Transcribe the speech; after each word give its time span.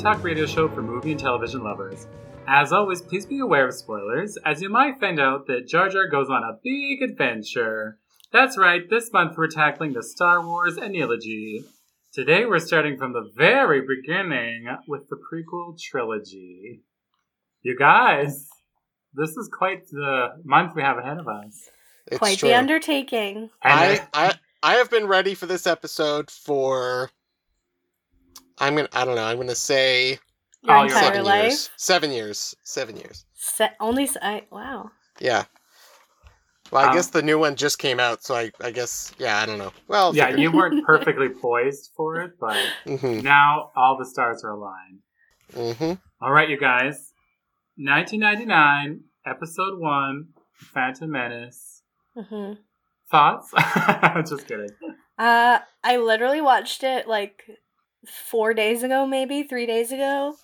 talk 0.00 0.24
radio 0.24 0.46
show 0.46 0.66
for 0.66 0.80
movie 0.80 1.10
and 1.10 1.20
television 1.20 1.62
lovers. 1.62 2.06
As 2.46 2.72
always, 2.72 3.02
please 3.02 3.26
be 3.26 3.40
aware 3.40 3.68
of 3.68 3.74
spoilers, 3.74 4.38
as 4.46 4.62
you 4.62 4.70
might 4.70 4.98
find 4.98 5.20
out 5.20 5.46
that 5.46 5.68
Jar 5.68 5.90
Jar 5.90 6.08
goes 6.08 6.30
on 6.30 6.42
a 6.42 6.58
big 6.64 7.02
adventure. 7.02 7.98
That's 8.32 8.56
right, 8.56 8.88
this 8.88 9.12
month 9.12 9.36
we're 9.36 9.48
tackling 9.48 9.92
the 9.92 10.02
Star 10.02 10.42
Wars 10.42 10.78
Annilogy. 10.78 11.64
Today 12.14 12.46
we're 12.46 12.60
starting 12.60 12.96
from 12.96 13.12
the 13.12 13.30
very 13.36 13.82
beginning 13.82 14.68
with 14.88 15.02
the 15.10 15.16
prequel 15.16 15.78
trilogy. 15.78 16.80
You 17.60 17.76
guys, 17.78 18.48
this 19.12 19.36
is 19.36 19.50
quite 19.52 19.86
the 19.90 20.28
month 20.44 20.72
we 20.74 20.80
have 20.80 20.96
ahead 20.96 21.18
of 21.18 21.28
us. 21.28 21.68
It's 22.06 22.16
Quite 22.18 22.38
true. 22.38 22.48
the 22.48 22.56
undertaking. 22.56 23.50
I, 23.62 24.06
I 24.14 24.34
I 24.62 24.74
have 24.76 24.90
been 24.90 25.06
ready 25.06 25.34
for 25.34 25.44
this 25.44 25.66
episode 25.66 26.30
for 26.30 27.10
I'm 28.60 28.76
gonna 28.76 28.88
I 28.92 29.04
don't 29.04 29.16
know, 29.16 29.24
I'm 29.24 29.36
gonna 29.38 29.54
say 29.54 30.18
Your 30.62 30.76
Oh, 30.76 30.82
entire 30.84 31.00
seven 31.04 31.24
life. 31.24 31.42
years. 31.44 31.70
Seven 31.76 32.12
years. 32.12 32.54
Seven 32.64 32.96
years. 32.96 33.24
Se- 33.34 33.70
only 33.80 34.04
s- 34.04 34.16
I, 34.20 34.46
wow. 34.50 34.90
Yeah. 35.18 35.44
Well, 36.70 36.84
I 36.84 36.88
Um, 36.90 36.94
guess 36.94 37.08
the 37.08 37.22
new 37.22 37.38
one 37.38 37.56
just 37.56 37.78
came 37.78 37.98
out, 37.98 38.22
so 38.22 38.34
I, 38.36 38.52
I 38.60 38.70
guess 38.70 39.12
yeah, 39.18 39.38
I 39.40 39.46
don't 39.46 39.58
know. 39.58 39.72
Well, 39.88 40.14
yeah, 40.14 40.28
you 40.36 40.52
weren't 40.52 40.84
perfectly 40.92 41.28
poised 41.30 41.90
for 41.96 42.20
it, 42.20 42.32
but 42.38 42.56
Mm-hmm. 42.86 43.20
now 43.22 43.70
all 43.74 43.96
the 43.98 44.04
stars 44.04 44.44
are 44.44 44.50
aligned. 44.52 45.00
Mm-hmm. 45.54 45.92
All 46.24 46.30
right, 46.30 46.48
you 46.48 46.58
guys. 46.60 47.12
1999, 47.78 49.00
episode 49.26 49.78
one, 49.80 50.28
Phantom 50.74 51.10
Menace. 51.10 51.82
hmm 52.14 52.52
Thoughts? 53.10 53.50
Just 54.30 54.46
kidding. 54.46 54.68
Uh, 55.18 55.58
I 55.82 55.96
literally 55.96 56.40
watched 56.40 56.84
it 56.84 57.08
like 57.08 57.42
four 58.06 58.54
days 58.54 58.82
ago, 58.82 59.06
maybe 59.06 59.42
three 59.42 59.66
days 59.66 59.92
ago. 59.92 60.36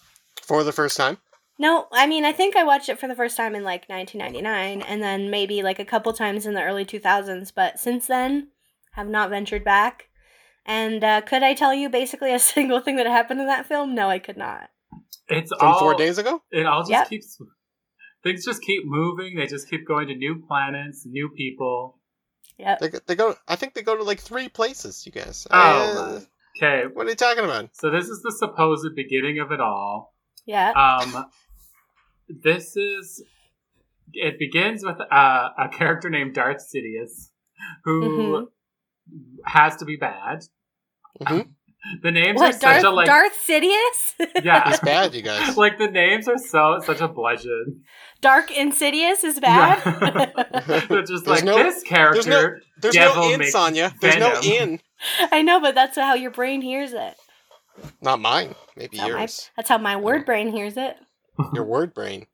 For 0.42 0.62
the 0.64 0.72
first 0.72 0.96
time. 0.96 1.18
No, 1.58 1.86
I 1.90 2.06
mean 2.06 2.24
I 2.24 2.32
think 2.32 2.54
I 2.54 2.64
watched 2.64 2.88
it 2.90 2.98
for 2.98 3.08
the 3.08 3.14
first 3.14 3.36
time 3.36 3.54
in 3.54 3.64
like 3.64 3.88
1999, 3.88 4.82
and 4.82 5.02
then 5.02 5.30
maybe 5.30 5.62
like 5.62 5.78
a 5.78 5.84
couple 5.86 6.12
times 6.12 6.44
in 6.46 6.54
the 6.54 6.62
early 6.62 6.84
2000s. 6.84 7.52
But 7.54 7.78
since 7.78 8.06
then, 8.06 8.48
have 8.92 9.08
not 9.08 9.30
ventured 9.30 9.64
back. 9.64 10.08
And 10.66 11.02
uh, 11.04 11.20
could 11.22 11.42
I 11.42 11.54
tell 11.54 11.72
you 11.72 11.88
basically 11.88 12.34
a 12.34 12.38
single 12.54 12.80
thing 12.80 12.96
that 12.96 13.06
happened 13.06 13.40
in 13.40 13.46
that 13.46 13.66
film? 13.66 13.94
No, 13.94 14.08
I 14.10 14.18
could 14.18 14.36
not. 14.36 14.68
It's 15.28 15.52
From 15.58 15.68
all 15.68 15.78
four 15.78 15.94
days 15.94 16.18
ago? 16.18 16.42
It 16.50 16.66
all 16.66 16.80
just 16.82 16.90
Yep. 16.90 17.08
keeps. 17.08 17.38
Things 18.22 18.44
just 18.44 18.62
keep 18.62 18.82
moving. 18.84 19.36
They 19.36 19.46
just 19.46 19.68
keep 19.70 19.86
going 19.86 20.08
to 20.08 20.14
new 20.14 20.42
planets, 20.46 21.04
new 21.06 21.30
people. 21.36 22.00
Yeah. 22.58 22.76
They, 22.80 22.88
go- 22.88 22.98
they 23.06 23.14
go 23.14 23.34
I 23.46 23.56
think 23.56 23.74
they 23.74 23.82
go 23.82 23.96
to 23.96 24.02
like 24.02 24.20
three 24.20 24.48
places, 24.48 25.04
you 25.06 25.12
guys. 25.12 25.46
Oh, 25.50 25.56
Uh, 25.58 26.20
Okay, 26.56 26.84
what 26.92 27.06
are 27.06 27.10
you 27.10 27.14
talking 27.16 27.44
about? 27.44 27.70
so 27.74 27.90
this 27.90 28.06
is 28.08 28.22
the 28.22 28.32
supposed 28.32 28.86
beginning 28.96 29.38
of 29.40 29.52
it 29.52 29.60
all. 29.60 30.14
Yeah. 30.46 30.70
Um, 30.72 31.26
this 32.28 32.76
is. 32.76 33.22
It 34.12 34.38
begins 34.38 34.84
with 34.84 34.96
uh, 35.00 35.48
a 35.58 35.68
character 35.70 36.08
named 36.08 36.34
Darth 36.34 36.64
Sidious, 36.74 37.30
who 37.84 38.48
has 39.44 39.76
to 39.76 39.84
be 39.84 39.96
bad. 39.96 40.44
Mhm. 41.20 41.48
The 42.02 42.10
names 42.10 42.40
are 42.40 42.46
what 42.46 42.60
such 42.60 42.82
a 42.84 42.90
like. 42.90 43.06
Darth 43.06 43.36
Sidious? 43.46 44.14
yeah, 44.42 44.68
He's 44.70 44.80
bad, 44.80 45.14
you 45.14 45.22
guys. 45.22 45.56
like 45.58 45.78
the 45.78 45.88
names 45.88 46.26
are 46.28 46.38
so 46.38 46.78
such 46.84 47.00
a 47.00 47.08
bludgeon. 47.08 47.82
Dark 48.20 48.50
Insidious 48.50 49.22
is 49.24 49.38
bad. 49.40 49.82
Yeah. 49.84 50.80
They're 50.88 51.02
just 51.02 51.24
There's 51.24 51.26
like 51.26 51.44
no- 51.44 51.56
this 51.56 51.82
character. 51.82 52.60
There's 52.80 52.94
Devil 52.94 53.22
no 53.28 53.32
in, 53.32 53.38
makes 53.40 53.52
Sonya. 53.52 53.92
There's 54.00 54.16
no 54.18 54.40
in. 54.42 54.80
I 55.32 55.42
know, 55.42 55.60
but 55.60 55.74
that's 55.74 55.96
how 55.96 56.14
your 56.14 56.30
brain 56.30 56.62
hears 56.62 56.92
it. 56.92 57.14
Not 58.00 58.20
mine. 58.20 58.54
Maybe 58.76 58.96
That's 58.96 59.00
how, 59.08 59.14
my, 59.14 59.20
yours. 59.20 59.50
that's 59.56 59.68
how 59.68 59.78
my 59.78 59.96
word 59.96 60.24
brain 60.24 60.48
hears 60.50 60.76
it. 60.76 60.96
Your 61.52 61.64
word 61.64 61.92
brain. 61.92 62.26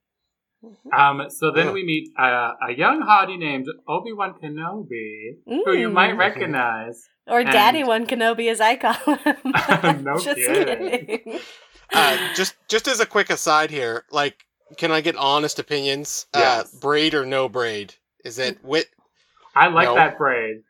Um, 0.97 1.23
so 1.29 1.51
then 1.51 1.67
Yeah. 1.67 1.73
we 1.73 1.85
meet 1.85 2.11
uh, 2.17 2.53
a 2.69 2.73
young 2.73 3.03
hottie 3.03 3.37
named 3.37 3.67
Obi 3.89 4.13
Wan 4.13 4.35
Kenobi, 4.41 5.39
who 5.45 5.73
you 5.73 5.89
Mm. 5.89 5.93
might 5.93 6.13
recognize. 6.13 7.03
Or 7.27 7.41
And- 7.41 7.51
Daddy 7.51 7.83
One 7.83 8.07
Kenobi, 8.07 8.49
as 8.49 8.61
I 8.61 8.77
call 8.77 8.95
him. 9.17 9.37
No 10.05 10.19
Just 10.19 10.37
kidding. 10.37 10.89
kidding. 11.07 11.41
Uh, 11.93 12.17
just 12.37 12.55
just 12.69 12.87
as 12.87 13.01
a 13.01 13.07
quick 13.07 13.29
aside 13.31 13.71
here, 13.73 14.05
like, 14.13 14.45
can 14.77 14.93
I 14.93 15.01
get 15.01 15.17
honest 15.17 15.59
opinions? 15.59 16.27
Yes. 16.33 16.73
Uh, 16.73 16.79
braid 16.81 17.15
or 17.15 17.27
no 17.27 17.49
braid? 17.49 17.95
Is 18.25 18.39
it 18.39 18.65
wit? 18.65 18.87
I 19.57 19.67
like 19.67 19.87
No. 19.89 19.97
that 19.97 20.17
braid. 20.17 20.63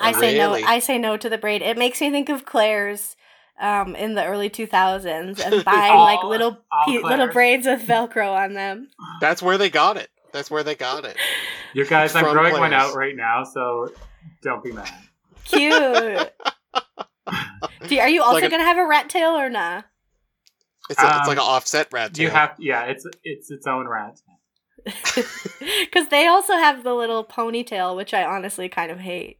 I 0.00 0.12
say 0.12 0.38
Really? 0.38 0.62
no. 0.62 0.68
I 0.68 0.78
say 0.78 0.98
no 0.98 1.16
to 1.16 1.28
the 1.28 1.38
braid. 1.38 1.62
It 1.62 1.76
makes 1.78 2.00
me 2.00 2.10
think 2.10 2.28
of 2.28 2.44
Claire's 2.44 3.16
um, 3.60 3.96
in 3.96 4.14
the 4.14 4.24
early 4.24 4.48
2000s 4.50 5.40
and 5.44 5.64
buying 5.64 5.92
All- 5.92 6.04
like 6.04 6.22
little 6.24 6.58
pe- 6.86 6.98
little 7.02 7.28
braids 7.28 7.66
with 7.66 7.86
Velcro 7.86 8.32
on 8.32 8.54
them. 8.54 8.88
That's 9.20 9.42
where 9.42 9.58
they 9.58 9.70
got 9.70 9.96
it. 9.96 10.08
That's 10.32 10.50
where 10.50 10.62
they 10.62 10.74
got 10.74 11.04
it. 11.04 11.16
You 11.74 11.84
guys, 11.86 12.14
I'm 12.14 12.24
From 12.24 12.34
growing 12.34 12.52
one 12.52 12.72
out 12.72 12.94
right 12.94 13.16
now, 13.16 13.44
so 13.44 13.88
don't 14.42 14.62
be 14.62 14.72
mad. 14.72 14.88
Cute. 15.44 15.72
Do 17.88 17.94
you- 17.94 18.00
are 18.00 18.08
you 18.08 18.22
also 18.22 18.34
Like 18.34 18.44
a- 18.44 18.50
gonna 18.50 18.64
have 18.64 18.78
a 18.78 18.86
rat 18.86 19.08
tail 19.08 19.30
or 19.30 19.48
nah? 19.50 19.82
It's, 20.90 21.02
a, 21.02 21.06
it's 21.06 21.14
Um, 21.20 21.26
like 21.26 21.36
an 21.36 21.42
offset 21.42 21.88
rat 21.92 22.14
tail. 22.14 22.24
You 22.24 22.30
have, 22.30 22.54
yeah, 22.58 22.84
it's 22.84 23.04
it's 23.24 23.50
its 23.50 23.66
own 23.66 23.86
rat. 23.88 24.16
Because 24.84 26.08
they 26.10 26.26
also 26.26 26.54
have 26.54 26.82
the 26.84 26.94
little 26.94 27.24
ponytail, 27.24 27.94
which 27.96 28.14
I 28.14 28.24
honestly 28.24 28.68
kind 28.70 28.90
of 28.90 29.00
hate. 29.00 29.38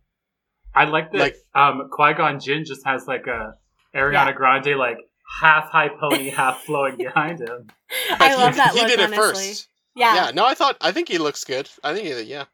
I 0.78 0.84
like 0.84 1.12
that. 1.12 1.19
Like- 1.19 1.37
um, 1.55 1.89
Qui 1.91 2.15
Gon 2.15 2.41
Jinn 2.41 2.65
just 2.65 2.84
has 2.87 3.06
like 3.06 3.27
a 3.27 3.55
Ariana 3.94 4.12
Yeah. 4.12 4.33
Grande 4.33 4.77
like 4.78 4.99
half 5.41 5.71
high 5.71 5.89
pony, 5.89 6.31
half 6.41 6.62
flowing 6.65 6.97
behind 6.97 7.41
him. 7.41 7.69
I 8.11 8.34
love 8.37 8.56
that 8.56 8.72
he 8.75 8.81
look. 8.81 8.89
did 8.89 9.00
it 9.00 9.05
honestly. 9.06 9.16
first. 9.49 9.69
Yeah. 9.94 10.15
Yeah. 10.15 10.31
No, 10.33 10.47
I 10.47 10.55
thought. 10.55 10.77
I 10.81 10.93
think 10.93 11.09
he 11.09 11.19
looks 11.19 11.44
good. 11.44 11.69
I 11.83 11.94
think. 11.94 12.06
He, 12.06 12.22
yeah. 12.22 12.44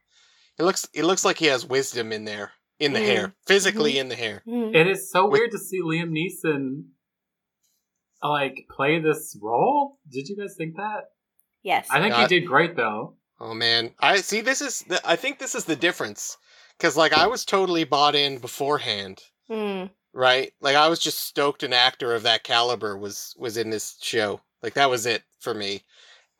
It 0.58 0.62
looks. 0.64 0.88
It 0.94 1.04
looks 1.04 1.24
like 1.24 1.38
he 1.38 1.46
has 1.46 1.66
wisdom 1.66 2.12
in 2.12 2.24
there, 2.24 2.52
in 2.78 2.92
the 2.92 3.00
Mm. 3.00 3.06
hair, 3.06 3.34
physically 3.46 3.98
in 3.98 4.08
the 4.08 4.14
hair. 4.16 4.42
Mhm. 4.46 4.74
It 4.74 4.86
is 4.86 5.10
so 5.10 5.24
With- 5.28 5.40
weird 5.40 5.50
to 5.52 5.58
see 5.58 5.80
Liam 5.82 6.10
Neeson 6.10 6.84
like 8.22 8.66
play 8.70 9.00
this 9.00 9.36
role. 9.42 9.98
Did 10.10 10.28
you 10.28 10.36
guys 10.36 10.54
think 10.56 10.76
that? 10.76 11.10
Yes. 11.62 11.88
I 11.90 12.00
think 12.00 12.14
he 12.14 12.26
did 12.26 12.46
great 12.46 12.76
though. 12.76 13.16
Oh 13.40 13.52
man, 13.54 13.92
I 13.98 14.18
see. 14.18 14.40
This 14.40 14.62
is. 14.62 14.80
The, 14.88 15.00
I 15.06 15.16
think 15.16 15.38
this 15.38 15.54
is 15.54 15.64
the 15.64 15.76
difference, 15.76 16.36
because 16.78 16.96
like 16.96 17.12
I 17.12 17.26
was 17.26 17.44
totally 17.44 17.84
bought 17.84 18.14
in 18.14 18.38
beforehand, 18.38 19.22
Mm. 19.50 19.90
right? 20.12 20.52
Like 20.60 20.76
I 20.76 20.88
was 20.88 20.98
just 21.00 21.20
stoked 21.24 21.62
an 21.62 21.72
actor 21.72 22.14
of 22.14 22.22
that 22.22 22.44
caliber 22.44 22.96
was 22.96 23.34
was 23.38 23.56
in 23.56 23.70
this 23.70 23.96
show. 24.00 24.40
Like 24.62 24.74
that 24.74 24.90
was 24.90 25.06
it 25.06 25.22
for 25.40 25.54
me, 25.54 25.82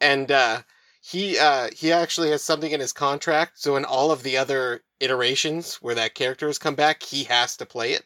and 0.00 0.31
uh 0.33 0.62
he 1.03 1.39
uh 1.39 1.69
he 1.77 1.93
actually 1.93 2.31
has 2.31 2.43
something 2.43 2.71
in 2.72 2.81
his 2.81 2.93
contract, 2.93 3.59
so 3.59 3.77
in 3.77 3.84
all 3.84 4.11
of 4.11 4.22
the 4.22 4.37
other 4.39 4.83
iterations 5.00 5.77
where 5.77 5.95
that 5.95 6.15
character 6.15 6.47
has 6.47 6.59
come 6.59 6.75
back, 6.75 7.03
he 7.03 7.25
has 7.25 7.56
to 7.59 7.66
play 7.66 7.93
it. 7.93 8.05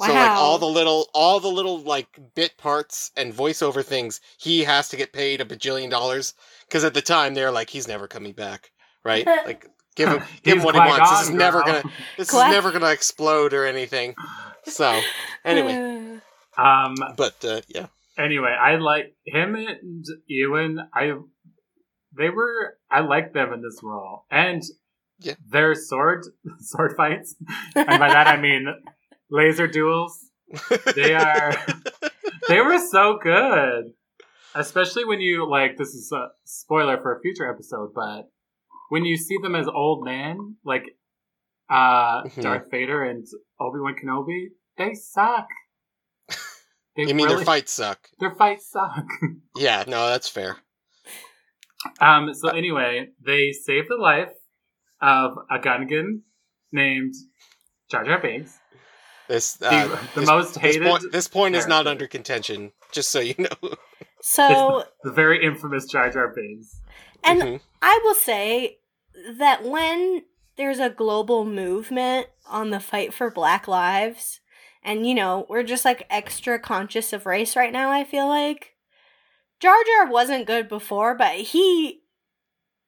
So 0.00 0.12
like 0.12 0.30
all 0.32 0.58
the 0.58 0.66
little 0.66 1.08
all 1.14 1.38
the 1.38 1.46
little 1.48 1.78
like 1.78 2.18
bit 2.34 2.56
parts 2.58 3.12
and 3.16 3.32
voiceover 3.32 3.84
things, 3.84 4.20
he 4.38 4.64
has 4.64 4.88
to 4.88 4.96
get 4.96 5.12
paid 5.12 5.40
a 5.40 5.44
bajillion 5.44 5.88
dollars 5.90 6.34
because 6.66 6.82
at 6.82 6.94
the 6.94 7.00
time 7.02 7.34
they're 7.34 7.52
like 7.52 7.70
he's 7.70 7.86
never 7.86 8.08
coming 8.08 8.32
back, 8.32 8.72
right? 9.04 9.24
Like 9.46 9.68
give 9.96 10.08
him 10.08 10.22
give 10.42 10.58
him 10.58 10.64
what 10.64 10.74
he 10.74 10.80
wants. 10.80 10.98
This 10.98 11.08
Qui-Gon, 11.08 11.22
is 11.22 11.30
never 11.30 11.60
gonna 11.62 11.82
this 12.16 12.30
Qui- 12.30 12.40
is 12.40 12.50
never 12.50 12.72
gonna 12.72 12.90
explode 12.90 13.52
or 13.52 13.66
anything. 13.66 14.14
So 14.64 15.00
anyway, 15.44 16.18
Um. 16.58 16.94
but 17.16 17.44
uh, 17.44 17.60
yeah, 17.68 17.86
Anyway, 18.18 18.48
I 18.58 18.76
like 18.76 19.14
him 19.26 19.54
and 19.56 20.04
Ewan. 20.26 20.78
I 20.94 21.12
they 22.16 22.30
were 22.30 22.76
I 22.90 23.00
like 23.00 23.32
them 23.32 23.52
in 23.52 23.60
this 23.62 23.80
role, 23.82 24.24
and 24.30 24.62
Yeah. 25.18 25.34
their 25.48 25.74
sword 25.74 26.24
sword 26.60 26.94
fights, 26.96 27.34
and 27.74 27.86
by 27.86 28.08
that 28.08 28.26
I 28.28 28.40
mean 28.40 28.66
laser 29.30 29.66
duels. 29.66 30.18
They 30.94 31.14
are 31.14 31.56
they 32.48 32.60
were 32.60 32.78
so 32.78 33.18
good, 33.20 33.92
especially 34.54 35.04
when 35.04 35.20
you 35.20 35.48
like. 35.50 35.76
This 35.76 35.88
is 35.88 36.12
a 36.12 36.28
spoiler 36.44 37.00
for 37.02 37.16
a 37.16 37.20
future 37.20 37.50
episode, 37.50 37.90
but 37.94 38.28
when 38.94 39.04
you 39.10 39.16
see 39.26 39.36
them 39.42 39.54
as 39.62 39.66
old 39.82 40.04
men, 40.04 40.56
like 40.64 40.84
uh 41.78 42.22
Mhm. 42.24 42.42
Darth 42.44 42.70
Vader 42.70 43.00
and 43.10 43.22
Obi 43.64 43.78
Wan 43.84 43.94
Kenobi, 44.00 44.40
they 44.78 44.94
suck. 44.94 45.48
They 46.96 47.02
you 47.08 47.14
mean 47.14 47.26
really- 47.26 47.36
their 47.38 47.44
fights 47.52 47.72
suck? 47.72 48.00
Their 48.20 48.34
fights 48.42 48.66
suck. 48.70 49.06
Yeah, 49.66 49.80
no, 49.94 50.00
that's 50.12 50.28
fair. 50.28 50.52
Um, 52.00 52.32
so 52.34 52.48
anyway, 52.48 53.08
they 53.30 53.52
save 53.52 53.88
the 53.88 53.96
life 54.10 54.32
of 55.00 55.32
a 55.50 55.58
Gungan 55.58 56.08
named 56.72 57.14
Jar 57.90 58.04
Jar 58.04 58.20
Binks, 58.20 58.58
This 59.28 59.54
the, 59.54 59.68
uh, 59.68 59.88
the 60.14 60.20
this, 60.20 60.28
most 60.28 60.54
this 60.54 60.62
hated, 60.62 60.82
point, 60.88 61.12
this 61.12 61.28
point 61.28 61.54
is 61.56 61.66
not 61.66 61.86
under 61.86 62.06
contention. 62.06 62.72
Just 62.92 63.10
so 63.10 63.20
you 63.20 63.34
know. 63.38 63.74
So, 64.22 64.84
the 65.02 65.12
very 65.12 65.44
infamous 65.44 65.84
Jar 65.92 66.10
Jar 66.10 66.28
Binks. 66.34 66.68
and 67.22 67.40
Mhm. 67.42 67.60
I 67.82 67.94
will 68.04 68.14
say 68.30 68.78
that 69.38 69.64
when 69.64 70.24
there's 70.56 70.78
a 70.78 70.90
global 70.90 71.44
movement 71.44 72.28
on 72.46 72.70
the 72.70 72.80
fight 72.80 73.12
for 73.12 73.30
Black 73.30 73.66
Lives, 73.66 74.40
and 74.82 75.06
you 75.06 75.14
know, 75.14 75.46
we're 75.48 75.62
just 75.62 75.84
like 75.84 76.06
extra 76.10 76.58
conscious 76.58 77.12
of 77.12 77.26
race 77.26 77.56
right 77.56 77.72
now, 77.72 77.90
I 77.90 78.04
feel 78.04 78.28
like. 78.28 78.74
Jar 79.60 79.76
Jar 79.86 80.10
wasn't 80.10 80.46
good 80.46 80.68
before, 80.68 81.14
but 81.14 81.36
he 81.36 82.02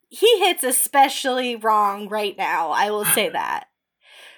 he 0.09 0.39
hits 0.39 0.63
especially 0.63 1.57
wrong 1.57 2.09
right 2.09 2.37
now, 2.37 2.71
I 2.71 2.91
will 2.91 3.05
say 3.05 3.29
that. 3.33 3.69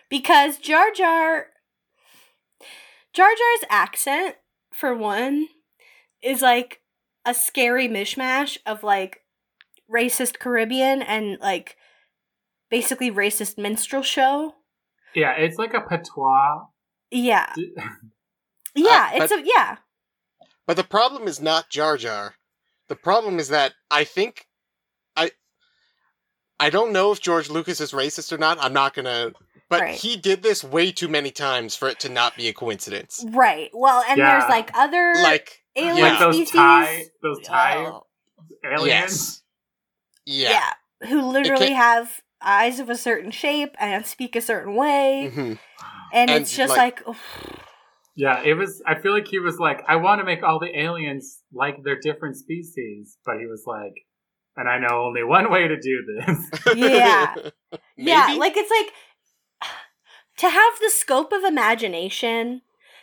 Because 0.09 0.59
Jar 0.59 0.91
Jar 0.95 1.49
Jar 3.13 3.29
Jar's 3.29 3.69
accent, 3.69 4.37
for 4.73 4.95
one, 4.95 5.49
is 6.23 6.41
like 6.41 6.81
a 7.25 7.35
scary 7.35 7.89
mishmash 7.89 8.59
of 8.65 8.85
like 8.85 9.23
racist 9.91 10.39
Caribbean 10.39 11.03
and 11.03 11.39
like 11.41 11.77
basically 12.71 13.11
racist 13.11 13.59
minstrel 13.59 14.03
show. 14.03 14.55
Yeah, 15.15 15.33
it's 15.33 15.57
like 15.59 15.75
a 15.75 15.81
patois. 15.81 16.67
Yeah. 17.11 17.53
yeah, 18.75 19.11
Uh, 19.15 19.23
it's 19.23 19.33
a 19.33 19.43
yeah. 19.45 19.77
But 20.67 20.77
the 20.77 20.85
problem 20.85 21.27
is 21.27 21.41
not 21.41 21.71
Jar 21.71 21.97
Jar. 21.97 22.35
The 22.89 22.97
problem 22.97 23.39
is 23.39 23.49
that 23.49 23.73
I 23.91 24.05
think 24.05 24.47
I 25.17 25.31
I 26.61 26.71
don't 26.71 26.93
know 26.93 27.13
if 27.13 27.21
George 27.21 27.49
Lucas 27.51 27.81
is 27.81 27.93
racist 27.93 28.33
or 28.33 28.39
not. 28.39 28.59
I'm 28.61 28.73
not 28.73 28.95
gonna. 28.95 29.33
But 29.71 29.81
Right. 29.83 29.95
he 29.95 30.17
did 30.17 30.43
this 30.43 30.65
way 30.65 30.93
too 30.93 31.09
many 31.09 31.31
times 31.31 31.77
for 31.77 31.89
it 31.89 32.01
to 32.01 32.09
not 32.09 32.37
be 32.37 32.49
a 32.49 32.55
coincidence. 32.55 33.23
Right. 33.29 33.71
Well, 33.75 34.03
and 34.09 34.17
Yeah. 34.19 34.39
there's 34.39 34.49
like 34.49 34.71
other 34.75 35.15
Like 35.23 35.63
alien 35.77 35.97
yeah. 35.99 36.11
Like 36.11 36.19
those. 36.21 36.51
Thai, 36.51 37.05
those 37.23 37.41
Thai 37.45 37.77
Oh, 37.87 38.07
aliens. 38.65 38.87
yes, 38.87 39.43
yeah. 40.25 40.51
yeah. 41.01 41.09
Who 41.09 41.21
literally 41.23 41.73
have 41.73 42.21
eyes 42.43 42.79
of 42.81 42.89
a 42.89 42.97
certain 42.97 43.31
shape 43.31 43.75
and 43.79 44.05
speak 44.07 44.37
a 44.37 44.41
certain 44.41 44.75
way. 44.75 45.31
hmm 45.33 45.41
And, 46.13 46.31
And, 46.31 46.31
it's 46.31 46.57
just 46.57 46.77
like- 46.77 47.07
like, 47.07 47.17
Yeah, 48.15 48.43
it 48.43 48.55
was. 48.55 48.83
I 48.87 48.95
feel 49.01 49.13
like 49.13 49.29
he 49.29 49.39
was 49.39 49.59
like, 49.59 49.83
I 49.87 49.97
want 49.97 50.21
to 50.21 50.25
make 50.25 50.43
all 50.43 50.59
the 50.59 50.77
aliens 50.79 51.43
like 51.53 51.83
their 51.85 51.99
different 52.01 52.37
species, 52.37 53.17
but 53.25 53.39
he 53.39 53.47
was 53.47 53.65
like, 53.67 53.93
and 54.57 54.69
I 54.69 54.79
know 54.79 55.05
only 55.07 55.23
one 55.23 55.51
way 55.53 55.69
to 55.69 55.77
do 55.81 56.05
this. 56.17 56.51
Yeah. 56.77 57.35
yeah, 57.97 58.35
like 58.39 58.55
it's 58.57 58.71
like 58.71 58.93
to 60.39 60.49
have 60.49 60.73
the 60.81 60.91
scope 60.91 61.33
of 61.33 61.45
imagination 61.45 62.63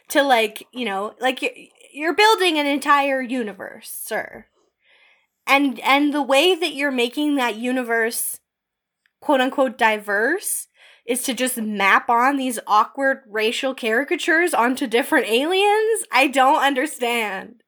to 0.09 0.21
like, 0.23 0.67
you 0.73 0.85
know, 0.85 1.15
like 1.19 1.41
you're, 1.41 1.51
you're 1.93 2.15
building 2.15 2.57
an 2.59 2.65
entire 2.65 3.21
universe, 3.21 3.89
sir. 3.89 4.45
And 5.47 5.79
and 5.81 6.13
the 6.13 6.21
way 6.23 6.55
that 6.55 6.73
you're 6.73 6.91
making 6.91 7.35
that 7.35 7.55
universe 7.55 8.39
quote 9.25 9.41
unquote 9.41 9.77
diverse 9.77 10.67
is 11.05 11.23
to 11.23 11.33
just 11.33 11.57
map 11.57 12.09
on 12.09 12.37
these 12.37 12.59
awkward 12.67 13.19
racial 13.27 13.73
caricatures 13.75 14.53
onto 14.53 14.85
different 14.87 15.27
aliens? 15.27 16.05
I 16.11 16.27
don't 16.27 16.61
understand. 16.63 17.63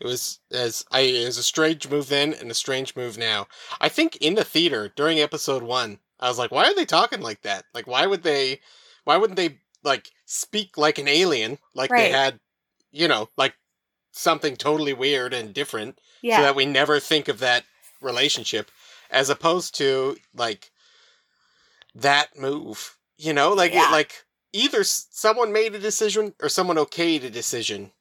It 0.00 0.06
was 0.06 0.40
as 0.52 0.84
I 0.90 1.00
it 1.00 1.24
was 1.26 1.38
a 1.38 1.42
strange 1.42 1.88
move 1.88 2.08
then 2.08 2.34
and 2.34 2.50
a 2.50 2.54
strange 2.54 2.94
move 2.96 3.16
now. 3.16 3.46
I 3.80 3.88
think 3.88 4.16
in 4.16 4.34
the 4.34 4.44
theater 4.44 4.92
during 4.94 5.18
episode 5.20 5.62
one, 5.62 5.98
I 6.20 6.28
was 6.28 6.38
like, 6.38 6.50
why 6.50 6.64
are 6.64 6.74
they 6.74 6.84
talking 6.84 7.20
like 7.20 7.42
that? 7.42 7.64
Like 7.72 7.86
why 7.86 8.06
would 8.06 8.22
they 8.22 8.60
why 9.04 9.16
wouldn't 9.16 9.36
they 9.36 9.58
like 9.82 10.10
speak 10.26 10.76
like 10.76 10.98
an 10.98 11.08
alien? 11.08 11.58
Like 11.74 11.90
Right. 11.90 12.10
they 12.10 12.10
had 12.10 12.40
you 12.92 13.08
know, 13.08 13.28
like 13.36 13.54
something 14.12 14.56
totally 14.56 14.92
weird 14.92 15.32
and 15.34 15.52
different 15.54 15.98
Yeah. 16.22 16.36
so 16.36 16.42
that 16.42 16.56
we 16.56 16.66
never 16.66 17.00
think 17.00 17.28
of 17.28 17.38
that 17.40 17.64
relationship 18.00 18.70
as 19.10 19.30
opposed 19.30 19.74
to 19.76 20.16
like 20.34 20.70
that 21.94 22.38
move. 22.38 22.96
You 23.16 23.32
know, 23.32 23.52
like 23.52 23.72
Yeah. 23.72 23.90
like 23.90 24.24
either 24.52 24.84
someone 24.84 25.52
made 25.52 25.74
a 25.74 25.78
decision 25.78 26.34
or 26.42 26.48
someone 26.48 26.76
okayed 26.76 27.24
a 27.24 27.30
decision. 27.30 27.92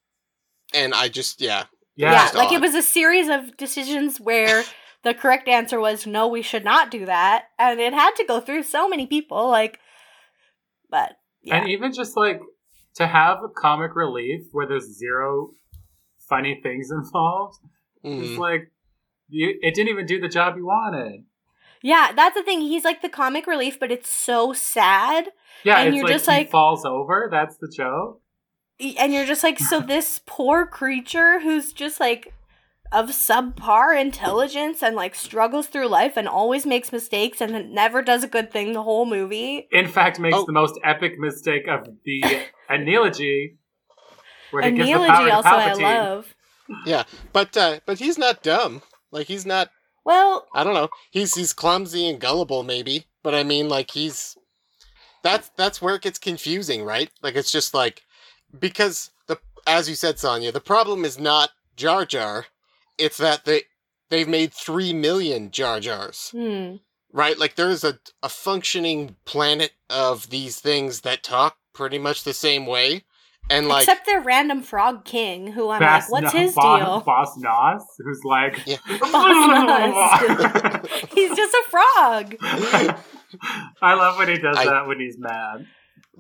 And 0.74 0.94
I 0.94 1.08
just 1.08 1.40
yeah, 1.42 1.66
yeah, 1.96 2.12
yeah, 2.12 2.22
just 2.24 2.36
like 2.36 2.52
it 2.52 2.62
was 2.62 2.74
a 2.76 2.82
series 2.82 3.28
of 3.30 3.56
decisions 3.58 4.20
where 4.20 4.64
the 5.04 5.14
correct 5.14 5.48
answer 5.48 5.80
was 5.80 6.08
no, 6.08 6.28
we 6.28 6.42
should 6.42 6.64
not 6.64 6.90
do 6.90 7.06
that, 7.06 7.46
and 7.60 7.80
it 7.80 7.94
had 7.94 8.16
to 8.16 8.26
go 8.26 8.40
through 8.40 8.64
so 8.64 8.88
many 8.90 9.06
people. 9.06 9.50
Like, 9.50 9.80
but 10.90 11.18
yeah, 11.44 11.58
and 11.58 11.70
even 11.70 11.94
just 11.94 12.18
like 12.18 12.40
to 12.96 13.06
have 13.08 13.44
a 13.44 13.50
comic 13.50 13.96
relief 13.96 14.44
where 14.52 14.68
there's 14.68 14.98
zero 14.98 15.52
funny 16.30 16.60
things 16.64 16.90
involved. 16.92 17.60
mhm. 18.04 18.24
It's 18.30 18.38
like 18.38 18.72
you, 19.30 19.56
it 19.62 19.76
didn't 19.76 19.90
even 19.90 20.06
do 20.06 20.20
the 20.20 20.30
job 20.30 20.56
you 20.58 20.66
wanted. 20.66 21.26
Yeah, 21.84 22.12
that's 22.16 22.36
the 22.36 22.42
thing. 22.44 22.62
He's 22.62 22.84
like 22.84 23.02
the 23.04 23.10
comic 23.10 23.46
relief, 23.46 23.80
but 23.80 23.92
it's 23.92 24.10
so 24.10 24.54
sad, 24.54 25.28
Yeah, 25.64 25.78
And 25.78 25.90
it's 25.90 25.96
you're 25.98 26.06
like 26.06 26.14
just 26.14 26.26
he 26.26 26.32
like- 26.38 26.50
falls 26.50 26.84
over. 26.86 27.28
That's 27.32 27.58
the 27.58 27.72
joke. 27.76 28.22
and 28.98 29.14
you're 29.14 29.26
just 29.28 29.44
like, 29.44 29.60
so 29.60 29.80
this 29.96 30.22
poor 30.26 30.66
creature 30.66 31.40
who's 31.42 31.72
just 31.74 32.00
like 32.00 32.34
of 32.92 33.10
subpar 33.10 34.00
intelligence 34.00 34.84
and 34.84 34.96
like 34.96 35.16
struggles 35.16 35.66
through 35.68 35.88
life 35.88 36.16
and 36.16 36.28
always 36.28 36.64
makes 36.66 36.92
mistakes 36.92 37.42
and 37.42 37.72
never 37.74 38.02
does 38.04 38.24
a 38.24 38.28
good 38.28 38.52
thing 38.52 38.74
the 38.74 38.84
whole 38.84 39.06
movie. 39.08 39.68
In 39.72 39.88
fact, 39.88 40.20
makes 40.20 40.38
Oh. 40.38 40.46
the 40.46 40.52
most 40.54 40.80
epic 40.84 41.14
mistake 41.18 41.68
of 41.68 41.88
the 42.06 42.24
analogy, 42.70 43.58
where 44.52 44.64
he 44.64 44.72
gives 44.72 44.88
the 44.90 44.94
power 44.94 45.06
Analogy 45.06 45.30
to 45.30 45.36
also 45.36 45.50
I 45.50 45.70
Palpatine. 45.70 45.82
love. 45.82 47.06
But 47.34 47.58
uh 47.58 47.80
but 47.86 47.98
he's 48.00 48.18
not 48.20 48.44
dumb. 48.44 48.82
Like 49.12 49.28
he's 49.28 49.46
not 49.46 49.70
Well, 50.06 50.48
I 50.54 50.64
don't 50.64 50.74
know. 50.74 50.90
He's 51.12 51.36
he's 51.36 51.54
clumsy 51.54 52.08
and 52.08 52.20
gullible 52.20 52.64
maybe, 52.64 53.06
but 53.24 53.34
I 53.34 53.44
mean 53.44 53.70
like 53.70 53.92
he's 53.92 54.38
that's 55.24 55.50
that's 55.56 55.82
where 55.82 55.96
it 55.96 56.02
gets 56.02 56.20
confusing, 56.20 56.84
right? 56.84 57.10
Like 57.22 57.36
it's 57.36 57.52
just 57.52 57.74
like 57.74 58.04
because 58.58 59.12
the 59.28 59.38
as 59.66 59.90
you 59.90 59.96
said 59.96 60.20
Sonya, 60.20 60.52
the 60.52 60.60
problem 60.60 61.06
is 61.06 61.18
not 61.18 61.52
Jar 61.76 62.06
Jar, 62.06 62.46
it's 62.98 63.18
that 63.18 63.46
they 63.46 63.64
they've 64.10 64.28
made 64.28 64.54
3 64.54 64.94
million 64.94 65.50
Jar 65.50 65.80
Jars, 65.80 66.30
hmm. 66.32 66.76
right? 67.12 67.38
Like 67.40 67.56
there's 67.56 67.84
a 67.84 68.00
a 68.22 68.30
functioning 68.30 69.16
planet 69.26 69.72
of 69.90 70.30
these 70.30 70.60
things 70.60 71.02
that 71.02 71.24
talk 71.24 71.58
pretty 71.74 71.98
much 71.98 72.24
the 72.24 72.34
same 72.34 72.66
way. 72.66 73.04
And 73.50 73.68
like 73.68 73.84
Except 73.84 74.06
their 74.06 74.22
random 74.22 74.62
frog 74.62 75.04
king, 75.06 75.48
who 75.52 75.70
I'm 75.70 75.80
Bass 75.80 76.10
like, 76.10 76.24
what's 76.24 76.34
his 76.36 76.56
Boss, 76.56 76.80
deal? 76.80 77.02
Boss 77.02 77.38
Nass, 77.38 77.84
who's 78.00 78.22
like, 78.24 78.62
Yeah. 78.66 78.78
Boss 79.00 80.88
He's 81.14 81.36
just 81.36 81.54
a 81.54 81.64
frog. 81.70 82.36
I 83.82 83.94
love 83.96 84.18
when 84.18 84.30
he 84.30 84.38
does 84.38 84.58
I- 84.58 84.66
that 84.66 84.88
when 84.88 85.00
he's 85.00 85.18
mad. 85.18 85.68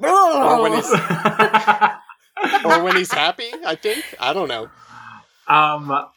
Or 0.01 0.61
when 0.63 0.73
he's- 0.73 0.91
or 2.65 2.83
when 2.83 2.95
he's 2.95 3.11
happy, 3.11 3.51
I 3.65 3.75
think. 3.75 4.03
I 4.19 4.33
don't 4.33 4.47
know. 4.47 4.69
Um, 5.47 6.07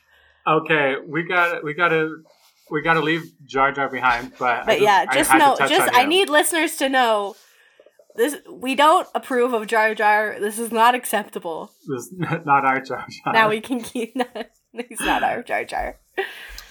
okay, 0.46 0.96
we 1.06 1.24
got 1.24 1.62
we 1.62 1.74
got 1.74 1.88
to 1.90 2.22
we 2.70 2.82
got 2.82 2.94
to 2.94 3.00
leave 3.00 3.22
Jar 3.44 3.70
Jar 3.72 3.88
behind, 3.88 4.32
but 4.38 4.60
I 4.60 4.64
But 4.64 4.80
yeah, 4.80 5.04
I 5.08 5.14
just 5.14 5.30
had 5.30 5.38
to 5.38 5.44
know, 5.44 5.56
touch 5.56 5.70
just 5.70 5.90
I 5.94 6.04
need 6.04 6.28
listeners 6.30 6.76
to 6.76 6.88
know 6.88 7.36
this. 8.16 8.36
We 8.50 8.74
don't 8.74 9.06
approve 9.14 9.52
of 9.52 9.66
Jar 9.66 9.94
Jar. 9.94 10.36
This 10.40 10.58
is 10.58 10.72
not 10.72 10.94
acceptable. 10.94 11.70
this 11.86 12.06
is 12.06 12.12
not 12.44 12.64
our 12.64 12.80
Jar 12.80 13.06
Jar. 13.08 13.32
Now 13.32 13.48
we 13.48 13.60
can 13.60 13.80
keep. 13.80 14.14
He's 14.88 15.00
not 15.00 15.22
our 15.22 15.42
Jar 15.42 15.64
Jar. 15.64 15.98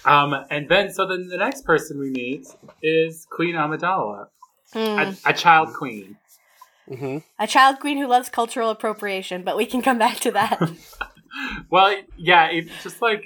Um, 0.06 0.36
and 0.52 0.70
then 0.70 0.92
so 0.94 1.08
then 1.08 1.28
the 1.30 1.38
next 1.38 1.64
person 1.66 2.00
we 2.00 2.12
meet 2.12 2.46
is 2.84 3.26
Queen 3.32 3.56
Amidala, 3.56 4.28
Hmm. 4.74 4.80
a, 4.80 5.16
a 5.28 5.34
child 5.34 5.74
queen. 5.74 6.18
hmm 6.88 7.20
A 7.40 7.48
child 7.48 7.80
queen 7.80 7.98
who 7.98 8.08
loves 8.08 8.30
cultural 8.30 8.70
appropriation, 8.70 9.44
but 9.44 9.56
we 9.58 9.66
can 9.66 9.82
come 9.82 9.98
back 9.98 10.20
to 10.22 10.32
that. 10.32 10.60
Well, 11.70 11.94
yeah, 12.16 12.46
it's 12.50 12.72
just 12.82 13.02
like 13.02 13.26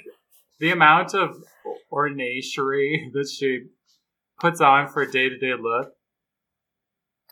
the 0.58 0.72
amount 0.72 1.14
of 1.14 1.36
ornacery 1.92 3.10
that 3.14 3.28
she 3.28 3.60
puts 4.40 4.60
on 4.60 4.88
for 4.88 5.02
a 5.02 5.10
day 5.10 5.28
to 5.28 5.38
day 5.38 5.52
look. 5.60 5.92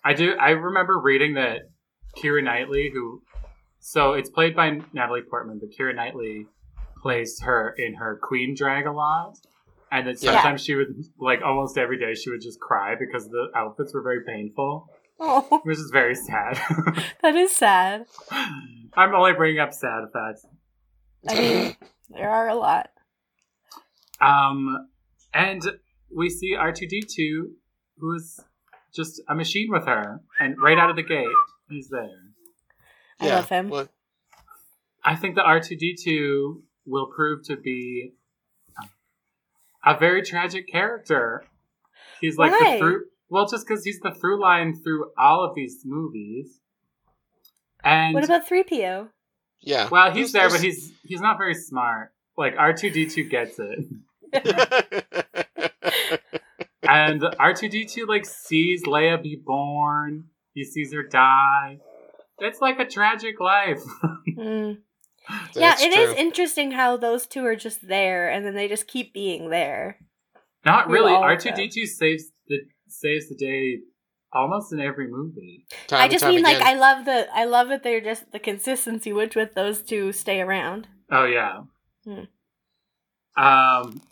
I 0.04 0.14
do. 0.14 0.34
I 0.40 0.50
remember 0.50 0.98
reading 1.00 1.34
that 1.34 1.62
Keira 2.16 2.42
Knightley, 2.42 2.90
who 2.92 3.22
so 3.80 4.12
it's 4.14 4.30
played 4.30 4.56
by 4.56 4.80
Natalie 4.92 5.22
Portman, 5.28 5.60
but 5.60 5.70
Keira 5.70 5.94
Knightley 5.94 6.46
plays 7.02 7.40
her 7.42 7.74
in 7.78 7.94
her 7.94 8.18
queen 8.22 8.54
drag 8.56 8.86
a 8.86 8.92
lot, 8.92 9.36
and 9.90 10.06
then 10.06 10.16
Yeah. 10.20 10.32
sometimes 10.32 10.64
she 10.64 10.74
would 10.74 10.94
like 11.18 11.40
almost 11.44 11.78
every 11.78 11.98
day 11.98 12.14
she 12.14 12.30
would 12.30 12.40
just 12.40 12.60
cry 12.60 12.94
because 12.98 13.28
the 13.28 13.48
outfits 13.54 13.94
were 13.94 14.02
very 14.02 14.24
painful, 14.26 14.88
oh, 15.20 15.60
which 15.64 15.78
is 15.78 15.90
very 15.92 16.14
sad. 16.14 16.60
that 17.22 17.36
is 17.36 17.54
sad. 17.54 18.06
I'm 18.30 19.14
only 19.14 19.32
bringing 19.34 19.60
up 19.60 19.72
sad 19.72 20.04
facts. 20.12 20.46
I 21.28 21.34
mean, 21.34 21.76
there 22.10 22.30
are 22.30 22.48
a 22.48 22.54
lot. 22.54 22.90
Um, 24.20 24.88
and 25.32 25.62
we 26.14 26.30
see 26.30 26.54
R2D2, 26.56 27.42
who's 27.98 28.40
just 28.94 29.20
a 29.28 29.34
machine 29.34 29.68
with 29.70 29.86
her, 29.86 30.20
and 30.40 30.60
right 30.60 30.78
out 30.78 30.90
of 30.90 30.96
the 30.96 31.02
gate, 31.02 31.26
he's 31.68 31.88
there. 31.88 32.08
I 33.20 33.28
love 33.28 33.48
him. 33.48 33.68
Well, 33.68 33.88
I 35.04 35.16
think 35.16 35.34
the 35.34 35.42
R2D2 35.42 36.60
will 36.86 37.06
prove 37.06 37.44
to 37.44 37.56
be 37.56 38.12
uh, 38.80 38.86
a 39.84 39.98
very 39.98 40.22
tragic 40.22 40.68
character. 40.70 41.44
He's 42.20 42.36
like 42.36 42.52
Why? 42.52 42.72
the 42.74 42.78
through, 42.78 43.04
well, 43.28 43.46
just 43.46 43.66
because 43.66 43.84
he's 43.84 44.00
the 44.00 44.10
through 44.12 44.40
line 44.40 44.74
through 44.74 45.10
all 45.16 45.44
of 45.44 45.54
these 45.54 45.82
movies. 45.84 46.60
And 47.84 48.14
What 48.14 48.24
about 48.24 48.48
3PO? 48.48 49.08
Yeah. 49.60 49.88
well, 49.90 50.10
he's 50.12 50.32
there, 50.32 50.48
but 50.50 50.60
he's 50.60 50.92
he's 51.04 51.20
not 51.20 51.36
very 51.36 51.54
smart. 51.54 52.12
Like 52.36 52.54
R 52.56 52.72
two 52.72 52.90
D 52.90 53.06
two 53.06 53.24
gets 53.24 53.58
it, 53.58 53.84
and 56.98 57.34
R 57.38 57.52
two 57.54 57.68
D 57.68 57.84
two 57.84 58.06
like 58.06 58.26
sees 58.26 58.84
Leia 58.84 59.22
be 59.22 59.36
born. 59.36 60.24
He 60.54 60.64
sees 60.64 60.92
her 60.92 61.02
die. 61.02 61.78
It's 62.38 62.60
like 62.60 62.78
a 62.78 62.86
tragic 62.86 63.40
life. 63.40 63.82
Mm. 64.38 64.78
Yeah, 65.54 65.70
That's 65.70 65.82
it 65.82 65.92
is 65.92 66.14
true. 66.14 66.22
interesting 66.22 66.70
how 66.70 66.96
those 66.96 67.26
two 67.26 67.44
are 67.44 67.56
just 67.56 67.86
there 67.86 68.30
and 68.30 68.46
then 68.46 68.54
they 68.54 68.66
just 68.68 68.86
keep 68.86 69.12
being 69.12 69.50
there. 69.50 69.98
Not 70.64 70.88
really. 70.88 71.12
R 71.12 71.36
two 71.36 71.50
D 71.52 71.68
two 71.68 71.86
saves 71.86 72.30
the 72.46 72.60
saves 72.88 73.28
the 73.28 73.34
day 73.34 73.80
almost 74.32 74.72
in 74.72 74.80
every 74.80 75.08
movie. 75.08 75.66
Time 75.86 76.00
I 76.00 76.08
just 76.08 76.22
time 76.24 76.34
mean 76.34 76.44
like. 76.44 76.62
I 76.62 76.74
love 76.74 77.04
the 77.04 77.26
I 77.34 77.44
love 77.44 77.68
that 77.68 77.82
they're 77.82 78.00
just 78.00 78.30
the 78.32 78.38
consistency 78.38 79.12
which 79.12 79.34
with 79.36 79.54
those 79.54 79.82
two 79.82 80.12
stay 80.12 80.40
around. 80.40 80.88
Oh 81.10 81.24
yeah. 81.24 81.62
Hmm. 82.04 82.24
Um, 83.36 84.02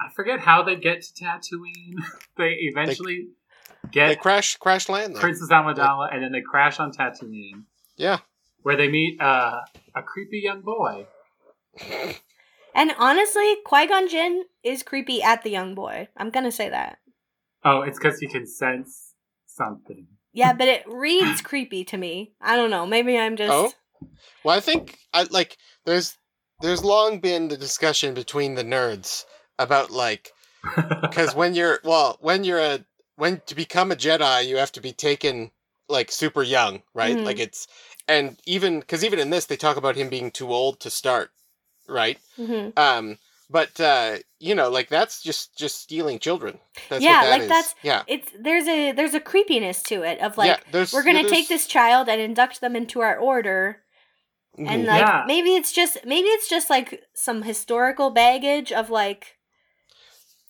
I 0.00 0.10
forget 0.14 0.40
how 0.40 0.62
they 0.62 0.76
get 0.76 1.02
to 1.02 1.24
Tatooine. 1.24 1.96
they 2.36 2.56
eventually 2.60 3.28
they 3.84 3.90
get 3.90 4.20
crash 4.20 4.56
crash 4.56 4.88
land 4.88 5.14
there. 5.14 5.20
Princess 5.20 5.48
Amidala, 5.50 6.12
and 6.12 6.22
then 6.22 6.32
they 6.32 6.42
crash 6.42 6.78
on 6.80 6.92
Tatooine, 6.92 7.64
Yeah. 7.96 8.18
where 8.62 8.76
they 8.76 8.88
meet 8.88 9.20
uh, 9.20 9.60
a 9.94 10.02
creepy 10.02 10.40
young 10.44 10.62
boy. 10.62 11.06
And 12.76 12.92
honestly, 12.98 13.56
Qui 13.64 13.86
Gon 13.86 14.06
Jinn 14.06 14.44
is 14.62 14.82
creepy 14.82 15.22
at 15.22 15.42
the 15.42 15.48
young 15.48 15.74
boy. 15.74 16.08
I'm 16.14 16.28
gonna 16.28 16.52
say 16.52 16.68
that. 16.68 16.98
Oh, 17.64 17.80
it's 17.80 17.98
because 17.98 18.20
he 18.20 18.26
can 18.28 18.46
sense 18.46 19.14
something. 19.46 20.06
Yeah, 20.34 20.52
but 20.52 20.68
it 20.68 20.84
reads 20.86 21.40
creepy 21.40 21.84
to 21.84 21.96
me. 21.96 22.34
I 22.38 22.54
don't 22.54 22.68
know. 22.68 22.84
Maybe 22.84 23.18
I'm 23.18 23.36
just. 23.36 23.50
Oh? 23.50 23.72
Well, 24.44 24.54
I 24.54 24.60
think 24.60 24.98
I 25.14 25.22
like 25.30 25.56
there's 25.86 26.18
there's 26.60 26.84
long 26.84 27.18
been 27.18 27.48
the 27.48 27.56
discussion 27.56 28.12
between 28.12 28.56
the 28.56 28.64
nerds 28.64 29.24
about 29.58 29.90
like 29.90 30.32
because 31.00 31.34
when 31.34 31.54
you're 31.54 31.80
well 31.84 32.18
when 32.20 32.44
you're 32.44 32.60
a 32.60 32.84
when 33.16 33.40
to 33.46 33.54
become 33.54 33.90
a 33.92 33.96
Jedi 33.96 34.46
you 34.46 34.56
have 34.56 34.72
to 34.72 34.80
be 34.80 34.92
taken 34.92 35.50
like 35.88 36.10
super 36.10 36.42
young, 36.42 36.82
right? 36.94 37.16
Mhm. 37.16 37.24
Like 37.24 37.38
it's 37.38 37.68
and 38.08 38.36
even 38.44 38.80
because 38.80 39.04
even 39.04 39.18
in 39.18 39.30
this 39.30 39.46
they 39.46 39.56
talk 39.56 39.76
about 39.76 39.96
him 39.96 40.08
being 40.08 40.30
too 40.30 40.52
old 40.52 40.80
to 40.80 40.90
start, 40.90 41.30
right? 41.88 42.18
Mhm. 42.38 42.76
Um, 42.76 43.18
but 43.48 43.78
uh, 43.80 44.16
you 44.40 44.56
know, 44.56 44.68
like 44.68 44.88
that's 44.88 45.22
just 45.22 45.56
just 45.56 45.80
stealing 45.80 46.18
children. 46.18 46.58
That's 46.90 47.04
Yeah, 47.04 47.20
what 47.20 47.22
that 47.22 47.30
like 47.30 47.42
is. 47.42 47.48
that's- 47.48 47.74
yeah. 47.84 48.02
It's 48.08 48.28
there's 48.38 48.66
a 48.66 48.90
there's 48.92 49.14
a 49.14 49.20
creepiness 49.20 49.82
to 49.84 50.02
it 50.02 50.18
of 50.20 50.36
like 50.36 50.48
yeah, 50.72 50.82
we're 50.92 51.04
gonna 51.04 51.22
yeah, 51.22 51.28
take 51.28 51.48
this 51.48 51.66
child 51.68 52.08
and 52.08 52.20
induct 52.20 52.60
them 52.60 52.74
into 52.74 53.00
our 53.00 53.16
order 53.16 53.82
and 54.58 54.84
Mhm. 54.84 54.86
like 54.88 55.00
Yeah. 55.00 55.24
maybe 55.26 55.54
it's 55.54 55.70
just 55.72 55.98
maybe 56.04 56.26
it's 56.28 56.48
just 56.48 56.68
like 56.68 57.04
some 57.14 57.42
historical 57.42 58.10
baggage 58.10 58.72
of 58.72 58.90
like 58.90 59.35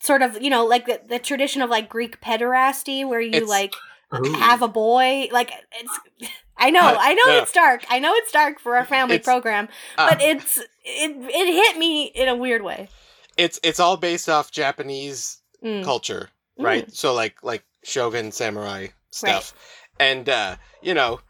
sort 0.06 0.22
of 0.22 0.40
you 0.40 0.50
know 0.50 0.64
like 0.64 0.86
the, 0.86 1.00
the 1.08 1.18
tradition 1.18 1.60
of 1.62 1.68
like 1.70 1.88
greek 1.88 2.20
pederasty 2.20 3.06
where 3.06 3.20
you 3.20 3.30
It's- 3.34 3.48
like 3.48 3.74
Ooh. 4.14 4.32
have 4.34 4.62
a 4.62 4.68
boy 4.68 5.28
like 5.32 5.50
it's 5.80 6.30
i 6.56 6.70
know 6.70 6.80
Uh, 6.80 6.96
i 7.00 7.12
know 7.14 7.24
no. 7.26 7.38
it's 7.42 7.52
dark 7.52 7.84
i 7.90 7.98
know 7.98 8.12
it's 8.14 8.30
dark 8.30 8.60
for 8.60 8.76
our 8.76 8.84
family 8.84 9.18
program 9.18 9.68
uh, 9.98 10.08
but 10.10 10.22
it's 10.22 10.58
it, 10.58 11.10
it 11.40 11.46
hit 11.52 11.76
me 11.78 12.04
in 12.04 12.28
a 12.28 12.36
weird 12.36 12.62
way 12.62 12.88
it's 13.36 13.58
it's 13.62 13.80
all 13.80 13.96
based 13.96 14.28
off 14.28 14.50
Japanese 14.50 15.42
Mm. 15.64 15.82
culture, 15.84 16.28
right? 16.58 16.86
So 16.94 17.14
like 17.14 17.42
like 17.42 17.64
shogun 17.82 18.30
samurai 18.30 18.88
stuff. 19.10 19.54
And 19.98 20.28
uh, 20.28 20.56
you 20.82 20.92
know, 20.94 21.20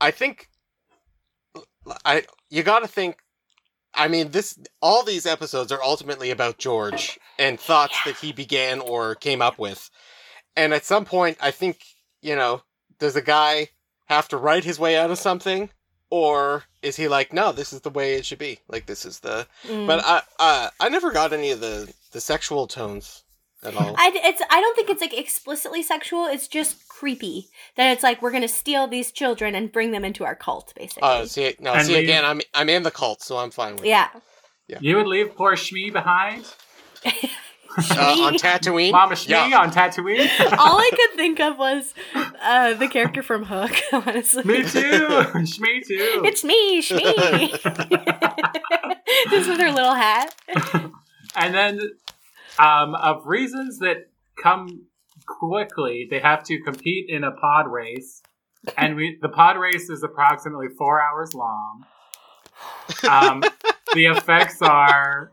I 0.00 0.10
think 0.10 0.48
I 2.04 2.24
you 2.50 2.62
got 2.62 2.80
to 2.80 2.88
think 2.88 3.18
I 3.94 4.08
mean 4.08 4.30
this 4.30 4.58
all 4.80 5.04
these 5.04 5.26
episodes 5.26 5.72
are 5.72 5.82
ultimately 5.82 6.30
about 6.30 6.58
George 6.58 7.18
and 7.38 7.58
thoughts 7.58 7.98
that 8.04 8.16
he 8.16 8.32
began 8.32 8.80
or 8.80 9.14
came 9.14 9.42
up 9.42 9.58
with. 9.58 9.90
And 10.56 10.72
at 10.74 10.84
some 10.84 11.04
point 11.04 11.38
I 11.40 11.50
think, 11.50 11.84
you 12.22 12.36
know, 12.36 12.62
does 12.98 13.16
a 13.16 13.22
guy 13.22 13.68
have 14.06 14.28
to 14.28 14.36
write 14.36 14.64
his 14.64 14.78
way 14.78 14.96
out 14.96 15.10
of 15.10 15.18
something 15.18 15.70
or 16.10 16.64
is 16.82 16.96
he 16.96 17.06
like, 17.08 17.32
no, 17.32 17.52
this 17.52 17.72
is 17.72 17.82
the 17.82 17.90
way 17.90 18.14
it 18.14 18.26
should 18.26 18.38
be. 18.38 18.58
Like 18.68 18.86
this 18.86 19.04
is 19.04 19.20
the 19.20 19.46
Mm. 19.66 19.86
but 19.86 20.04
I 20.04 20.22
uh, 20.38 20.70
I 20.80 20.88
never 20.88 21.10
got 21.12 21.32
any 21.32 21.50
of 21.50 21.60
the 21.60 21.92
the 22.12 22.20
sexual 22.20 22.66
tones 22.66 23.24
at 23.62 23.76
all. 23.76 23.94
I, 23.98 24.10
it's 24.14 24.42
I 24.50 24.60
don't 24.60 24.74
think 24.76 24.90
it's 24.90 25.00
like 25.00 25.16
explicitly 25.16 25.82
sexual. 25.82 26.26
It's 26.26 26.48
just 26.48 26.88
creepy 26.88 27.48
that 27.76 27.92
it's 27.92 28.02
like 28.02 28.20
we're 28.22 28.30
gonna 28.32 28.48
steal 28.48 28.86
these 28.88 29.10
children 29.12 29.54
and 29.54 29.70
bring 29.72 29.90
them 29.92 30.04
into 30.04 30.24
our 30.24 30.34
cult, 30.34 30.72
basically. 30.76 31.02
Oh, 31.08 31.24
see, 31.24 31.54
no, 31.60 31.72
And 31.74 31.86
see 31.86 31.94
leave- 31.94 32.04
again. 32.04 32.24
I'm 32.24 32.40
I'm 32.54 32.68
in 32.68 32.82
the 32.82 32.90
cult, 32.90 33.22
so 33.22 33.38
I'm 33.38 33.50
fine 33.50 33.76
with. 33.76 33.84
yeah. 33.84 34.08
Yeah. 34.68 34.78
You 34.80 34.96
would 34.96 35.06
leave 35.08 35.34
poor 35.34 35.56
Shmi 35.56 35.92
behind? 35.92 36.44
Uh, 37.92 38.16
on 38.24 38.34
Tatooine, 38.34 38.90
Mama 38.90 39.14
Shmi 39.14 39.28
Yeah. 39.28 39.60
on 39.60 39.70
Tatooine? 39.70 40.28
All 40.58 40.76
I 40.78 40.90
could 40.90 41.16
think 41.16 41.38
of 41.38 41.56
was 41.56 41.94
uh, 42.42 42.74
the 42.74 42.88
character 42.88 43.22
from 43.22 43.44
Hook. 43.44 43.70
Honestly, 43.92 44.42
Me 44.42 44.62
too! 44.64 45.06
Shmi 45.46 45.86
too! 45.86 46.22
It's 46.24 46.42
me, 46.42 46.82
Shmi. 46.82 47.50
Just 49.30 49.48
with 49.48 49.60
her 49.60 49.70
little 49.70 49.94
hat. 49.94 50.34
and 51.36 51.54
then, 51.54 51.80
um, 52.60 52.94
of 52.94 53.26
reasons 53.26 53.78
that 53.78 53.96
come 54.42 54.86
quickly, 55.26 56.06
they 56.10 56.18
have 56.20 56.42
to 56.44 56.60
compete 56.62 57.06
in 57.08 57.24
a 57.24 57.30
pod 57.32 57.66
race, 57.70 58.22
and 58.76 58.96
we 58.96 59.18
the 59.22 59.28
pod 59.28 59.56
race 59.58 59.88
is 59.88 60.02
approximately 60.02 60.68
four 60.76 61.00
hours 61.00 61.34
long. 61.34 61.84
Um, 63.08 63.42
the 63.94 64.06
effects 64.06 64.60
are 64.62 65.32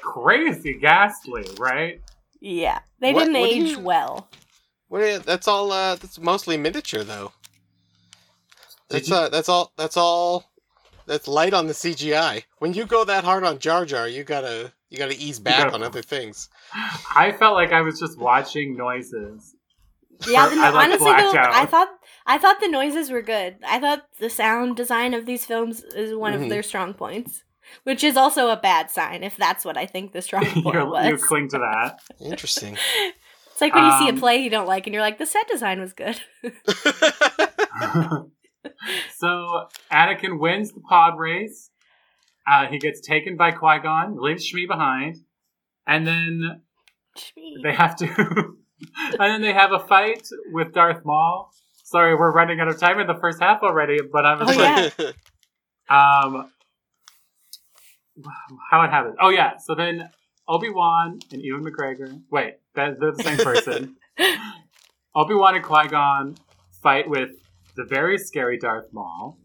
crazy, 0.00 0.78
ghastly, 0.80 1.44
right? 1.58 2.00
Yeah, 2.40 2.80
they 3.00 3.12
What- 3.12 3.24
didn't 3.26 3.40
what 3.40 3.50
do 3.50 3.54
age 3.56 3.68
you- 3.70 3.80
well. 3.80 4.28
What 4.88 5.02
is- 5.02 5.22
that's 5.22 5.48
all. 5.48 5.72
Uh, 5.72 5.94
that's 5.96 6.18
mostly 6.18 6.56
miniature, 6.56 7.02
though. 7.04 7.32
That's 8.90 9.10
uh, 9.10 9.30
that's 9.30 9.48
all. 9.48 9.72
That's 9.78 9.96
all. 9.96 10.50
That's 11.06 11.26
light 11.26 11.54
on 11.54 11.66
the 11.66 11.72
CGI. 11.72 12.44
When 12.58 12.74
you 12.74 12.84
go 12.84 13.04
that 13.04 13.24
hard 13.24 13.42
on 13.44 13.58
Jar 13.58 13.86
Jar, 13.86 14.06
you 14.06 14.22
gotta 14.22 14.72
you 14.92 14.98
gotta 14.98 15.16
ease 15.18 15.38
back 15.40 15.58
gotta- 15.64 15.74
on 15.74 15.82
other 15.82 16.02
things. 16.02 16.48
I 17.16 17.32
felt 17.32 17.54
like 17.54 17.72
I 17.72 17.80
was 17.80 17.98
just 17.98 18.18
watching 18.18 18.76
noises. 18.76 19.54
Yeah, 20.28 20.48
the, 20.48 20.56
I, 20.60 20.70
like, 20.70 20.86
honestly, 20.88 21.06
though, 21.10 21.36
out. 21.38 21.52
I 21.54 21.66
thought 21.66 21.88
I 22.26 22.38
thought 22.38 22.60
the 22.60 22.68
noises 22.68 23.10
were 23.10 23.22
good. 23.22 23.56
I 23.66 23.80
thought 23.80 24.02
the 24.20 24.30
sound 24.30 24.76
design 24.76 25.14
of 25.14 25.26
these 25.26 25.44
films 25.44 25.82
is 25.82 26.14
one 26.14 26.34
Mhm. 26.34 26.44
of 26.44 26.48
their 26.50 26.62
strong 26.62 26.94
points, 26.94 27.42
which 27.84 28.04
is 28.04 28.16
also 28.16 28.50
a 28.50 28.56
bad 28.56 28.90
sign 28.90 29.24
if 29.24 29.36
that's 29.36 29.64
what 29.64 29.76
I 29.76 29.86
think 29.86 30.12
the 30.12 30.22
strong 30.22 30.44
point 30.62 30.76
you, 30.76 30.86
was. 30.86 31.06
you 31.08 31.16
cling 31.16 31.48
to 31.48 31.58
that. 31.58 31.98
Interesting. 32.20 32.76
It's 33.52 33.60
like 33.60 33.74
when 33.74 33.84
you 33.84 33.92
see 33.98 34.08
a 34.08 34.12
Um, 34.12 34.18
play 34.18 34.38
you 34.38 34.48
don't 34.48 34.66
like, 34.66 34.86
and 34.86 34.94
you're 34.94 35.02
like, 35.02 35.18
the 35.18 35.26
set 35.26 35.46
design 35.46 35.78
was 35.78 35.92
good. 35.92 36.18
so 39.16 39.68
Anakin 39.92 40.38
wins 40.40 40.72
the 40.72 40.80
pod 40.80 41.18
race. 41.18 41.70
Uh, 42.50 42.66
he 42.66 42.78
gets 42.78 43.00
taken 43.00 43.36
by 43.36 43.50
Qui 43.52 43.78
Gon, 43.80 44.16
leaves 44.20 44.50
Shmi 44.50 44.66
behind, 44.66 45.18
and 45.86 46.06
then 46.06 46.62
they 47.62 47.72
have 47.72 47.94
to, 47.96 48.06
and 48.96 49.18
then 49.20 49.42
they 49.42 49.52
have 49.52 49.72
a 49.72 49.78
fight 49.78 50.28
with 50.52 50.72
Darth 50.72 51.04
Maul. 51.04 51.50
Sorry, 51.84 52.14
we're 52.14 52.32
running 52.32 52.58
out 52.58 52.68
of 52.68 52.78
time 52.80 52.98
in 52.98 53.06
the 53.06 53.14
first 53.14 53.40
half 53.40 53.62
already, 53.62 53.98
but 54.10 54.24
I'm 54.26 54.42
Oh, 54.42 54.46
just 54.46 54.98
yeah. 54.98 55.06
um, 55.88 56.50
how 58.70 58.82
it 58.82 58.90
happened. 58.90 59.16
Oh 59.20 59.28
yeah, 59.30 59.56
so 59.58 59.74
then 59.74 60.08
Obi 60.48 60.68
Wan 60.70 61.20
and 61.32 61.42
Ewan 61.42 61.64
McGregor. 61.64 62.20
Wait, 62.30 62.56
they're 62.74 62.94
the 62.94 63.14
same 63.22 63.36
person. 63.44 63.96
Obi 65.14 65.34
Wan 65.34 65.54
and 65.54 65.64
Qui 65.64 65.88
Gon 65.88 66.36
fight 66.82 67.08
with 67.08 67.30
the 67.76 67.84
very 67.84 68.18
scary 68.18 68.58
Darth 68.58 68.92
Maul 68.92 69.38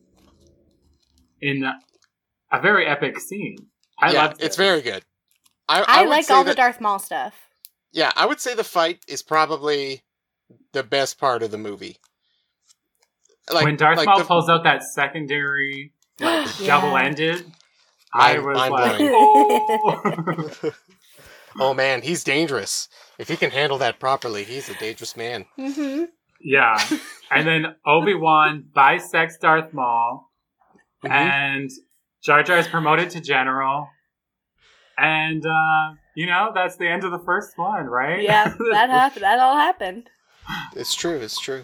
in 1.42 1.66
a 2.52 2.62
very 2.62 2.86
epic 2.86 3.20
scene. 3.20 3.58
I 4.00 4.12
yeah, 4.14 4.26
loved 4.26 4.44
it's 4.44 4.56
very 4.56 4.82
good. 4.82 5.04
I, 5.70 5.84
I, 5.88 6.02
would 6.02 6.10
like 6.10 6.26
say 6.26 6.34
all 6.34 6.44
the 6.44 6.52
that- 6.52 6.58
Darth 6.58 6.80
Maul 6.82 7.00
stuff. 7.00 7.36
Yeah, 7.92 8.12
I 8.16 8.26
would 8.26 8.40
say 8.40 8.54
the 8.54 8.64
fight 8.64 9.00
is 9.08 9.22
probably 9.24 10.04
the 10.72 10.84
best 10.84 11.20
part 11.20 11.42
of 11.44 11.52
the 11.52 11.58
movie. 11.58 11.98
Like 13.52 13.66
when 13.66 13.76
Darth 13.78 13.98
like 13.98 14.08
Maul 14.08 14.20
the- 14.20 14.26
pulls 14.26 14.50
out 14.50 14.64
that 14.64 14.84
secondary 14.84 15.94
like 16.20 16.48
Yeah. 16.60 16.68
double 16.68 16.98
ended. 16.98 17.46
I 18.14 18.34
Mind- 18.38 18.46
was 18.46 18.58
mind 18.58 18.72
like, 18.72 18.98
oh. 19.02 20.72
oh 21.60 21.74
man, 21.74 22.02
he's 22.02 22.24
dangerous. 22.24 22.88
If 23.18 23.28
he 23.30 23.36
can 23.36 23.52
handle 23.52 23.78
that 23.80 24.00
properly, 24.00 24.44
he's 24.44 24.70
a 24.70 24.76
dangerous 24.76 25.18
man. 25.18 25.46
hmm 25.58 26.04
Yeah. 26.40 26.78
And 27.32 27.46
then 27.48 27.76
Obi 27.86 28.14
Wan 28.16 28.64
bisects 28.74 29.38
Darth 29.42 29.74
Maul, 29.74 30.30
Mhm. 31.06 31.10
and 31.12 31.70
Jar 32.24 32.44
Jar 32.44 32.58
is 32.58 32.68
promoted 32.68 33.10
to 33.12 33.22
general. 33.22 33.88
And, 34.98 35.46
uh, 35.46 35.94
you 36.16 36.26
know, 36.26 36.52
that's 36.56 36.78
the 36.78 36.88
end 36.90 37.04
of 37.04 37.12
the 37.12 37.20
first 37.20 37.58
one, 37.58 37.86
right? 37.86 38.22
Yeah, 38.22 38.46
that 38.72 38.90
happened. 38.90 39.24
That 39.24 39.40
all 39.40 39.56
happened. 39.56 40.10
It's 40.76 40.96
true. 40.96 41.18
It's 41.20 41.40
true. 41.40 41.64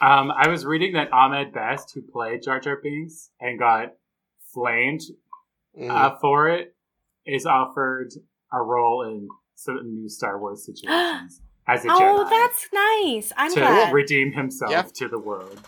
Um, 0.00 0.30
I 0.32 0.48
was 0.48 0.64
reading 0.66 0.92
that 0.94 1.12
Ahmed 1.12 1.52
Best, 1.52 1.92
who 1.94 2.02
played 2.02 2.42
Jar 2.42 2.60
Jar 2.60 2.78
Binks 2.82 3.30
and 3.40 3.58
got 3.58 3.92
flamed 4.52 5.00
Mhm. 5.78 5.88
uh, 5.90 6.16
for 6.20 6.48
it, 6.50 6.74
is 7.24 7.46
offered 7.46 8.10
a 8.52 8.60
role 8.60 9.02
in 9.08 9.28
certain 9.54 9.94
new 9.94 10.08
Star 10.10 10.38
Wars 10.38 10.66
situations 10.66 11.40
as 11.66 11.84
a 11.84 11.88
Jedi 11.88 11.96
Oh, 11.98 12.28
that's 12.28 12.68
nice. 12.72 13.32
I'm 13.38 13.54
glad. 13.54 13.68
to 13.68 13.74
glad. 13.84 13.92
redeem 13.94 14.32
himself 14.32 14.70
Yeah. 14.70 14.82
to 14.82 15.08
the 15.08 15.18
world. 15.18 15.58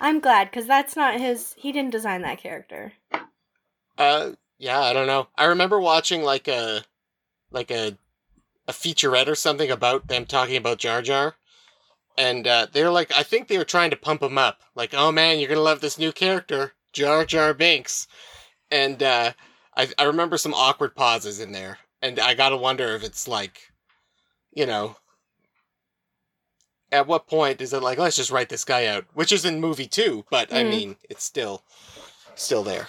I'm 0.00 0.18
glad 0.18 0.50
because 0.50 0.66
that's 0.66 0.96
not 0.96 1.20
his. 1.20 1.54
He 1.56 1.70
didn't 1.70 1.92
design 1.92 2.22
that 2.22 2.38
character. 2.38 2.94
Uh, 3.98 4.32
yeah, 4.58 4.80
I 4.80 4.92
don't 4.92 5.06
know. 5.06 5.28
I 5.36 5.44
remember 5.44 5.80
watching 5.80 6.22
like 6.22 6.48
a, 6.48 6.84
like 7.50 7.70
a, 7.70 7.96
a 8.68 8.72
featurette 8.72 9.28
or 9.28 9.34
something 9.34 9.70
about 9.70 10.08
them 10.08 10.26
talking 10.26 10.56
about 10.56 10.78
Jar 10.78 11.02
Jar, 11.02 11.36
and 12.18 12.46
uh, 12.46 12.66
they're 12.72 12.90
like, 12.90 13.12
I 13.12 13.22
think 13.22 13.48
they 13.48 13.58
were 13.58 13.64
trying 13.64 13.90
to 13.90 13.96
pump 13.96 14.22
him 14.22 14.38
up, 14.38 14.60
like, 14.74 14.92
oh 14.94 15.12
man, 15.12 15.38
you're 15.38 15.48
gonna 15.48 15.60
love 15.60 15.80
this 15.80 15.98
new 15.98 16.12
character, 16.12 16.72
Jar 16.92 17.24
Jar 17.24 17.54
Binks, 17.54 18.06
and 18.70 19.02
uh, 19.02 19.32
I 19.76 19.88
I 19.98 20.04
remember 20.04 20.36
some 20.38 20.54
awkward 20.54 20.94
pauses 20.96 21.38
in 21.40 21.52
there, 21.52 21.78
and 22.02 22.18
I 22.18 22.34
gotta 22.34 22.56
wonder 22.56 22.88
if 22.94 23.04
it's 23.04 23.28
like, 23.28 23.72
you 24.52 24.66
know. 24.66 24.96
At 26.92 27.08
what 27.08 27.26
point 27.26 27.60
is 27.60 27.72
it 27.72 27.82
like 27.82 27.98
let's 27.98 28.16
just 28.16 28.30
write 28.30 28.48
this 28.48 28.64
guy 28.64 28.86
out, 28.86 29.04
which 29.12 29.32
is 29.32 29.44
in 29.44 29.60
movie 29.60 29.88
two 29.88 30.24
but 30.30 30.52
I 30.52 30.62
Mm. 30.62 30.70
mean 30.70 30.96
it's 31.10 31.24
still, 31.24 31.64
still 32.36 32.62
there. 32.62 32.86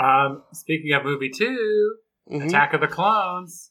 Um, 0.00 0.42
speaking 0.52 0.92
of 0.92 1.04
movie 1.04 1.30
2 1.30 1.96
Mhm. 2.30 2.46
Attack 2.48 2.72
of 2.74 2.80
the 2.80 2.88
Clones. 2.88 3.70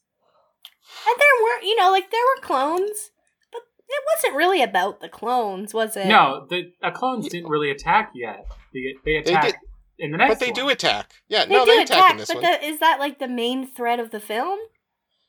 And 1.06 1.16
there 1.18 1.42
were, 1.44 1.62
you 1.62 1.76
know, 1.76 1.90
like 1.90 2.10
there 2.10 2.20
were 2.34 2.40
clones, 2.42 3.10
but 3.52 3.60
it 3.88 4.02
wasn't 4.14 4.36
really 4.36 4.62
about 4.62 5.00
the 5.00 5.08
clones, 5.08 5.74
was 5.74 5.96
it? 5.96 6.06
No, 6.06 6.46
the 6.48 6.72
uh, 6.82 6.90
clones 6.90 7.28
didn't 7.28 7.50
really 7.50 7.70
attack 7.70 8.12
yet. 8.14 8.46
They, 8.72 8.94
they 9.04 9.12
They 9.12 9.16
attack 9.34 9.44
did- 9.44 9.54
in 9.98 10.10
the 10.12 10.18
next 10.18 10.30
But 10.38 10.40
they 10.40 10.52
do 10.52 10.68
attack. 10.68 11.10
Yeah, 11.28 11.44
they 11.44 11.54
no, 11.54 11.64
do 11.64 11.72
they 11.76 11.82
attack, 11.82 11.98
attack, 11.98 12.10
in 12.12 12.16
this 12.18 12.28
but 12.28 12.42
one. 12.42 12.44
the, 12.44 12.64
is 12.64 12.78
that 12.80 12.98
like 13.00 13.18
the 13.18 13.28
main 13.28 13.66
thread 13.66 13.98
of 14.00 14.10
the 14.10 14.20
film? 14.20 14.58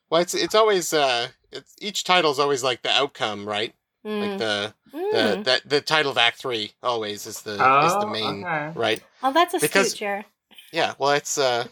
Well, 0.10 0.22
it's 0.22 0.34
it's 0.34 0.56
always 0.56 0.94
uh, 0.94 1.29
it's 1.51 1.75
each 1.82 2.03
title's 2.06 2.39
always 2.39 2.63
like 2.63 2.82
the 2.84 2.91
outcome, 2.91 3.48
right? 3.48 3.74
Like 4.03 4.13
Mm. 4.32 4.38
the 4.38 4.74
Mm. 4.94 5.12
the 5.12 5.41
that 5.44 5.62
the 5.67 5.82
title 5.82 6.12
of 6.12 6.17
Act 6.17 6.38
Three 6.38 6.74
always 6.82 7.25
is 7.25 7.41
the 7.41 7.53
is 7.56 7.60
Oh, 7.62 8.00
the 8.00 8.08
main 8.08 8.46
okay. 8.46 8.72
right. 8.75 9.03
oh, 9.24 9.34
that's 9.34 9.53
a 9.53 9.60
because- 9.60 9.94
Jer. 9.96 10.24
Yeah, 10.71 10.93
well, 11.00 11.12
it's 11.12 11.38
uh, 11.38 11.67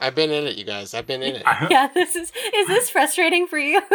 I've 0.00 0.14
been 0.14 0.30
in 0.30 0.46
it, 0.46 0.56
you 0.56 0.64
guys. 0.64 0.94
I've 0.94 1.06
been 1.06 1.22
in 1.22 1.36
it. 1.36 1.44
Yeah, 1.70 1.88
this 1.88 2.14
is. 2.16 2.32
Is 2.54 2.68
this 2.68 2.90
frustrating 2.90 3.46
for 3.46 3.58
you? 3.58 3.80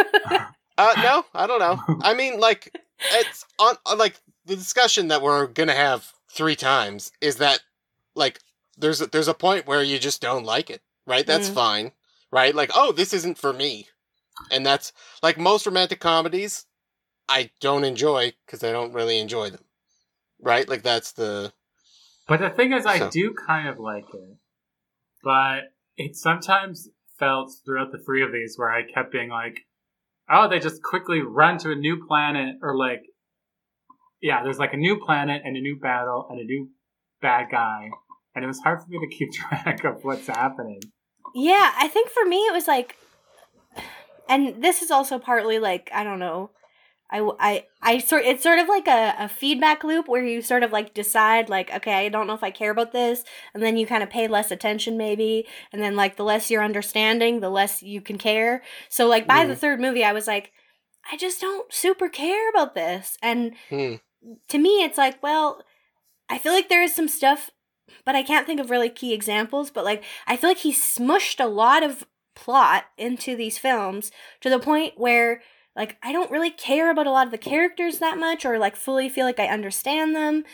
Uh, 0.78 0.96
no, 1.02 1.26
I 1.34 1.46
don't 1.46 1.58
know. 1.58 1.78
I 2.00 2.14
mean, 2.14 2.40
like 2.40 2.74
it's 3.12 3.44
on 3.58 3.74
on, 3.84 3.98
like 3.98 4.14
the 4.46 4.56
discussion 4.56 5.08
that 5.08 5.20
we're 5.20 5.46
gonna 5.46 5.74
have 5.74 6.10
three 6.30 6.56
times 6.56 7.12
is 7.20 7.36
that 7.36 7.60
like 8.14 8.40
there's 8.78 9.02
a, 9.02 9.06
there's 9.06 9.28
a 9.28 9.34
point 9.34 9.66
where 9.66 9.82
you 9.82 9.98
just 9.98 10.22
don't 10.22 10.44
like 10.44 10.70
it, 10.70 10.80
right? 11.06 11.26
That's 11.26 11.50
Mm. 11.50 11.54
fine, 11.54 11.92
right? 12.32 12.54
Like, 12.54 12.70
oh, 12.74 12.92
this 12.92 13.12
isn't 13.12 13.36
for 13.36 13.52
me, 13.52 13.88
and 14.50 14.64
that's 14.64 14.94
like 15.22 15.36
most 15.36 15.66
romantic 15.66 16.00
comedies. 16.00 16.64
I 17.28 17.50
don't 17.60 17.84
enjoy 17.84 18.32
because 18.46 18.64
I 18.64 18.72
don't 18.72 18.94
really 18.94 19.18
enjoy 19.18 19.50
them, 19.50 19.64
right? 20.40 20.66
Like 20.66 20.82
that's 20.82 21.12
the 21.12 21.52
But 22.30 22.38
the 22.38 22.48
thing 22.48 22.72
is, 22.72 22.86
I 22.86 22.98
So- 22.98 23.10
do 23.10 23.34
kind 23.34 23.66
of 23.68 23.80
like 23.80 24.04
it. 24.14 24.36
But 25.24 25.74
it 25.96 26.14
sometimes 26.14 26.88
felt 27.18 27.52
throughout 27.64 27.90
the 27.90 27.98
three 27.98 28.22
of 28.22 28.30
these 28.30 28.56
where 28.56 28.70
I 28.70 28.84
kept 28.84 29.10
being 29.10 29.30
like, 29.30 29.66
oh, 30.30 30.46
they 30.48 30.60
just 30.60 30.80
quickly 30.80 31.20
run 31.20 31.58
to 31.58 31.72
a 31.72 31.74
new 31.74 32.06
planet, 32.06 32.56
or 32.62 32.76
like, 32.76 33.02
yeah, 34.22 34.44
there's 34.44 34.60
like 34.60 34.72
a 34.72 34.76
new 34.76 34.96
planet 35.04 35.42
and 35.44 35.56
a 35.56 35.60
new 35.60 35.76
battle 35.76 36.28
and 36.30 36.38
a 36.38 36.44
new 36.44 36.70
bad 37.20 37.48
guy. 37.50 37.90
And 38.36 38.44
it 38.44 38.46
was 38.46 38.60
hard 38.60 38.80
for 38.80 38.88
me 38.88 39.00
to 39.00 39.08
keep 39.14 39.32
track 39.40 39.82
of 39.82 40.04
what's 40.04 40.28
happening. 40.28 40.80
Yeah, 41.34 41.72
I 41.76 41.88
think 41.88 42.10
for 42.10 42.24
me 42.24 42.36
it 42.46 42.52
was 42.52 42.68
like, 42.68 42.94
and 44.28 44.62
this 44.62 44.82
is 44.82 44.92
also 44.92 45.18
partly 45.18 45.58
like 45.58 45.90
I 45.92 46.04
don't 46.04 46.20
know, 46.20 46.50
I 47.10 47.28
I 47.40 47.66
I 47.82 47.98
sort 47.98 48.24
it's 48.24 48.42
sort 48.42 48.58
of 48.58 48.68
like 48.68 48.86
a, 48.86 49.14
a 49.18 49.28
feedback 49.28 49.82
loop 49.84 50.08
where 50.08 50.24
you 50.24 50.42
sort 50.42 50.62
of 50.62 50.72
like 50.72 50.94
decide 50.94 51.48
like 51.48 51.72
okay 51.74 52.06
I 52.06 52.08
don't 52.08 52.26
know 52.26 52.34
if 52.34 52.42
I 52.44 52.50
care 52.50 52.70
about 52.70 52.92
this, 52.92 53.24
and 53.54 53.62
then 53.62 53.76
you 53.76 53.86
kind 53.86 54.02
of 54.02 54.10
pay 54.10 54.28
less 54.28 54.50
attention 54.50 54.96
maybe, 54.96 55.46
and 55.72 55.82
then 55.82 55.96
like 55.96 56.16
the 56.16 56.24
less 56.24 56.50
you're 56.50 56.62
understanding, 56.64 57.40
the 57.40 57.50
less 57.50 57.82
you 57.82 58.00
can 58.00 58.18
care. 58.18 58.62
So 58.88 59.06
like 59.06 59.26
by 59.26 59.44
the 59.44 59.54
Mhm. 59.54 59.58
third 59.58 59.80
movie, 59.80 60.04
I 60.04 60.12
was 60.12 60.26
like, 60.26 60.52
I 61.10 61.16
just 61.16 61.40
don't 61.40 61.72
super 61.72 62.08
care 62.08 62.48
about 62.50 62.74
this, 62.74 63.16
and 63.22 63.54
hmm. 63.68 63.94
to 64.48 64.58
me 64.58 64.84
it's 64.84 64.98
like 64.98 65.22
well, 65.22 65.62
I 66.28 66.38
feel 66.38 66.52
like 66.52 66.68
there 66.68 66.82
is 66.82 66.94
some 66.94 67.08
stuff 67.08 67.50
but 68.04 68.14
I 68.14 68.22
can't 68.22 68.46
think 68.46 68.60
of 68.60 68.70
really 68.70 68.88
key 68.88 69.12
examples. 69.12 69.70
But 69.70 69.84
like, 69.84 70.04
I 70.26 70.36
feel 70.36 70.48
like 70.48 70.58
he 70.58 70.72
smushed 70.72 71.42
a 71.42 71.48
lot 71.48 71.82
of 71.82 72.06
plot 72.36 72.84
into 72.96 73.36
these 73.36 73.58
films 73.58 74.12
to 74.40 74.48
the 74.48 74.60
point 74.60 74.94
where 74.96 75.42
like 75.76 75.96
I 76.02 76.12
don't 76.12 76.30
really 76.30 76.50
care 76.50 76.90
about 76.90 77.06
a 77.06 77.10
lot 77.10 77.26
of 77.26 77.30
the 77.30 77.38
characters 77.38 77.98
that 77.98 78.18
much, 78.18 78.44
or 78.44 78.58
like 78.58 78.76
fully 78.76 79.08
feel 79.08 79.24
like 79.26 79.38
I 79.40 79.46
understand 79.48 80.14
them. 80.14 80.44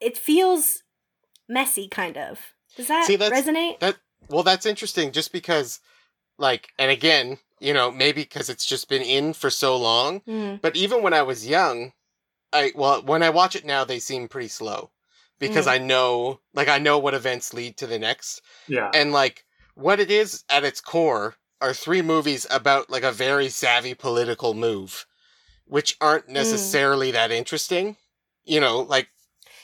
It 0.00 0.16
feels 0.16 0.82
messy, 1.48 1.88
kind 1.88 2.16
of. 2.16 2.38
Does 2.76 2.88
that 2.88 3.06
See, 3.06 3.16
that's- 3.16 3.46
resonate? 3.46 3.80
that 3.80 3.96
well 4.28 4.42
that's 4.42 4.66
interesting 4.66 5.10
just 5.12 5.32
because 5.32 5.80
like 6.38 6.68
and 6.78 6.90
again 6.90 7.38
you 7.58 7.74
know 7.74 7.90
maybe 7.90 8.22
because 8.22 8.48
it's 8.48 8.64
just 8.64 8.88
been 8.88 9.02
in 9.02 9.32
for 9.32 9.50
so 9.50 9.76
long 9.76 10.20
Mm, 10.20 10.60
But 10.62 10.76
even 10.76 11.02
when 11.02 11.12
I 11.14 11.22
was 11.22 11.46
young, 11.48 11.92
I 12.52 12.72
well, 12.74 13.02
when 13.02 13.22
I 13.22 13.30
watch 13.30 13.56
it 13.56 13.64
now, 13.64 13.84
they 13.84 13.98
seem 13.98 14.28
pretty 14.28 14.48
slow 14.48 14.90
because 15.38 15.66
Mm. 15.66 15.70
I 15.72 15.78
know, 15.78 16.40
like, 16.54 16.68
I 16.68 16.78
know 16.78 16.98
what 16.98 17.14
events 17.14 17.54
lead 17.54 17.76
to 17.78 17.86
the 17.86 17.98
next, 17.98 18.42
Yeah. 18.68 18.90
and 18.94 19.10
like 19.12 19.44
what 19.74 19.98
it 20.00 20.10
is 20.10 20.44
at 20.48 20.64
its 20.64 20.80
core 20.80 21.34
are 21.60 21.74
three 21.74 22.02
movies 22.02 22.46
about 22.50 22.90
like 22.90 23.02
a 23.02 23.12
very 23.12 23.48
savvy 23.48 23.94
political 23.94 24.54
move, 24.54 25.06
which 25.66 25.96
aren't 26.00 26.26
Mm. 26.28 26.32
necessarily 26.32 27.10
that 27.10 27.30
interesting. 27.30 27.96
You 28.44 28.60
know, 28.60 28.80
like 28.80 29.08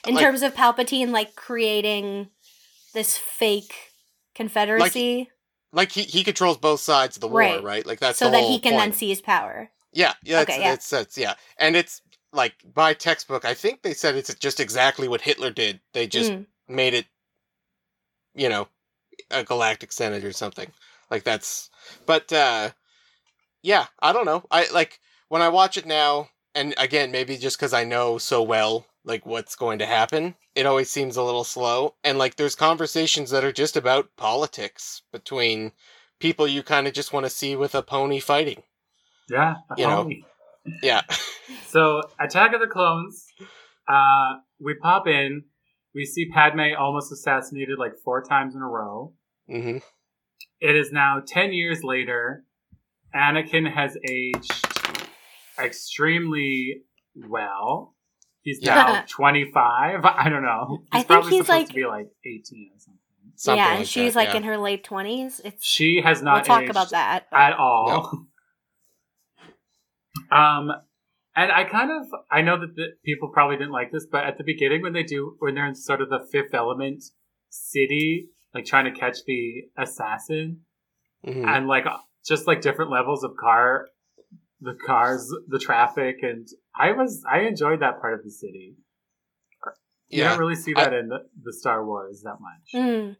In 0.06 0.14
like- 0.14 0.24
terms 0.24 0.42
of 0.42 0.54
Palpatine, 0.54 1.10
like 1.10 1.34
creating 1.34 2.30
this 2.94 3.16
fake 3.18 3.74
Confederacy, 4.34 5.30
like 5.72 5.92
he 5.92 6.02
he 6.02 6.22
controls 6.22 6.58
both 6.58 6.80
sides 6.80 7.16
of 7.16 7.20
the 7.22 7.28
war, 7.28 7.40
Right. 7.40 7.62
right? 7.62 7.86
Like 7.86 8.00
that's 8.00 8.18
so 8.18 8.30
that 8.30 8.44
he 8.44 8.58
can 8.60 8.72
point. 8.72 8.82
then 8.82 8.92
seize 8.92 9.20
power. 9.22 9.70
Yeah, 9.92 10.12
yeah, 10.22 10.40
Okay, 10.40 10.54
it's, 10.56 10.62
yeah. 10.62 10.72
it's 10.72 10.92
it's 10.92 11.18
yeah, 11.18 11.34
and 11.56 11.74
it's 11.74 12.02
like 12.32 12.54
by 12.64 12.92
textbook. 12.92 13.46
I 13.46 13.54
think 13.54 13.80
they 13.82 13.94
said 13.94 14.14
it's 14.14 14.32
just 14.34 14.60
exactly 14.60 15.08
what 15.08 15.22
Hitler 15.22 15.50
did. 15.50 15.80
They 15.94 16.06
just 16.06 16.32
Mm. 16.32 16.46
made 16.68 16.92
it, 16.92 17.06
you 18.34 18.48
know, 18.50 18.68
a 19.30 19.42
galactic 19.42 19.90
senate 19.92 20.24
or 20.24 20.32
something 20.32 20.70
like 21.10 21.24
that's. 21.24 21.70
But 22.04 22.32
uh 22.32 22.70
yeah, 23.62 23.86
I 24.00 24.12
don't 24.12 24.26
know. 24.26 24.44
I 24.50 24.66
like 24.72 25.00
when 25.28 25.42
I 25.42 25.48
watch 25.48 25.76
it 25.76 25.86
now, 25.86 26.28
and 26.54 26.74
again, 26.78 27.10
maybe 27.10 27.36
just 27.36 27.58
because 27.58 27.72
I 27.72 27.84
know 27.84 28.18
so 28.18 28.42
well 28.42 28.86
like 29.06 29.24
what's 29.24 29.54
going 29.54 29.78
to 29.78 29.86
happen, 29.86 30.34
it 30.54 30.66
always 30.66 30.90
seems 30.90 31.16
a 31.16 31.22
little 31.22 31.44
slow. 31.44 31.94
And 32.04 32.18
like 32.18 32.36
there's 32.36 32.56
conversations 32.56 33.30
that 33.30 33.44
are 33.44 33.52
just 33.52 33.76
about 33.76 34.10
politics 34.16 35.02
between 35.12 35.72
people 36.18 36.46
you 36.46 36.62
kind 36.62 36.86
of 36.86 36.92
just 36.92 37.12
want 37.12 37.24
to 37.24 37.30
see 37.30 37.56
with 37.56 37.74
a 37.74 37.82
pony 37.82 38.20
fighting. 38.20 38.62
yeah. 39.30 39.54
a 39.70 39.80
you 39.80 39.86
know. 39.86 40.10
Yeah. 40.82 41.02
So, 41.68 42.02
Attack 42.18 42.54
of 42.54 42.60
the 42.60 42.66
Clones, 42.66 43.26
uh, 43.88 44.34
we 44.58 44.74
pop 44.74 45.06
in, 45.06 45.44
we 45.94 46.04
see 46.04 46.28
Padme 46.28 46.74
almost 46.76 47.12
assassinated 47.12 47.78
like 47.78 47.92
four 48.04 48.22
times 48.22 48.56
in 48.56 48.62
a 48.62 48.66
row. 48.66 49.12
hmm 49.48 49.78
It 50.60 50.76
is 50.76 50.90
now 50.92 51.22
10 51.26 51.52
years 51.52 51.82
later. 51.82 52.44
Anakin 53.14 53.72
has 53.72 53.96
aged 54.08 54.52
extremely 55.58 56.82
well. 57.28 57.94
He's 58.42 58.60
now 58.62 58.92
Yeah. 58.92 59.04
25. 59.08 60.04
I 60.04 60.28
don't 60.28 60.42
know. 60.42 60.78
He's 60.80 60.88
I 60.92 60.96
think 60.98 61.06
probably 61.08 61.30
he's, 61.30 61.46
supposed 61.46 61.48
like- 61.60 61.68
to 61.68 61.74
be 61.74 61.86
like 61.86 62.08
18 62.24 62.70
or 62.74 62.78
something. 62.78 63.00
Something 63.38 63.58
yeah, 63.58 63.68
like 63.70 63.78
and 63.80 63.88
she's 63.88 64.14
that, 64.14 64.18
like 64.20 64.28
yeah. 64.30 64.36
in 64.36 64.42
her 64.44 64.56
late 64.56 64.82
twenties. 64.82 65.42
It's 65.44 65.62
She 65.66 66.00
has 66.02 66.18
we'll 66.22 66.24
not 66.36 66.46
talk 66.46 66.64
about 66.70 66.88
that. 66.90 67.26
but- 67.30 67.38
at 67.38 67.52
all. 67.52 68.24
um, 70.30 70.70
and 71.34 71.52
I 71.52 71.64
kind 71.64 71.90
of 71.90 72.06
I 72.30 72.40
know 72.40 72.58
that 72.58 72.74
the, 72.76 72.86
people 73.04 73.28
probably 73.28 73.56
didn't 73.56 73.72
like 73.72 73.92
this, 73.92 74.06
but 74.10 74.24
at 74.24 74.38
the 74.38 74.44
beginning 74.44 74.80
when 74.80 74.94
they 74.94 75.02
do 75.02 75.36
when 75.38 75.54
they're 75.54 75.66
in 75.66 75.74
sort 75.74 76.00
of 76.00 76.08
the 76.08 76.26
Fifth 76.32 76.54
Element 76.54 77.04
city, 77.50 78.28
like 78.54 78.64
trying 78.64 78.92
to 78.92 78.98
catch 78.98 79.18
the 79.26 79.64
assassin, 79.78 80.62
Mhm. 81.24 81.46
and 81.46 81.66
like 81.68 81.84
just 82.26 82.46
like 82.46 82.60
different 82.60 82.90
levels 82.90 83.22
of 83.24 83.36
car, 83.36 83.88
the 84.60 84.74
cars, 84.86 85.32
the 85.48 85.58
traffic, 85.58 86.16
and 86.22 86.46
I 86.74 86.92
was 86.92 87.22
I 87.30 87.40
enjoyed 87.40 87.80
that 87.80 88.00
part 88.00 88.14
of 88.14 88.24
the 88.24 88.30
city. 88.30 88.76
You 90.08 90.22
yeah. 90.22 90.28
don't 90.30 90.38
really 90.38 90.54
see 90.54 90.72
I- 90.76 90.84
that 90.84 90.94
in 90.94 91.08
the, 91.08 91.28
the 91.42 91.52
Star 91.52 91.84
Wars 91.84 92.22
that 92.22 92.36
much. 92.40 92.72
Mm. 92.74 93.16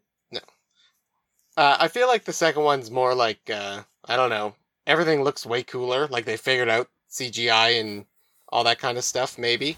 Uh, 1.57 1.75
I 1.79 1.87
feel 1.87 2.07
like 2.07 2.23
the 2.25 2.33
second 2.33 2.63
one's 2.63 2.91
more 2.91 3.15
like 3.15 3.49
uh, 3.49 3.81
I 4.05 4.15
don't 4.15 4.29
know. 4.29 4.55
Everything 4.85 5.23
looks 5.23 5.45
way 5.45 5.63
cooler. 5.63 6.07
Like 6.07 6.25
they 6.25 6.37
figured 6.37 6.69
out 6.69 6.87
CGI 7.09 7.79
and 7.79 8.05
all 8.49 8.63
that 8.65 8.79
kind 8.79 8.97
of 8.97 9.03
stuff. 9.03 9.37
Maybe. 9.37 9.75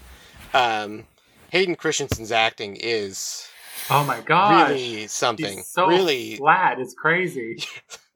um, 0.54 1.06
Hayden 1.50 1.74
Christensen's 1.74 2.30
acting 2.32 2.76
is 2.78 3.48
Oh 3.90 4.04
my 4.04 4.20
god. 4.20 4.70
really 4.70 5.06
something. 5.08 5.58
He's 5.58 5.66
so 5.66 5.86
really, 5.88 6.36
flat. 6.36 6.78
It's 6.78 6.94
crazy. 6.94 7.62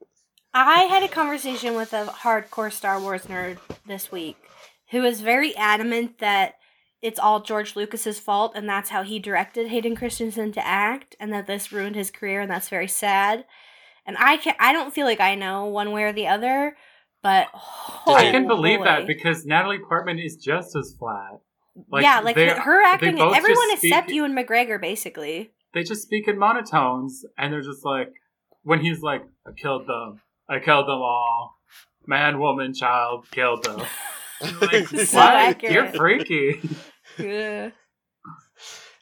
I 0.55 0.83
had 0.83 1.03
a 1.03 1.09
conversation 1.09 1.75
with 1.75 1.93
a 1.93 2.07
hardcore 2.07 2.73
Star 2.73 3.01
Wars 3.01 3.25
nerd 3.25 3.59
this 3.85 4.13
week 4.13 4.37
who 4.91 5.03
was 5.03 5.21
very 5.21 5.57
adamant 5.57 6.19
that 6.19 6.55
it's 7.03 7.19
all 7.19 7.41
George 7.41 7.75
Lucas's 7.75 8.21
fault 8.21 8.53
and 8.55 8.69
that's 8.69 8.91
how 8.91 9.03
he 9.03 9.19
directed 9.19 9.67
Hayden 9.67 9.97
Christensen 9.97 10.53
to 10.53 10.65
act 10.65 11.17
and 11.19 11.33
that 11.33 11.49
this 11.49 11.73
ruined 11.73 11.97
his 11.97 12.13
career 12.13 12.41
and 12.41 12.51
that's 12.51 12.69
very 12.69 12.89
sad. 12.89 13.45
And 14.07 14.17
I 14.21 14.37
can 14.37 14.55
I 14.61 14.73
don't 14.73 14.95
feel 14.95 15.07
like 15.07 15.21
I 15.21 15.35
know 15.35 15.67
one 15.67 15.91
way 15.91 16.05
or 16.05 16.13
the 16.13 16.29
other, 16.29 16.77
but 17.21 17.49
I 18.07 18.31
can 18.31 18.47
believe 18.47 18.79
boy. 18.79 18.85
that 18.85 19.07
because 19.09 19.45
Natalie 19.45 19.81
Portman 19.81 20.21
is 20.21 20.37
just 20.37 20.77
as 20.77 20.95
flat. 20.97 21.41
Like, 21.91 22.05
yeah, 22.05 22.21
like 22.21 22.37
her, 22.37 22.61
her 22.61 22.85
acting, 22.85 23.17
both 23.17 23.37
everyone 23.37 23.73
except 23.73 24.07
speak- 24.07 24.15
Ewan 24.15 24.37
McGregor, 24.37 24.81
basically. 24.81 25.51
They 25.75 25.83
just 25.83 26.03
speak 26.03 26.29
in 26.29 26.37
monotones, 26.37 27.25
and 27.37 27.53
they're 27.53 27.61
just 27.63 27.85
like 27.85 28.13
when 28.63 28.81
he's 28.81 29.01
like, 29.01 29.23
"I 29.47 29.51
killed 29.53 29.87
them. 29.87 30.21
I 30.49 30.61
killed 30.61 30.87
them 30.87 31.01
all. 31.03 31.57
Man, 32.07 32.39
woman, 32.39 32.73
child, 32.75 33.27
killed 33.31 33.65
them." 33.65 33.83
like, 34.61 34.89
So 35.07 35.17
what? 35.19 35.63
You're 35.63 35.89
freaky. 35.93 36.61
Yeah. 37.19 37.71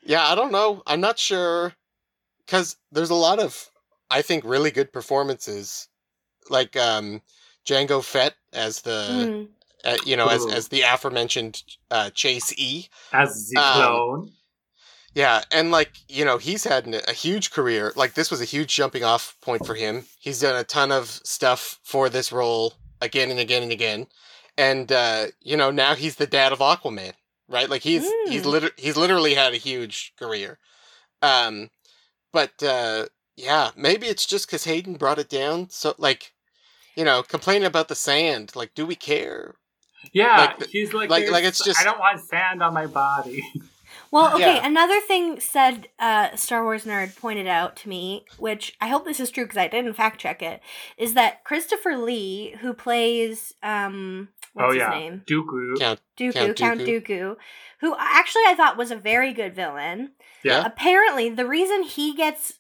yeah, 0.05 0.27
I 0.29 0.35
don't 0.35 0.53
know. 0.53 0.83
I'm 0.87 1.01
not 1.01 1.19
sure 1.19 1.73
because 2.47 2.77
there's 2.91 3.11
a 3.11 3.15
lot 3.15 3.39
of, 3.39 3.71
I 4.11 4.23
think, 4.23 4.45
really 4.45 4.71
good 4.71 4.93
performances, 4.93 5.89
like 6.51 6.77
um, 6.77 7.23
Jango 7.67 8.03
Fett 8.05 8.35
as 8.53 8.81
the, 8.83 8.91
Mm. 9.27 9.49
uh, 9.85 9.97
you 10.07 10.17
know, 10.17 10.29
as 10.29 10.47
as 10.47 10.69
the 10.69 10.83
aforementioned 10.83 11.63
uh, 11.91 12.11
Chase 12.11 12.53
E. 12.59 12.89
As 13.13 13.49
the 13.51 13.61
Um, 13.61 13.73
clone. 13.75 14.33
Yeah, 15.15 15.43
and 15.51 15.71
like 15.71 15.93
you 16.09 16.25
know, 16.25 16.39
he's 16.39 16.65
had 16.65 16.87
a 17.07 17.13
huge 17.13 17.51
career. 17.51 17.93
Like 17.97 18.15
this 18.15 18.31
was 18.31 18.41
a 18.41 18.47
huge 18.47 18.75
jumping 18.75 19.05
off 19.05 19.37
point 19.43 19.67
for 19.67 19.75
him. 19.75 20.05
He's 20.19 20.41
done 20.41 20.57
a 20.57 20.65
ton 20.65 20.91
of 20.91 21.07
stuff 21.25 21.79
for 21.83 22.09
this 22.09 22.33
role 22.33 22.75
again 23.01 23.31
and 23.31 23.39
again 23.39 23.63
and 23.63 23.73
again, 23.73 24.07
and 24.57 24.91
uh, 24.91 25.27
you 25.43 25.57
know 25.57 25.71
now 25.71 25.95
he's 25.95 26.17
the 26.17 26.27
dad 26.27 26.53
of 26.53 26.61
Aquaman, 26.61 27.13
right? 27.49 27.69
Like 27.69 27.83
he's 27.83 28.05
he's 28.27 28.43
Mm. 28.43 28.47
liter- 28.47 28.71
he's 28.79 28.97
literally 28.97 29.35
had 29.35 29.53
a 29.53 29.59
huge 29.59 30.15
career. 30.19 30.59
Um, 31.21 31.69
but 32.33 32.63
uh, 32.63 33.07
yeah, 33.37 33.71
maybe 33.77 34.07
it's 34.07 34.25
just 34.25 34.47
because 34.47 34.65
Hayden 34.65 34.95
brought 34.95 35.19
it 35.19 35.29
down. 35.29 35.69
So 35.69 35.95
like, 35.99 36.33
you 36.97 37.05
know, 37.05 37.23
complaining 37.23 37.67
about 37.67 37.89
the 37.89 37.95
sand. 37.95 38.53
Like, 38.57 38.75
do 38.75 38.87
we 38.87 38.95
care? 38.95 39.57
Yeah, 40.15 40.37
like 40.39 40.59
the- 40.59 40.67
he's 40.67 40.95
like, 40.95 41.11
like- 41.11 41.31
like 41.31 41.45
it's 41.45 41.63
just- 41.63 41.79
I 41.81 41.85
don't 41.85 41.99
want 42.01 42.19
sand 42.21 42.63
on 42.63 42.73
my 42.73 42.87
body. 42.87 43.45
Well, 44.13 44.35
okay, 44.35 44.57
Yeah. 44.57 44.67
another 44.67 45.01
thing 45.01 45.41
said 45.41 45.89
uh, 45.99 46.37
Star 46.37 46.63
Wars 46.63 46.85
nerd 46.85 47.17
pointed 47.17 47.47
out 47.47 47.75
to 47.77 47.89
me, 47.89 48.27
which 48.39 48.77
I 48.81 48.89
hope 48.89 49.07
this 49.07 49.19
is 49.19 49.31
true 49.31 49.45
because 49.45 49.57
I 49.57 49.69
didn't 49.69 49.95
fact 49.95 50.21
check 50.21 50.43
it, 50.43 50.61
is 50.99 51.15
that 51.15 51.43
Christopher 51.45 51.97
Lee, 51.97 52.55
who 52.61 52.75
plays 52.75 53.55
um, 53.63 54.29
what's 54.53 54.75
oh 54.77 54.79
his 54.79 54.89
name, 54.91 55.23
Dooku. 55.27 55.79
Count. 55.79 56.01
Dooku, 56.19 56.35
Count 56.35 56.57
Count, 56.59 56.81
Dooku. 56.81 57.07
Dooku, 57.07 57.37
who 57.81 57.97
actually 57.99 58.43
I 58.47 58.55
thought 58.55 58.77
was 58.77 58.91
a 58.91 58.97
very 58.97 59.33
good 59.33 59.55
villain. 59.55 60.11
Yeah. 60.45 60.63
Apparently, 60.67 61.31
the 61.31 61.47
reason 61.47 61.83
he 61.83 62.15
gets 62.15 62.59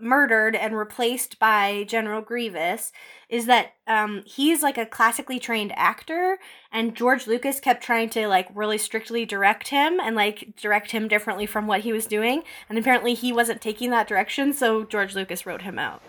murdered 0.00 0.56
and 0.56 0.76
replaced 0.76 1.38
by 1.38 1.84
General 1.88 2.20
Grievous 2.20 2.92
is 3.28 3.46
that 3.46 3.74
um, 3.86 4.22
he's 4.26 4.62
like 4.62 4.76
a 4.76 4.86
classically 4.86 5.38
trained 5.38 5.72
actor, 5.76 6.38
and 6.72 6.94
George 6.94 7.26
Lucas 7.26 7.60
kept 7.60 7.82
trying 7.82 8.08
to 8.10 8.26
like 8.28 8.48
really 8.54 8.78
strictly 8.78 9.24
direct 9.24 9.68
him 9.68 10.00
and 10.00 10.16
like 10.16 10.54
direct 10.56 10.90
him 10.90 11.08
differently 11.08 11.46
from 11.46 11.66
what 11.66 11.80
he 11.80 11.92
was 11.92 12.06
doing, 12.06 12.42
and 12.68 12.76
apparently 12.78 13.14
he 13.14 13.32
wasn't 13.32 13.60
taking 13.60 13.90
that 13.90 14.08
direction, 14.08 14.52
so 14.52 14.84
George 14.84 15.14
Lucas 15.14 15.46
wrote 15.46 15.62
him 15.62 15.78
out. 15.78 16.02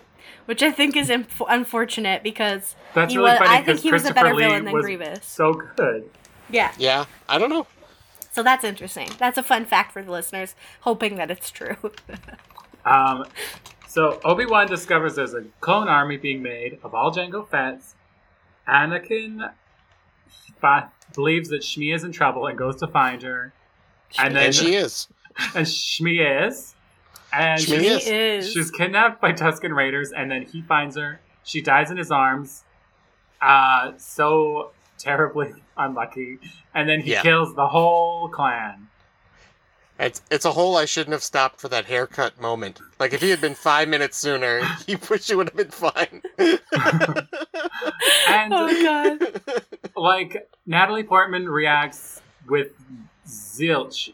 Which 0.46 0.62
I 0.62 0.72
think 0.72 0.96
is 0.96 1.08
inf- 1.08 1.40
unfortunate 1.48 2.22
because 2.24 2.74
That's 2.94 3.12
he 3.12 3.18
really 3.18 3.30
was, 3.30 3.38
funny 3.38 3.50
I 3.50 3.62
think 3.62 3.80
he 3.80 3.92
was 3.92 4.04
a 4.04 4.12
better 4.14 4.34
Lee 4.34 4.42
villain 4.44 4.64
than 4.64 4.74
was 4.74 4.84
Grievous. 4.84 5.24
so 5.24 5.52
good. 5.76 6.10
Yeah, 6.50 6.72
Yeah, 6.78 7.04
I 7.28 7.38
don't 7.38 7.50
know. 7.50 7.66
so 8.32 8.42
that's 8.42 8.64
interesting. 8.64 9.08
That's 9.18 9.38
a 9.38 9.42
fun 9.42 9.64
fact 9.64 9.92
for 9.92 10.02
the 10.02 10.10
listeners, 10.10 10.54
hoping 10.80 11.14
that 11.16 11.30
it's 11.30 11.50
true. 11.50 11.76
Um, 12.84 13.24
so 13.96 14.20
Obi 14.26 14.44
Wan 14.44 14.66
discovers 14.66 15.14
there's 15.14 15.32
a 15.32 15.42
clone 15.62 15.88
army 15.88 16.18
being 16.18 16.42
made 16.42 16.78
of 16.84 16.94
all 16.94 17.10
Jango 17.10 17.48
Fett's. 17.48 17.94
Anakin 18.68 19.50
fi- 20.60 20.88
believes 21.14 21.48
that 21.48 21.62
Shmi 21.62 21.94
is 21.94 22.04
in 22.04 22.12
trouble 22.12 22.46
and 22.46 22.58
goes 22.58 22.76
to 22.80 22.86
find 22.86 23.22
her, 23.22 23.54
and 24.18 24.36
then 24.36 24.46
And 24.46 24.54
she 24.54 24.74
is. 24.74 25.08
and 25.54 25.64
Shmi 25.66 26.46
is, 26.46 26.74
and 27.32 27.58
Shmi 27.58 27.78
he 27.80 27.86
is. 27.86 28.06
is. 28.46 28.52
she's 28.52 28.70
kidnapped 28.70 29.20
by 29.22 29.32
Tusken 29.32 29.74
Raiders, 29.74 30.12
and 30.12 30.30
then 30.30 30.42
he 30.42 30.60
finds 30.60 30.94
her. 30.96 31.20
She 31.42 31.62
dies 31.62 31.90
in 31.90 31.96
his 31.96 32.10
arms. 32.10 32.64
Uh, 33.40 33.92
so 33.96 34.72
terribly 34.98 35.54
unlucky, 35.78 36.38
and 36.74 36.86
then 36.86 37.00
he 37.00 37.12
Yeah. 37.12 37.22
kills 37.22 37.54
the 37.54 37.68
whole 37.68 38.28
clan. 38.28 38.88
It's 39.98 40.20
it's 40.30 40.44
a 40.44 40.52
hole 40.52 40.76
I 40.76 40.84
shouldn't 40.84 41.12
have 41.12 41.22
stopped 41.22 41.60
for 41.60 41.68
that 41.68 41.86
haircut 41.86 42.38
moment. 42.40 42.80
Like 43.00 43.12
if 43.14 43.20
he 43.22 43.30
had 43.30 43.40
been 43.40 43.54
five 43.54 43.88
minutes 43.88 44.16
sooner, 44.18 44.62
he 44.86 44.96
wish 45.08 45.30
would 45.30 45.48
have 45.48 45.56
been 45.56 45.70
fine. 45.70 46.22
And 48.28 48.52
oh 48.52 48.82
god. 48.82 49.62
like 49.96 50.48
Natalie 50.66 51.04
Portman 51.04 51.48
reacts 51.48 52.20
with 52.48 52.68
zilch. 53.26 54.12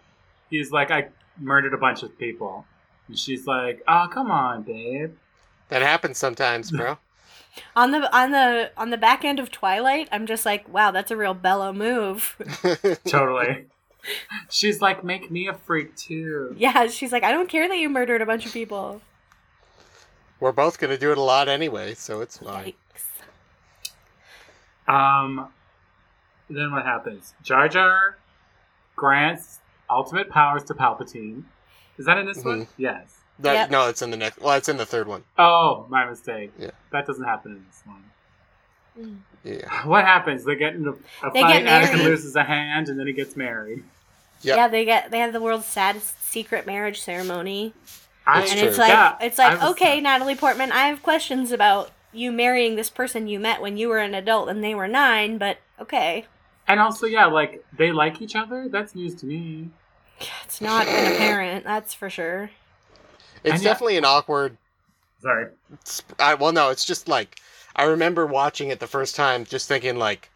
He's 0.50 0.70
like, 0.70 0.90
I 0.90 1.08
murdered 1.38 1.74
a 1.74 1.78
bunch 1.78 2.02
of 2.02 2.16
people. 2.18 2.64
And 3.08 3.18
she's 3.18 3.46
like, 3.46 3.82
Oh, 3.88 4.08
come 4.12 4.30
on, 4.30 4.62
babe. 4.62 5.14
that 5.68 5.82
happens 5.82 6.18
sometimes, 6.18 6.70
bro. 6.70 6.98
On 7.76 7.90
the 7.90 8.16
on 8.16 8.30
the 8.30 8.70
on 8.78 8.88
the 8.88 8.96
back 8.96 9.26
end 9.26 9.38
of 9.38 9.50
Twilight, 9.50 10.08
I'm 10.10 10.26
just 10.26 10.46
like, 10.46 10.66
wow, 10.72 10.90
that's 10.90 11.10
a 11.10 11.16
real 11.18 11.34
Bella 11.34 11.74
move. 11.74 12.34
Totally. 13.06 13.66
She's 14.50 14.80
like, 14.80 15.04
Make 15.04 15.30
me 15.30 15.48
a 15.48 15.54
freak 15.54 15.94
too. 15.96 16.54
yeah, 16.58 16.86
she's 16.86 17.12
like, 17.12 17.22
I 17.24 17.32
don't 17.32 17.48
care 17.48 17.68
that 17.68 17.78
you 17.78 17.88
murdered 17.88 18.20
a 18.22 18.26
bunch 18.26 18.46
of 18.46 18.52
people. 18.52 19.00
We're 20.40 20.52
both 20.52 20.78
gonna 20.78 20.98
do 20.98 21.12
it 21.12 21.18
a 21.18 21.22
lot 21.22 21.48
anyway, 21.48 21.94
so 21.94 22.20
it's 22.20 22.38
fine. 22.38 22.72
Yikes. 24.88 24.92
Um, 24.92 25.48
then 26.50 26.72
what 26.72 26.84
happens? 26.84 27.34
Jar 27.42 27.68
Jar 27.68 28.16
grants 28.96 29.60
ultimate 29.88 30.28
powers 30.30 30.64
to 30.64 30.74
Palpatine. 30.74 31.44
Is 31.98 32.06
that 32.06 32.18
in 32.18 32.26
this 32.26 32.42
one? 32.44 32.66
Yes. 32.76 33.18
That, 33.38 33.54
Yep. 33.54 33.70
No, 33.70 33.88
it's 33.88 34.02
in 34.02 34.10
the 34.10 34.16
next. 34.16 34.40
Well, 34.40 34.56
it's 34.56 34.68
in 34.68 34.76
the 34.76 34.86
third 34.86 35.06
one. 35.06 35.24
Oh, 35.38 35.86
my 35.88 36.04
mistake. 36.08 36.52
Yeah. 36.58 36.70
That 36.90 37.06
doesn't 37.06 37.24
happen 37.24 37.52
in 37.52 37.64
this 37.66 37.82
one. 37.84 39.24
Yeah. 39.44 39.86
What 39.86 40.04
happens? 40.04 40.44
They 40.44 40.54
get 40.56 40.74
in 40.74 40.86
a, 40.86 40.92
a 40.92 41.32
They 41.32 41.40
fight. 41.40 41.64
get 41.64 41.66
Anakin 41.66 41.94
married. 41.96 42.04
loses 42.04 42.36
a 42.36 42.44
hand, 42.44 42.88
and 42.88 42.98
then 42.98 43.06
he 43.06 43.12
gets 43.12 43.36
married. 43.36 43.82
Yep. 44.42 44.56
Yeah, 44.56 44.68
they 44.68 44.84
get 44.84 45.10
they 45.10 45.18
have 45.20 45.32
the 45.32 45.40
world's 45.40 45.66
saddest 45.66 46.22
secret 46.24 46.66
marriage 46.66 47.00
ceremony. 47.00 47.74
I, 48.26 48.42
It's 48.42 48.50
and 48.52 48.60
true. 48.60 48.68
it's 48.68 48.78
like 48.78 48.88
Yeah, 48.90 49.16
it's 49.20 49.38
like, 49.38 49.52
I 49.58 49.64
was- 49.64 49.72
okay, 49.72 50.00
Natalie 50.00 50.36
Portman, 50.36 50.70
I 50.72 50.86
have 50.86 51.02
questions 51.02 51.50
about 51.50 51.90
you 52.12 52.30
marrying 52.30 52.76
this 52.76 52.90
person 52.90 53.26
you 53.26 53.40
met 53.40 53.60
when 53.60 53.76
you 53.76 53.88
were 53.88 53.98
an 53.98 54.14
adult 54.14 54.48
and 54.48 54.62
they 54.62 54.74
were 54.74 54.86
nine, 54.86 55.38
but 55.38 55.58
okay. 55.80 56.26
And 56.68 56.78
also, 56.78 57.06
yeah, 57.06 57.26
like 57.26 57.64
they 57.76 57.90
like 57.90 58.22
each 58.22 58.36
other. 58.36 58.68
That's 58.68 58.94
news 58.94 59.14
to 59.16 59.26
me. 59.26 59.70
It's 60.44 60.60
not 60.60 60.86
been 60.86 61.12
apparent, 61.14 61.64
that's 61.64 61.94
for 61.94 62.08
sure. 62.08 62.50
It's 63.42 63.54
And 63.54 63.62
yeah- 63.62 63.70
definitely 63.70 63.96
an 63.96 64.04
awkward. 64.04 64.56
Sorry. 65.20 65.46
I, 66.18 66.34
well, 66.34 66.52
no, 66.52 66.70
it's 66.70 66.84
just 66.84 67.08
like 67.08 67.40
I 67.74 67.84
remember 67.84 68.26
watching 68.26 68.68
it 68.68 68.80
the 68.80 68.86
first 68.86 69.16
time, 69.16 69.44
just 69.44 69.68
thinking 69.68 69.96
like, 69.96 70.30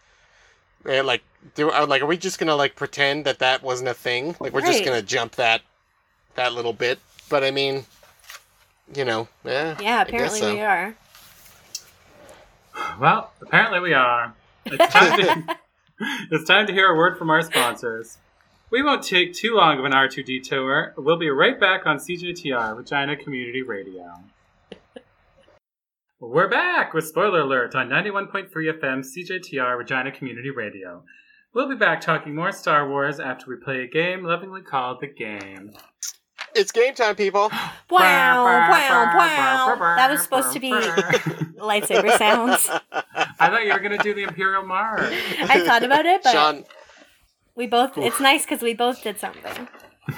eh, 0.87 1.03
like, 1.03 1.23
do 1.55 1.71
are 1.71 1.87
like, 1.87 2.03
are 2.03 2.07
we 2.07 2.17
just 2.17 2.39
gonna 2.39 2.57
like 2.57 2.77
pretend 2.77 3.25
that 3.25 3.39
that 3.41 3.63
wasn't 3.63 3.89
a 3.89 3.95
thing? 3.95 4.37
Like, 4.41 4.53
we're 4.53 4.63
just 4.63 4.85
gonna 4.85 5.03
jump 5.03 5.37
that 5.37 5.63
that 6.35 6.53
little 6.53 6.73
bit? 6.73 6.99
But 7.29 7.45
I 7.45 7.51
mean, 7.51 7.85
you 8.95 9.05
know, 9.05 9.29
yeah. 9.45 9.77
Yeah, 9.81 10.03
apparently 10.03 10.41
so. 10.41 10.55
we 10.55 10.61
are. 10.61 10.95
Well, 13.01 13.33
apparently 13.43 13.81
we 13.81 13.95
are. 13.95 14.35
It's 14.65 14.93
time 14.93 15.21
to, 15.21 15.57
it's 16.31 16.45
time 16.45 16.67
to 16.67 16.73
hear 16.73 16.89
a 16.89 16.97
word 16.97 17.19
from 17.19 17.31
our 17.31 17.43
sponsors. 17.43 18.19
We 18.71 18.83
won't 18.83 19.05
take 19.05 19.33
too 19.33 19.55
long 19.55 19.79
of 19.79 19.85
an 19.85 19.93
R2 19.93 20.25
detour. 20.25 20.95
We'll 20.97 21.19
be 21.19 21.31
right 21.31 21.59
back 21.59 21.87
on 21.87 21.99
CJTR, 21.99 22.77
Regina 22.77 23.17
Community 23.17 23.63
Radio. 23.63 24.21
We're 26.19 26.49
back 26.49 26.95
with 26.95 27.07
Spoiler 27.07 27.41
Alert 27.41 27.75
on 27.75 27.91
91.3 27.91 28.49
FM 28.51 29.05
CJTR, 29.05 29.77
Regina 29.77 30.11
Community 30.11 30.49
Radio. 30.49 31.05
We'll 31.53 31.69
be 31.69 31.77
back 31.77 32.01
talking 32.01 32.35
more 32.35 32.53
Star 32.53 32.89
Wars 32.89 33.21
after 33.21 33.51
we 33.51 33.57
play 33.63 33.83
a 33.83 33.87
game 33.87 34.25
lovingly 34.25 34.63
called 34.63 35.03
The 35.03 35.09
Game. 35.09 35.73
It's 36.55 36.73
game 36.73 36.95
time, 36.95 37.17
people. 37.17 37.51
Wow, 37.91 38.45
wow, 38.47 39.15
wow. 39.15 39.77
That 39.97 40.11
was 40.11 40.23
supposed 40.23 40.53
to 40.55 40.59
be 40.59 40.71
lightsaber 40.73 42.17
sounds. 42.17 42.69
I 42.93 43.49
thought 43.51 43.65
you 43.65 43.73
were 43.73 43.79
going 43.79 43.97
to 43.97 44.03
do 44.03 44.15
the 44.15 44.23
Imperial 44.23 44.65
March. 44.65 45.01
I 45.39 45.65
thought 45.67 45.83
about 45.83 46.07
it, 46.07 46.23
but 46.23 46.33
Sean, 46.33 46.65
We 47.55 47.67
both. 47.67 47.97
It's 47.99 48.21
nice 48.21 48.45
because 48.45 48.63
we 48.63 48.73
both 48.75 49.03
did 49.03 49.21
something. 49.21 49.69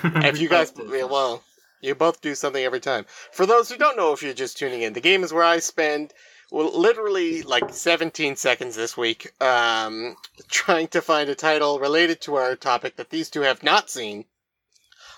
if 0.04 0.40
you 0.40 0.48
guys, 0.48 0.72
well, 0.76 1.42
you 1.80 1.94
both 1.94 2.20
do 2.20 2.34
something 2.34 2.64
every 2.64 2.80
time. 2.80 3.06
For 3.32 3.46
those 3.46 3.68
who 3.68 3.76
don't 3.76 3.96
know, 3.96 4.12
if 4.12 4.22
you're 4.22 4.34
just 4.34 4.58
tuning 4.58 4.82
in, 4.82 4.92
the 4.92 5.00
game 5.00 5.22
is 5.22 5.32
where 5.32 5.44
I 5.44 5.58
spend 5.58 6.12
well, 6.50 6.78
literally 6.78 7.42
like 7.42 7.72
17 7.72 8.36
seconds 8.36 8.74
this 8.74 8.96
week 8.96 9.32
um, 9.42 10.16
trying 10.48 10.88
to 10.88 11.02
find 11.02 11.28
a 11.28 11.34
title 11.34 11.78
related 11.78 12.20
to 12.22 12.36
our 12.36 12.56
topic 12.56 12.96
that 12.96 13.10
these 13.10 13.30
two 13.30 13.42
have 13.42 13.62
not 13.62 13.90
seen. 13.90 14.24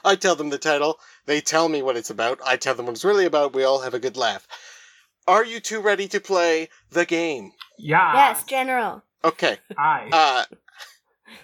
I 0.05 0.17
tell 0.17 0.35
them 0.35 0.51
the 0.51 0.59
title, 0.59 0.99
they 1.27 1.41
tell 1.41 1.69
me 1.69 1.83
what 1.83 1.97
it's 1.97 2.11
about, 2.11 2.41
I 2.45 2.57
tell 2.57 2.75
them 2.75 2.87
what 2.87 2.95
it's 2.95 3.05
really 3.05 3.27
about, 3.27 3.55
we 3.55 3.65
all 3.65 3.83
have 3.83 3.95
a 3.95 3.99
good 3.99 4.17
laugh. 4.17 4.49
Are 5.29 5.45
you 5.45 5.61
two 5.61 5.81
ready 5.81 6.09
to 6.09 6.21
play 6.21 6.71
the 6.91 7.05
game? 7.05 7.53
Yeah. 7.79 8.13
Yes, 8.15 8.43
General. 8.45 9.03
Okay. 9.23 9.59
Hi. 9.77 10.09
Uh, 10.11 10.45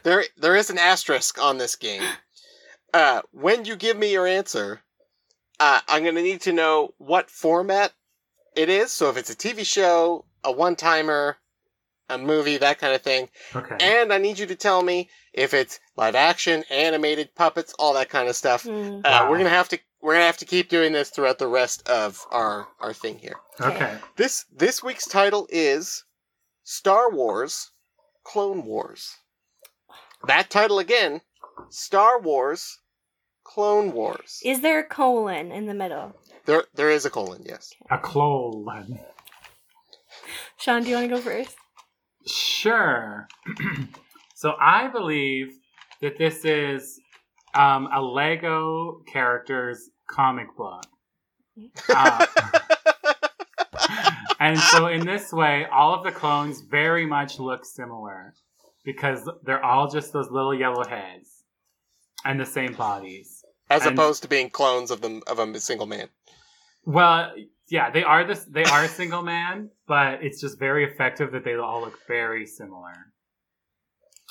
there, 0.03 0.25
there 0.39 0.57
is 0.57 0.71
an 0.71 0.79
asterisk 0.79 1.41
on 1.41 1.59
this 1.59 1.77
game. 1.77 2.03
Uh, 2.95 3.21
when 3.33 3.67
you 3.67 3.77
give 3.77 3.99
me 3.99 4.11
your 4.11 4.27
answer, 4.27 4.81
uh, 5.61 5.81
I'm 5.89 6.03
going 6.03 6.15
to 6.15 6.23
need 6.23 6.41
to 6.43 6.53
know 6.53 6.95
what 6.99 7.31
format 7.31 7.93
it 8.55 8.69
is. 8.69 8.93
So 8.93 9.09
if 9.11 9.17
it's 9.17 9.31
a 9.31 9.37
TV 9.37 9.65
show, 9.67 10.25
a 10.45 10.53
one 10.53 10.77
timer, 10.77 11.37
a 12.09 12.19
movie, 12.19 12.57
that 12.59 12.79
kind 12.79 12.95
of 12.95 13.03
thing. 13.03 13.29
okay. 13.55 13.77
And 13.81 14.13
I 14.13 14.19
need 14.19 14.39
you 14.39 14.47
to 14.47 14.55
tell 14.57 14.83
me 14.83 15.09
if 15.33 15.53
it's 15.55 15.81
live 15.97 16.15
action, 16.15 16.65
animated, 16.71 17.35
puppets, 17.35 17.75
all 17.79 17.95
that 17.95 18.09
kind 18.09 18.29
of 18.29 18.37
stuff. 18.37 18.63
Hmm. 18.65 18.99
Uh, 18.99 19.01
Wow. 19.05 19.31
We're 19.31 19.39
gonna 19.39 19.51
have 19.51 19.69
to 19.71 19.79
we're 20.01 20.13
gonna 20.15 20.27
have 20.27 20.37
to 20.39 20.45
keep 20.45 20.69
doing 20.69 20.93
this 20.93 21.11
throughout 21.11 21.39
the 21.39 21.49
rest 21.49 21.89
of 21.89 22.25
our 22.31 22.69
our 22.81 22.93
thing 22.93 23.19
here. 23.19 23.37
okay. 23.61 23.99
This 24.17 24.45
this 24.55 24.83
week's 24.83 25.07
title 25.09 25.49
is 25.51 26.05
Star 26.63 27.11
Wars 27.11 27.73
Clone 28.25 28.65
Wars. 28.65 29.17
That 30.27 30.49
title 30.49 30.79
again, 30.79 31.21
Star 31.71 32.21
Wars 32.21 32.79
Clone 33.47 33.93
Wars. 33.93 34.41
Is 34.45 34.61
there 34.61 34.81
a 34.81 34.85
colon 34.85 35.53
in 35.53 35.67
the 35.67 35.73
middle? 35.73 36.15
There 36.47 36.65
there 36.75 36.91
is 36.91 37.07
a 37.07 37.11
colon, 37.11 37.43
yes. 37.47 37.73
A 37.91 37.97
colon. 37.97 38.99
Sean, 40.59 40.83
do 40.83 40.91
you 40.91 40.97
want 40.97 41.09
to 41.09 41.15
go 41.15 41.21
first? 41.21 41.57
Sure. 42.27 43.29
so 44.35 44.55
I 44.61 44.89
believe 44.89 45.57
that 46.01 46.19
this 46.19 46.45
is 46.45 47.01
um, 47.55 47.89
a 47.95 48.03
Lego 48.03 49.03
character's 49.11 49.91
comic 50.09 50.49
book. 50.57 50.85
Uh, 51.89 52.27
and 54.41 54.59
so 54.59 54.89
in 54.89 55.07
this 55.07 55.33
way, 55.33 55.65
all 55.73 55.95
of 55.95 56.05
the 56.05 56.13
clones 56.13 56.61
very 56.61 57.07
much 57.07 57.39
look 57.39 57.65
similar 57.65 58.35
because 58.85 59.31
they're 59.45 59.65
all 59.65 59.89
just 59.89 60.13
those 60.13 60.31
little 60.31 60.55
yellow 60.55 60.85
heads 60.85 61.37
and 62.27 62.41
the 62.41 62.47
same 62.47 62.75
bodies. 62.75 63.36
As 63.69 63.85
And- 63.87 63.99
opposed 63.99 64.23
to 64.23 64.29
being 64.29 64.51
clones 64.51 64.91
of 64.91 65.01
them 65.01 65.23
of 65.27 65.39
a 65.39 65.59
single 65.61 65.87
man. 65.87 66.09
Well, 66.85 67.33
yeah, 67.69 67.91
they 67.91 68.05
are 68.05 68.25
this. 68.25 68.45
They 68.45 68.65
are 68.65 68.85
a 68.85 68.89
single 68.89 69.23
man, 69.23 69.71
but 69.89 70.23
it's 70.23 70.41
just 70.41 70.59
very 70.59 70.85
effective 70.85 71.33
that 71.33 71.45
they 71.45 71.55
all 71.57 71.81
look 71.81 71.99
very 72.07 72.47
similar. 72.47 73.13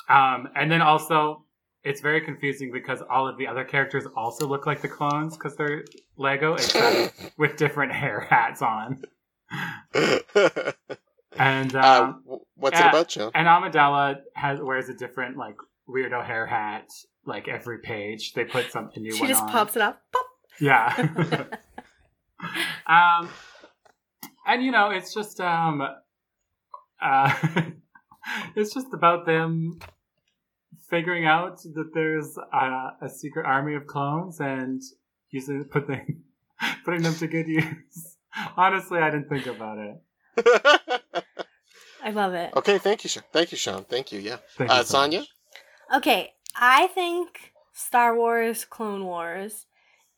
Um, 0.08 0.48
and 0.54 0.70
then 0.72 0.80
also, 0.80 1.44
it's 1.84 2.00
very 2.00 2.20
confusing 2.22 2.72
because 2.72 3.02
all 3.10 3.28
of 3.28 3.36
the 3.36 3.46
other 3.46 3.64
characters 3.64 4.04
also 4.16 4.46
look 4.46 4.64
like 4.66 4.80
the 4.80 4.88
clones 4.88 5.36
because 5.36 5.54
they're 5.56 5.84
Lego, 6.16 6.54
except 6.60 7.32
with 7.36 7.56
different 7.56 7.92
hair 7.92 8.20
hats 8.20 8.62
on. 8.62 9.02
And 11.38 11.74
um, 11.76 11.84
uh, 11.84 12.00
w- 12.24 12.40
what's 12.54 12.80
it 12.80 12.86
about, 12.86 13.08
Joe? 13.08 13.30
and 13.34 13.46
Amidala 13.46 14.20
has 14.34 14.58
wears 14.58 14.88
a 14.88 14.94
different 14.94 15.36
like 15.36 15.56
weirdo 15.88 16.24
hair 16.24 16.46
hat 16.46 16.88
like 17.24 17.48
every 17.48 17.78
page. 17.78 18.32
They 18.32 18.44
put 18.44 18.70
something 18.70 19.02
new. 19.02 19.12
She 19.12 19.20
one 19.20 19.28
just 19.28 19.42
on. 19.42 19.48
pops 19.50 19.76
it 19.76 19.82
up. 19.82 20.02
Pop. 20.12 20.26
Yeah. 20.60 21.46
um, 22.86 23.28
and 24.46 24.64
you 24.64 24.70
know, 24.70 24.90
it's 24.90 25.12
just 25.14 25.40
um, 25.40 25.82
uh, 27.00 27.34
it's 28.56 28.72
just 28.74 28.88
about 28.92 29.26
them 29.26 29.78
figuring 30.88 31.26
out 31.26 31.62
that 31.62 31.90
there's 31.94 32.36
a, 32.52 32.90
a 33.02 33.08
secret 33.08 33.44
army 33.44 33.74
of 33.74 33.86
clones 33.86 34.40
and 34.40 34.82
using 35.30 35.64
putting 35.64 36.22
putting 36.84 37.02
them 37.02 37.14
to 37.14 37.26
good 37.26 37.48
use. 37.48 38.16
Honestly, 38.56 38.98
I 38.98 39.10
didn't 39.10 39.28
think 39.28 39.46
about 39.46 39.78
it. 39.78 40.02
I 42.02 42.10
love 42.10 42.34
it. 42.34 42.52
okay, 42.54 42.78
thank 42.78 43.02
you, 43.02 43.10
Sean. 43.10 43.24
Thank 43.32 43.50
you, 43.50 43.58
Sean. 43.58 43.84
Thank 43.84 44.12
you. 44.12 44.20
Yeah, 44.20 44.36
Thank 44.56 44.70
uh, 44.70 44.74
you 44.74 44.84
so 44.84 44.84
Sonia. 44.84 45.18
much. 45.20 45.28
Okay, 45.94 46.34
I 46.54 46.88
think 46.88 47.52
Star 47.72 48.16
Wars 48.16 48.64
Clone 48.64 49.04
Wars 49.04 49.66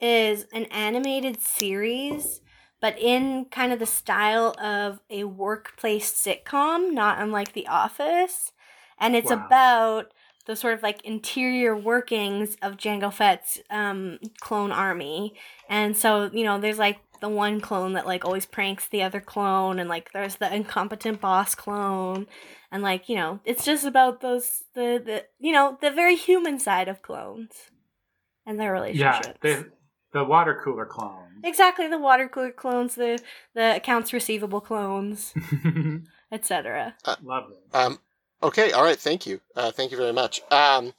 is 0.01 0.47
an 0.53 0.65
animated 0.67 1.41
series, 1.41 2.41
but 2.81 2.99
in 2.99 3.47
kind 3.47 3.73
of 3.73 3.79
the 3.79 3.87
style 3.87 4.55
of 4.63 5.01
a 5.11 5.25
workplace 5.25 6.11
sitcom, 6.13 6.93
not 6.93 7.19
unlike 7.21 7.53
The 7.53 7.67
Office. 7.67 8.53
And 8.99 9.15
it's 9.15 9.31
Wow. 9.31 9.37
about 9.45 10.13
the 10.47 10.57
sort 10.57 10.75
of 10.75 10.83
like 10.83 11.05
interior 11.05 11.77
workings 11.77 12.57
of 12.63 12.79
Jango 12.79 13.13
Fett's 13.13 13.61
um, 13.69 14.19
clone 14.41 14.73
army. 14.73 15.35
And 15.69 15.97
so, 15.97 16.31
you 16.33 16.45
know, 16.45 16.59
there's 16.59 16.79
like 16.79 16.99
the 17.21 17.29
one 17.29 17.61
clone 17.61 17.93
that 17.95 18.07
like 18.07 18.25
always 18.25 18.47
pranks 18.47 18.87
the 18.87 19.03
other 19.03 19.21
clone, 19.21 19.79
and 19.79 19.89
like 19.89 20.13
there's 20.13 20.37
the 20.37 20.55
incompetent 20.55 21.21
boss 21.21 21.55
clone 21.55 22.27
and 22.71 22.83
like 22.83 23.09
you 23.09 23.17
know 23.17 23.41
it's 23.45 23.65
just 23.65 23.85
about 23.85 24.21
those 24.21 24.65
the, 24.75 25.03
the 25.05 25.25
you 25.39 25.53
know 25.53 25.79
the 25.81 25.91
very 25.91 26.17
human 26.17 26.59
side 26.59 26.89
of 26.89 27.03
clones 27.03 27.71
and 28.47 28.59
their 28.59 28.73
Yeah, 28.73 28.73
relationships 28.73 29.39
the 29.43 29.71
the 30.13 30.25
water 30.25 30.61
cooler 30.65 30.87
clones 30.87 31.45
exactly 31.45 31.89
the 31.89 31.99
water 31.99 32.29
cooler 32.29 32.51
clones 32.51 32.95
the 32.95 33.21
the 33.55 33.77
accounts 33.77 34.13
receivable 34.13 34.61
clones 34.61 35.35
etc 36.33 36.95
Lovely. 37.23 37.57
Um, 37.73 37.99
okay, 38.43 38.73
all 38.73 38.83
right. 38.85 38.99
Thank 38.99 39.27
you. 39.27 39.41
Uh, 39.57 39.71
thank 39.71 39.91
you 39.91 39.97
very 39.97 40.13
much. 40.13 40.43
Um, 40.51 40.93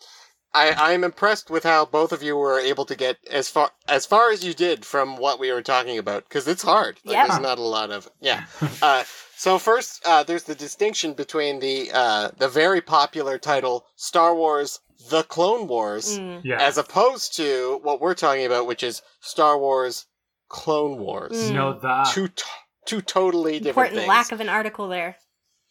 I 0.53 0.69
I 0.71 0.91
am 0.93 1.03
impressed 1.03 1.49
with 1.49 1.63
how 1.63 1.85
both 1.85 2.11
of 2.11 2.23
you 2.23 2.35
were 2.35 2.59
able 2.59 2.85
to 2.85 2.95
get 2.95 3.17
as 3.29 3.49
far 3.49 3.71
as 3.87 4.05
far 4.05 4.31
as 4.31 4.43
you 4.43 4.53
did 4.53 4.85
from 4.85 5.17
what 5.17 5.39
we 5.39 5.51
were 5.51 5.61
talking 5.61 5.97
about 5.97 6.23
because 6.27 6.47
it's 6.47 6.63
hard. 6.63 6.99
Like, 7.05 7.15
Yeah. 7.15 7.27
There's 7.27 7.39
not 7.41 7.57
a 7.59 7.63
lot 7.63 7.91
of 7.91 8.09
yeah. 8.19 8.45
Uh, 8.81 9.03
so 9.35 9.57
first, 9.57 10.01
uh, 10.05 10.23
there's 10.23 10.43
the 10.43 10.55
distinction 10.55 11.13
between 11.13 11.59
the 11.59 11.91
uh, 11.93 12.31
the 12.37 12.49
very 12.49 12.81
popular 12.81 13.37
title 13.37 13.85
Star 13.95 14.35
Wars: 14.35 14.79
The 15.09 15.23
Clone 15.23 15.67
Wars, 15.67 16.17
Mm. 16.19 16.41
yeah. 16.43 16.59
as 16.61 16.77
opposed 16.77 17.35
to 17.37 17.79
what 17.83 18.01
we're 18.01 18.15
talking 18.15 18.45
about, 18.45 18.67
which 18.67 18.83
is 18.83 19.01
Star 19.21 19.57
Wars: 19.57 20.07
Clone 20.49 20.97
Wars. 20.99 21.31
Mm. 21.33 21.53
no 21.53 21.79
the 21.79 22.09
Two 22.11 22.27
t- 22.27 22.43
two 22.85 23.01
totally 23.01 23.59
different 23.59 23.67
important 23.91 23.95
things. 23.99 24.07
lack 24.09 24.31
of 24.31 24.41
an 24.41 24.49
article 24.49 24.87
there 24.87 25.15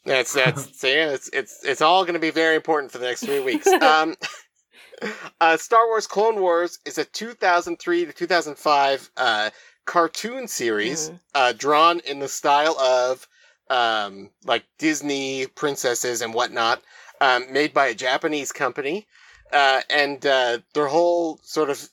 That's 0.04 0.32
that's 0.32 0.78
so 0.80 0.86
yeah, 0.86 1.10
it's 1.10 1.28
it's 1.32 1.64
it's 1.64 1.82
all 1.82 2.04
going 2.04 2.14
to 2.14 2.20
be 2.20 2.30
very 2.30 2.54
important 2.56 2.92
for 2.92 2.98
the 2.98 3.06
next 3.06 3.24
three 3.24 3.40
weeks. 3.40 3.66
Um, 3.82 4.14
uh, 5.40 5.56
Star 5.56 5.86
Wars 5.86 6.06
Clone 6.06 6.40
Wars 6.40 6.78
is 6.84 6.98
a 6.98 7.04
2003 7.04 8.06
to 8.06 8.12
2005 8.12 9.10
uh, 9.16 9.50
cartoon 9.84 10.48
series 10.48 11.10
Mhm. 11.10 11.20
uh, 11.34 11.52
drawn 11.52 12.00
in 12.00 12.18
the 12.18 12.28
style 12.28 12.78
of 12.78 13.26
um, 13.70 14.30
like 14.44 14.64
Disney 14.78 15.46
princesses 15.46 16.22
and 16.22 16.32
whatnot, 16.32 16.82
um, 17.20 17.52
made 17.52 17.74
by 17.74 17.88
a 17.88 17.94
Japanese 17.94 18.50
company, 18.50 19.06
uh, 19.52 19.82
and 19.90 20.24
uh, 20.24 20.58
their 20.72 20.86
whole 20.86 21.38
sort 21.42 21.68
of 21.68 21.90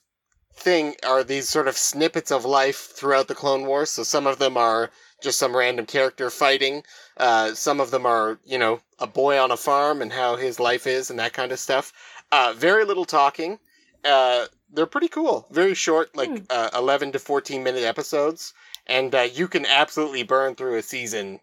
thing 0.56 0.96
are 1.06 1.22
these 1.22 1.50
sort 1.50 1.68
of 1.68 1.78
snippets 1.78 2.32
of 2.32 2.46
life 2.46 2.78
throughout 2.96 3.28
the 3.28 3.36
Clone 3.36 3.66
Wars. 3.66 3.90
So 3.92 4.04
some 4.04 4.26
of 4.26 4.40
them 4.40 4.56
are 4.56 4.90
just 5.22 5.38
some 5.38 5.56
random 5.56 5.86
character 5.86 6.30
fighting. 6.30 6.84
Uh, 7.18 7.54
some 7.54 7.82
of 7.82 7.92
them 7.92 8.06
are, 8.06 8.40
you 8.46 8.58
know, 8.58 8.80
a 9.00 9.08
boy 9.08 9.38
on 9.38 9.52
a 9.52 9.58
farm 9.58 10.02
and 10.02 10.14
how 10.14 10.38
his 10.38 10.60
life 10.60 10.88
is 10.88 11.10
and 11.10 11.20
that 11.20 11.34
kind 11.34 11.52
of 11.52 11.60
stuff. 11.60 11.92
Uh, 12.36 12.54
very 12.54 12.84
little 12.86 13.06
talking. 13.06 13.60
Uh, 14.04 14.46
they're 14.74 14.86
pretty 14.96 15.08
cool. 15.08 15.48
Very 15.52 15.74
short, 15.74 16.16
like 16.16 16.30
Hmm. 16.30 16.44
uh, 16.50 16.70
11 16.76 17.12
to 17.14 17.20
14 17.20 17.64
minute 17.64 17.84
episodes. 17.84 18.54
And 18.88 19.16
uh, 19.16 19.22
you 19.22 19.48
can 19.48 19.66
absolutely 19.66 20.24
burn 20.24 20.56
through 20.56 20.76
a 20.78 20.82
season 20.84 21.40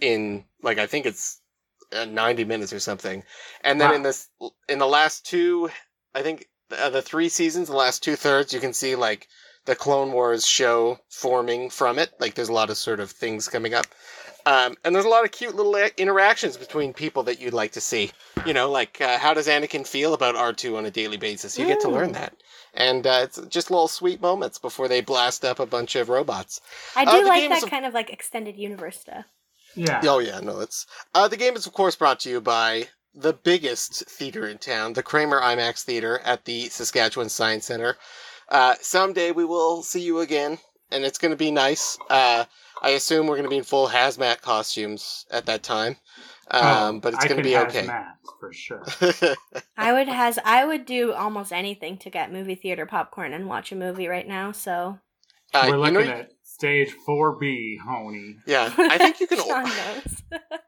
in, 0.00 0.44
like, 0.62 0.78
I 0.78 0.86
think 0.86 1.06
it's 1.06 1.40
uh, 1.92 2.04
90 2.04 2.44
minutes 2.44 2.72
or 2.72 2.80
something. 2.80 3.22
And 3.62 3.80
then 3.80 3.90
Wow. 3.90 3.96
in 3.96 4.02
this, 4.02 4.28
in 4.68 4.78
the 4.78 4.86
last 4.98 5.24
two, 5.24 5.70
I 6.14 6.22
think 6.22 6.48
uh, 6.76 6.90
the 6.90 7.02
three 7.10 7.28
seasons, 7.28 7.68
the 7.68 7.76
last 7.76 8.02
two 8.02 8.16
thirds, 8.16 8.52
you 8.52 8.60
can 8.60 8.74
see, 8.74 8.96
like, 8.96 9.28
the 9.66 9.76
Clone 9.76 10.12
Wars 10.12 10.46
show 10.46 10.98
forming 11.08 11.70
from 11.70 11.98
it. 11.98 12.10
Like, 12.20 12.34
there's 12.34 12.48
a 12.50 12.60
lot 12.60 12.70
of 12.70 12.76
sort 12.76 13.00
of 13.00 13.10
things 13.10 13.48
coming 13.48 13.72
up. 13.74 13.86
Um, 14.46 14.76
and 14.84 14.94
there's 14.94 15.04
a 15.04 15.08
lot 15.10 15.24
of 15.24 15.32
cute 15.32 15.54
little 15.56 15.74
uh, 15.74 15.88
interactions 15.96 16.56
between 16.56 16.92
people 16.94 17.22
that 17.24 17.40
you'd 17.40 17.52
like 17.52 17.72
to 17.72 17.80
see. 17.80 18.10
You 18.46 18.54
know, 18.54 18.70
like 18.70 19.00
uh, 19.00 19.18
how 19.18 19.34
does 19.34 19.46
Anakin 19.48 19.86
feel 19.86 20.14
about 20.14 20.36
R2 20.36 20.76
on 20.76 20.86
a 20.86 20.90
daily 20.90 21.16
basis? 21.18 21.58
You 21.58 21.66
get 21.66 21.80
to 21.80 21.88
learn 21.88 22.10
Mm. 22.10 22.14
that. 22.14 22.34
And 22.74 23.06
uh, 23.06 23.20
it's 23.24 23.40
just 23.48 23.70
little 23.70 23.88
sweet 23.88 24.20
moments 24.20 24.58
before 24.58 24.88
they 24.88 25.00
blast 25.00 25.44
up 25.44 25.58
a 25.58 25.66
bunch 25.66 25.96
of 25.96 26.08
robots. 26.08 26.60
i 26.96 27.04
Uh, 27.04 27.10
do 27.16 27.22
the 27.24 27.28
like 27.28 27.48
that 27.48 27.62
a- 27.64 27.70
kind 27.70 27.84
of 27.84 27.92
like 27.94 28.10
extended 28.10 28.56
universe 28.56 29.00
stuff 29.00 29.24
yeah. 29.74 30.00
Oh, 30.04 30.18
yeah, 30.18 30.40
no, 30.40 30.60
it's. 30.60 30.86
Uh, 31.14 31.28
the 31.28 31.36
game 31.36 31.54
is, 31.54 31.66
of 31.66 31.72
course, 31.72 31.94
brought 31.94 32.20
to 32.20 32.30
you 32.30 32.40
by 32.40 32.88
the 33.14 33.32
biggest 33.32 34.08
theater 34.08 34.48
in 34.48 34.58
town, 34.58 34.94
the 34.94 35.02
Kramer 35.02 35.40
IMAX 35.40 35.82
Theater 35.84 36.20
at 36.24 36.44
the 36.46 36.68
Saskatchewan 36.68 37.28
Science 37.28 37.66
Center. 37.66 37.96
Uh, 38.48 38.74
someday 38.80 39.30
we 39.30 39.44
will 39.44 39.82
see 39.82 40.00
you 40.00 40.20
again, 40.20 40.58
and 40.90 41.04
it's 41.04 41.18
going 41.18 41.30
to 41.32 41.36
be 41.36 41.50
nice. 41.50 41.98
Uh, 42.10 42.44
I 42.82 42.90
assume 42.90 43.26
we're 43.26 43.34
going 43.36 43.44
to 43.44 43.50
be 43.50 43.58
in 43.58 43.64
full 43.64 43.88
hazmat 43.88 44.40
costumes 44.40 45.26
at 45.30 45.46
that 45.46 45.62
time, 45.62 45.96
um, 46.50 46.62
Oh, 46.96 47.00
but 47.00 47.14
it's 47.14 47.24
going 47.24 47.42
to 47.42 47.42
can 47.42 47.50
be 47.50 47.56
okay. 47.68 47.86
hazmat, 47.86 48.12
for 48.38 48.52
sure. 48.52 48.84
I 49.76 49.92
would 49.92 50.08
has 50.08 50.38
I 50.44 50.64
would 50.64 50.86
do 50.86 51.12
almost 51.12 51.52
anything 51.52 51.98
to 51.98 52.10
get 52.10 52.32
movie 52.32 52.54
theater 52.54 52.86
popcorn 52.86 53.32
and 53.32 53.48
watch 53.48 53.72
a 53.72 53.76
movie 53.76 54.06
right 54.08 54.26
now. 54.28 54.52
So 54.52 54.98
Uh, 55.54 55.66
We're 55.68 55.74
you 55.76 55.80
looking 55.94 56.10
know, 56.10 56.16
at 56.20 56.30
stage 56.44 56.94
4B, 57.06 57.78
honey. 57.84 58.36
yeah, 58.46 58.72
I 58.78 58.98
think 58.98 59.20
you 59.20 59.26
can. 59.26 59.38
Sean 59.38 59.64
or- 59.64 59.64
knows. 59.64 60.22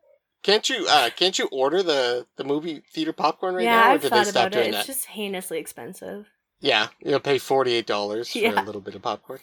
Can't 0.42 0.66
you? 0.70 0.86
Uh, 0.88 1.10
can't 1.14 1.38
you 1.38 1.48
order 1.52 1.82
the 1.82 2.26
the 2.36 2.44
movie 2.44 2.82
theater 2.94 3.12
popcorn 3.12 3.54
right 3.54 3.62
yeah, 3.64 3.74
now? 3.80 3.88
Or 3.88 3.90
I've 3.90 4.00
did 4.00 4.10
they 4.10 4.16
thought 4.16 4.26
stop 4.28 4.46
about 4.46 4.60
it. 4.62 4.68
It's 4.68 4.76
that? 4.78 4.86
just 4.86 5.04
heinously 5.04 5.58
expensive. 5.58 6.26
Yeah, 6.60 6.88
you'll 7.00 7.20
pay 7.20 7.38
forty 7.38 7.72
eight 7.72 7.86
dollars 7.86 8.28
for 8.32 8.38
Yeah. 8.38 8.62
a 8.62 8.64
little 8.64 8.80
bit 8.80 8.94
of 8.94 9.02
popcorn. 9.02 9.40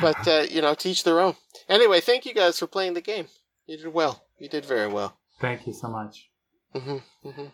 But 0.00 0.26
uh, 0.28 0.44
you 0.50 0.60
know, 0.60 0.74
teach 0.74 1.04
their 1.04 1.20
own. 1.20 1.36
Anyway, 1.68 2.00
thank 2.00 2.26
you 2.26 2.34
guys 2.34 2.58
for 2.58 2.66
playing 2.66 2.94
the 2.94 3.00
game. 3.00 3.28
You 3.66 3.76
did 3.78 3.88
well. 3.92 4.24
You 4.38 4.48
did 4.48 4.64
very 4.66 4.88
well. 4.88 5.16
Thank 5.40 5.66
you 5.66 5.72
so 5.72 5.88
much. 5.88 6.28
hmm 6.72 6.98
hmm 7.22 7.46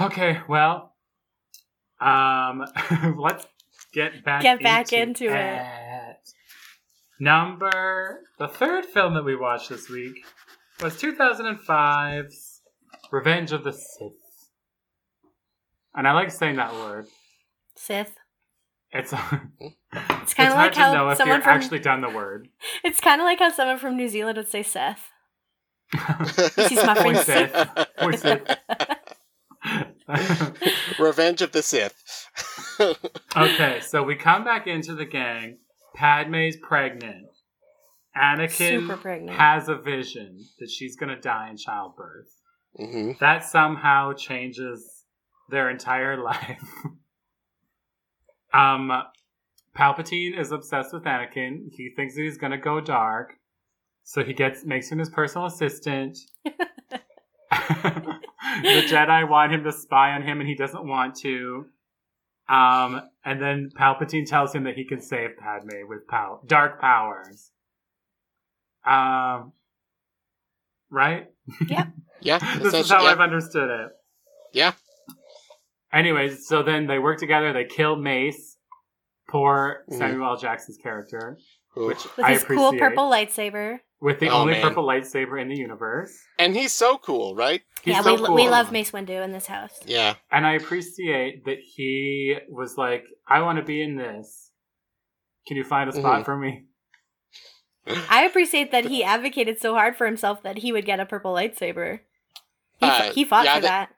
Okay, 0.00 0.40
well, 0.48 0.92
um, 2.00 2.64
let's 3.16 3.46
get 3.92 4.24
back 4.24 4.42
Get 4.42 4.60
back 4.62 4.92
into, 4.92 5.26
into 5.26 5.36
it. 5.36 6.16
Number 7.20 8.20
the 8.38 8.48
third 8.48 8.84
film 8.86 9.14
that 9.14 9.24
we 9.24 9.36
watched 9.36 9.68
this 9.70 9.88
week 9.88 10.14
was 10.80 10.94
2005's 11.00 12.60
Revenge 13.12 13.52
of 13.52 13.62
the 13.62 13.72
Sith, 13.72 14.50
and 15.94 16.08
I 16.08 16.12
like 16.12 16.30
saying 16.32 16.56
that 16.56 16.74
word. 16.74 17.06
Sith. 17.76 18.16
It's 18.96 19.12
It's 19.12 19.22
it's 20.22 20.34
kind 20.34 20.48
of 20.50 20.54
hard 20.54 20.66
like 20.66 20.72
to 20.74 20.78
know 20.80 21.06
how 21.06 21.10
if 21.10 21.18
someone 21.18 21.36
you're 21.38 21.42
from 21.42 21.52
actually 21.56 21.80
done 21.80 22.00
the 22.00 22.10
word. 22.10 22.48
it's 22.84 23.00
kind 23.00 23.20
of 23.20 23.24
like 23.24 23.40
how 23.40 23.50
someone 23.50 23.78
from 23.78 23.96
New 23.96 24.08
Zealand 24.08 24.36
would 24.38 24.48
say 24.48 24.62
Seth. 24.62 25.10
This 26.56 26.72
is 26.72 26.84
my 26.86 26.94
friend 26.94 27.18
Sith. 27.18 27.86
Oi, 28.02 28.12
Sith. 28.16 28.56
Revenge 30.98 31.42
of 31.42 31.52
the 31.52 31.62
Sith. 31.62 32.28
okay, 33.36 33.80
so 33.80 34.02
we 34.02 34.16
come 34.16 34.44
back 34.44 34.66
into 34.66 34.94
the 34.94 35.04
gang. 35.06 35.58
Padme's 35.94 36.56
pregnant. 36.56 37.26
Anakin 38.16 38.80
Super 38.80 38.96
pregnant. 38.96 39.36
has 39.36 39.68
a 39.68 39.76
vision 39.76 40.38
that 40.60 40.70
she's 40.70 40.96
going 40.96 41.14
to 41.14 41.20
die 41.20 41.50
in 41.50 41.56
childbirth. 41.56 42.28
hmm 42.76 43.12
That 43.20 43.44
somehow 43.44 44.12
changes 44.12 45.04
their 45.50 45.68
entire 45.70 46.16
life. 46.22 46.62
Um, 48.54 48.90
Palpatine 49.76 50.38
is 50.38 50.52
obsessed 50.52 50.92
with 50.92 51.02
Anakin. 51.04 51.70
He 51.72 51.90
thinks 51.90 52.14
that 52.14 52.22
he's 52.22 52.38
going 52.38 52.52
to 52.52 52.58
go 52.58 52.80
dark, 52.80 53.34
so 54.04 54.22
he 54.22 54.32
gets 54.32 54.64
makes 54.64 54.90
him 54.90 54.98
his 54.98 55.10
personal 55.10 55.46
assistant. 55.46 56.18
the 56.44 56.52
Jedi 58.62 59.28
want 59.28 59.52
him 59.52 59.64
to 59.64 59.72
spy 59.72 60.12
on 60.12 60.22
him, 60.22 60.40
and 60.40 60.48
he 60.48 60.54
doesn't 60.54 60.86
want 60.86 61.16
to. 61.16 61.66
Um, 62.48 63.02
and 63.24 63.40
then 63.40 63.70
Palpatine 63.76 64.26
tells 64.26 64.54
him 64.54 64.64
that 64.64 64.74
he 64.74 64.84
can 64.84 65.00
save 65.00 65.36
Padme 65.38 65.88
with 65.88 66.06
pow- 66.06 66.40
dark 66.46 66.80
powers. 66.80 67.50
Um, 68.86 69.52
right? 70.90 71.30
Yeah, 71.66 71.86
yeah. 72.20 72.38
this 72.58 72.74
is 72.74 72.90
how 72.90 73.02
yeah. 73.02 73.10
I've 73.10 73.20
understood 73.20 73.70
it. 73.70 73.90
Yeah. 74.52 74.72
Anyways, 75.94 76.46
so 76.48 76.62
then 76.62 76.86
they 76.86 76.98
work 76.98 77.18
together. 77.18 77.52
They 77.52 77.64
kill 77.64 77.96
Mace, 77.96 78.58
poor 79.28 79.84
Mhm. 79.90 79.98
Samuel 79.98 80.28
L. 80.30 80.36
Jackson's 80.36 80.76
character, 80.78 81.38
Ooh. 81.78 81.86
which 81.86 82.02
With 82.16 82.24
I 82.26 82.32
his 82.32 82.42
appreciate, 82.42 82.70
cool 82.70 82.78
purple 82.78 83.10
lightsaber. 83.10 83.78
with 84.00 84.18
the 84.20 84.28
Oh, 84.28 84.40
only 84.42 84.54
man. 84.54 84.62
purple 84.62 84.84
lightsaber 84.86 85.40
in 85.40 85.48
the 85.48 85.56
universe. 85.56 86.12
And 86.38 86.54
he's 86.56 86.72
so 86.72 86.98
cool, 86.98 87.34
right? 87.36 87.62
He's 87.82 87.94
yeah, 87.94 88.02
so 88.02 88.14
we, 88.16 88.26
cool. 88.26 88.34
we 88.34 88.48
love 88.48 88.72
Mace 88.72 88.90
Windu 88.90 89.22
in 89.22 89.32
this 89.32 89.46
house. 89.46 89.80
Yeah. 89.86 90.14
and 90.30 90.46
I 90.46 90.54
appreciate 90.54 91.44
that 91.44 91.58
he 91.60 92.36
was 92.48 92.76
like, 92.76 93.04
"I 93.28 93.40
want 93.42 93.58
to 93.58 93.64
be 93.64 93.80
in 93.80 93.96
this. 93.96 94.50
Can 95.46 95.56
you 95.56 95.64
find 95.64 95.88
a 95.88 95.92
spot 95.92 96.22
Mhm. 96.22 96.24
for 96.24 96.36
me?" 96.36 96.64
I 98.10 98.24
appreciate 98.24 98.70
that 98.72 98.86
he 98.86 99.04
advocated 99.04 99.60
so 99.60 99.74
hard 99.74 99.94
for 99.96 100.06
himself 100.06 100.42
that 100.42 100.58
he 100.58 100.72
would 100.72 100.86
get 100.86 101.00
a 101.00 101.06
purple 101.06 101.34
lightsaber. 101.34 102.00
He, 102.80 102.86
Uh, 102.86 103.12
he 103.12 103.24
fought 103.24 103.44
yeah, 103.44 103.56
for 103.56 103.60
that- 103.62 103.88
that. 103.90 103.96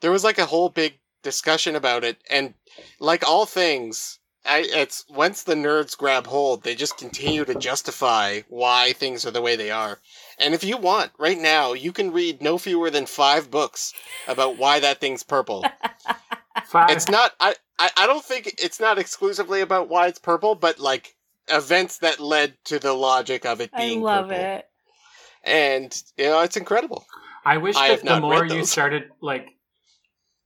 There 0.00 0.12
was 0.12 0.22
like 0.24 0.38
a 0.38 0.46
whole 0.46 0.68
big 0.68 0.98
discussion 1.22 1.76
about 1.76 2.04
it, 2.04 2.18
and 2.30 2.54
like 3.00 3.26
all 3.26 3.46
things, 3.46 4.18
I, 4.44 4.66
it's 4.66 5.04
once 5.08 5.42
the 5.42 5.54
nerds 5.54 5.96
grab 5.96 6.26
hold, 6.26 6.62
they 6.62 6.74
just 6.74 6.98
continue 6.98 7.44
to 7.44 7.54
justify 7.54 8.42
why 8.48 8.92
things 8.92 9.26
are 9.26 9.30
the 9.30 9.42
way 9.42 9.56
they 9.56 9.70
are. 9.70 9.98
And 10.38 10.54
if 10.54 10.62
you 10.62 10.76
want, 10.76 11.12
right 11.18 11.38
now, 11.38 11.72
you 11.72 11.92
can 11.92 12.12
read 12.12 12.42
no 12.42 12.58
fewer 12.58 12.90
than 12.90 13.06
five 13.06 13.50
books 13.50 13.92
about 14.28 14.58
why 14.58 14.80
that 14.80 15.00
thing's 15.00 15.22
purple. 15.22 15.64
Five. 16.66 16.90
it's 16.90 17.08
not 17.08 17.32
I, 17.38 17.54
I 17.78 17.90
I 17.98 18.06
don't 18.06 18.24
think 18.24 18.54
it's 18.58 18.80
not 18.80 18.98
exclusively 18.98 19.60
about 19.60 19.88
why 19.88 20.06
it's 20.06 20.18
purple, 20.18 20.54
but 20.54 20.80
like 20.80 21.14
events 21.48 21.98
that 21.98 22.18
led 22.18 22.54
to 22.64 22.78
the 22.78 22.94
logic 22.94 23.44
of 23.44 23.60
it 23.60 23.70
I 23.72 23.78
being 23.78 24.02
love 24.02 24.28
purple. 24.28 24.42
it. 24.42 24.68
And 25.44 26.02
you 26.16 26.24
know, 26.24 26.40
it's 26.40 26.56
incredible. 26.56 27.06
I 27.44 27.58
wish 27.58 27.76
I 27.76 27.88
that 27.88 28.04
the 28.04 28.20
more 28.20 28.44
you 28.44 28.64
started 28.64 29.10
like 29.20 29.55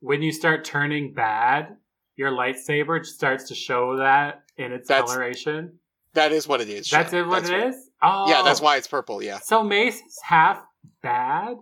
when 0.01 0.23
you 0.23 0.33
start 0.33 0.65
turning 0.65 1.13
bad, 1.15 1.77
your 2.17 2.31
lightsaber 2.33 3.05
starts 3.05 3.45
to 3.49 3.55
show 3.55 3.97
that 3.97 4.43
in 4.57 4.73
its 4.73 4.89
That's- 4.89 5.09
coloration. 5.11 5.79
That 6.15 6.33
is 6.33 6.49
what 6.49 6.61
it 6.61 6.69
is. 6.69 6.91
That's 6.91 7.13
Sean. 7.13 7.21
it. 7.21 7.27
What 7.29 7.45
That's 7.45 7.51
it 7.51 7.69
is? 7.69 7.91
Oh, 8.03 8.29
Yeah, 8.29 8.43
that's 8.43 8.61
why 8.61 8.77
it's 8.77 8.89
purple. 8.89 9.23
Yeah, 9.23 9.39
So 9.39 9.63
Mace 9.63 9.95
is 10.01 10.19
half 10.25 10.61
bad. 11.03 11.57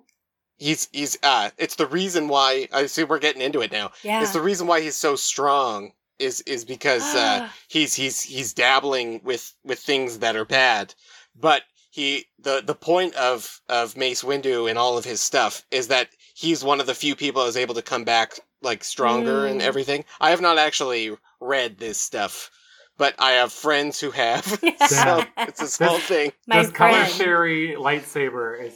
he's 0.57 0.89
he's 0.91 1.19
uh, 1.23 1.51
it's 1.59 1.77
the 1.77 1.87
reason 1.87 2.29
why 2.29 2.67
I 2.73 2.87
see 2.87 3.05
we're 3.05 3.19
getting 3.19 3.43
into 3.43 3.61
it 3.61 3.71
now. 3.73 3.91
Yeah. 4.03 4.23
It's 4.23 4.33
the 4.33 4.41
reason 4.41 4.67
why 4.67 4.81
he's 4.81 4.97
so 4.97 5.17
strong 5.17 5.93
is 6.19 6.41
is 6.43 6.65
because 6.65 7.03
uh, 7.15 7.49
he's 7.69 7.95
he's 7.95 8.23
he's 8.23 8.55
dabbling 8.55 9.21
with 9.23 9.53
with 9.65 9.79
things 9.81 10.21
that 10.21 10.35
are 10.35 10.47
bad, 10.47 10.95
but 11.37 11.63
he 11.91 12.25
the 12.39 12.63
the 12.65 12.75
point 12.75 13.15
of 13.17 13.61
of 13.69 13.97
Mace 13.99 14.23
Windu 14.23 14.69
and 14.69 14.79
all 14.79 14.97
of 14.97 15.05
his 15.05 15.21
stuff 15.21 15.65
is 15.71 15.89
that 15.89 16.09
he's 16.39 16.63
one 16.63 16.81
of 16.81 16.87
the 16.87 16.95
few 16.95 17.17
people 17.17 17.43
that 17.43 17.49
is 17.49 17.57
able 17.57 17.75
to 17.75 17.83
come 17.83 18.05
back 18.05 18.39
like 18.63 18.85
stronger 18.85 19.47
and 19.47 19.61
Mm. 19.61 19.65
everything. 19.65 20.05
I 20.21 20.31
have 20.31 20.41
not 20.41 20.57
actually 20.59 21.17
read 21.41 21.79
this 21.79 21.99
stuff, 21.99 22.51
but 22.97 23.15
I 23.19 23.33
have 23.33 23.53
friends 23.53 23.99
who 24.01 24.11
have, 24.13 24.45
so 24.89 25.25
it's 25.39 25.61
a 25.63 25.67
small 25.69 25.99
thing. 25.99 26.33
My 26.47 26.63
this 26.63 26.71
color 26.73 26.93
friend. 26.93 27.13
theory 27.13 27.75
lightsaber 27.79 28.63
is 28.65 28.75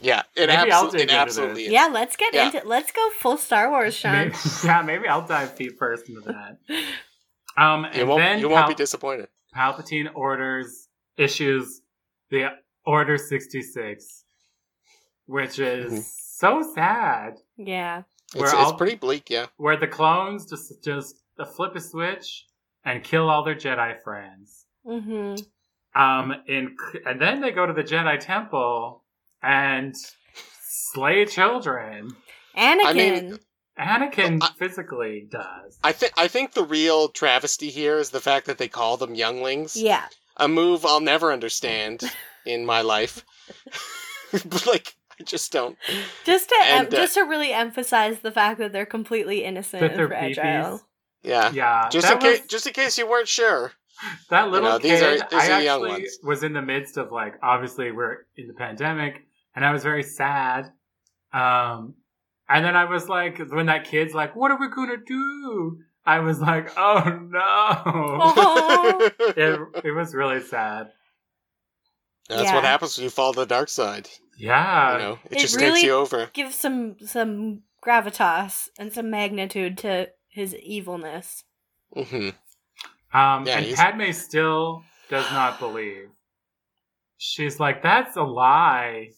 Yeah, 0.00 0.22
it, 0.36 0.48
Maybe 0.48 0.70
I'll 0.72 0.88
absol- 0.88 0.92
dig 0.92 1.00
it 1.02 1.10
absolutely 1.12 1.66
is. 1.66 1.72
Yeah, 1.72 1.88
let's 1.92 2.16
get 2.16 2.34
Yeah. 2.34 2.46
into 2.46 2.62
let's 2.66 2.90
go 2.92 3.10
full 3.20 3.36
Star 3.36 3.70
Wars, 3.70 3.94
Sean. 3.94 4.12
maybe, 4.12 4.34
yeah. 4.64 4.82
Maybe 4.82 5.06
I'll 5.08 5.26
dive 5.26 5.54
feet 5.56 5.72
first 5.78 6.08
into 6.08 6.20
that. 6.22 6.58
Um, 7.56 7.84
and 7.84 7.94
You 7.96 8.06
won't, 8.06 8.20
then 8.20 8.38
you 8.40 8.48
won't 8.48 8.62
Pal- 8.66 8.68
be 8.68 8.74
disappointed. 8.74 9.28
Palpatine 9.56 10.10
orders 10.14 10.88
issues 11.16 11.80
the 12.30 12.48
Order 12.86 13.16
sixty 13.18 13.62
six, 13.62 14.24
which 15.26 15.58
is 15.58 15.92
Mhm. 15.92 16.04
So 16.38 16.62
sad. 16.74 17.34
Yeah. 17.56 18.02
It's, 18.34 18.52
We're 18.52 18.62
it's 18.62 18.72
pretty 18.72 18.96
bleak, 18.96 19.30
yeah. 19.30 19.46
where 19.56 19.76
the 19.76 19.86
clones 19.86 20.46
just 20.50 20.82
just 20.84 21.16
uh, 21.38 21.44
flip 21.44 21.76
a 21.76 21.80
switch 21.80 22.46
and 22.84 23.02
kill 23.04 23.28
all 23.30 23.44
their 23.44 23.54
Jedi 23.54 24.02
friends. 24.02 24.66
Mm-hmm. 24.86 26.00
Um, 26.00 26.34
in, 26.48 26.76
and 27.06 27.20
then 27.20 27.40
they 27.40 27.52
go 27.52 27.66
to 27.66 27.72
the 27.72 27.84
Jedi 27.84 28.18
Temple 28.18 29.04
and 29.42 29.94
slay 30.62 31.24
children. 31.26 32.10
Anakin. 32.56 32.94
mean- 32.94 33.38
Anakin 33.78 34.38
I- 34.42 34.50
physically 34.58 35.26
does. 35.30 35.78
I 35.82 35.92
think 35.92 36.12
I 36.16 36.28
think 36.28 36.52
the 36.52 36.64
real 36.64 37.08
travesty 37.08 37.70
here 37.70 37.98
is 37.98 38.10
the 38.10 38.20
fact 38.20 38.46
that 38.46 38.58
they 38.58 38.68
call 38.68 38.96
them 38.96 39.14
younglings. 39.14 39.76
yeah. 39.76 40.06
A 40.36 40.48
move 40.48 40.84
I'll 40.84 41.00
never 41.00 41.32
understand 41.32 42.02
in 42.44 42.66
my 42.66 42.80
life. 42.82 43.24
like, 44.66 44.96
I 45.20 45.24
just 45.24 45.52
don't. 45.52 45.76
Just 46.24 46.48
to 46.48 46.56
em- 46.64 46.86
uh, 46.86 46.90
just 46.90 47.14
to 47.14 47.22
really 47.22 47.52
emphasize 47.52 48.20
the 48.20 48.32
fact 48.32 48.58
that 48.58 48.72
they're 48.72 48.86
completely 48.86 49.44
innocent 49.44 49.82
and 49.82 50.08
fragile. 50.08 50.42
peepees. 50.42 50.80
Yeah. 51.22 51.50
Yeah, 51.52 51.88
Just 51.90 52.06
that 52.08 52.16
in 52.16 52.20
case, 52.20 52.40
was- 52.40 52.48
just 52.48 52.66
in 52.66 52.72
case 52.74 52.98
you 52.98 53.08
weren't 53.08 53.28
sure. 53.28 53.72
that 54.30 54.50
little 54.50 54.70
know, 54.72 54.78
these 54.78 55.00
kid. 55.00 55.22
are- 55.22 55.28
these 55.30 55.48
I 55.48 55.52
are 55.52 55.62
young 55.62 55.76
actually 55.84 56.02
ones. 56.02 56.18
was 56.22 56.42
in 56.42 56.52
the 56.52 56.60
midst 56.62 56.96
of 56.98 57.12
like 57.12 57.34
obviously 57.42 57.92
we're 57.92 58.26
in 58.36 58.46
the 58.48 58.54
pandemic, 58.54 59.22
and 59.54 59.64
I 59.64 59.72
was 59.72 59.82
very 59.82 60.02
sad. 60.02 60.72
Um, 61.32 61.94
and 62.48 62.64
then 62.64 62.76
I 62.76 62.84
was 62.84 63.08
like, 63.08 63.38
when 63.50 63.66
that 63.66 63.84
kid's 63.86 64.12
like, 64.14 64.36
"What 64.36 64.50
are 64.50 64.58
we 64.60 64.68
gonna 64.68 64.98
do?" 64.98 65.78
I 66.04 66.18
was 66.20 66.40
like, 66.40 66.70
"Oh 66.76 67.02
no!" 67.30 67.40
Oh. 67.86 69.10
it 69.36 69.84
it 69.86 69.90
was 69.92 70.14
really 70.14 70.40
sad. 70.42 70.88
That's 72.28 72.42
Yeah. 72.42 72.54
what 72.54 72.64
happens 72.64 72.96
when 72.98 73.04
you 73.04 73.10
follow 73.10 73.32
the 73.32 73.46
dark 73.46 73.68
side. 73.70 74.08
Yeah, 74.36 74.92
you 74.92 74.98
know, 74.98 75.18
it, 75.26 75.32
It 75.32 75.38
just 75.38 75.56
really- 75.56 75.70
takes 75.72 75.82
you 75.84 75.92
over. 75.92 76.30
Gives 76.32 76.54
some 76.56 76.96
some 77.04 77.62
gravitas 77.84 78.68
and 78.78 78.92
some 78.92 79.10
magnitude 79.10 79.78
to 79.78 80.08
his 80.28 80.54
evilness. 80.56 81.44
hmm 81.94 82.30
Um, 83.12 83.46
Yeah, 83.46 83.56
and 83.58 83.64
he's- 83.66 83.78
Padme 83.78 84.10
still 84.12 84.82
does 85.08 85.30
not 85.30 85.58
believe. 85.64 86.08
She's 87.16 87.60
like, 87.60 87.82
"That's 87.82 88.16
a 88.16 88.22
lie." 88.22 89.10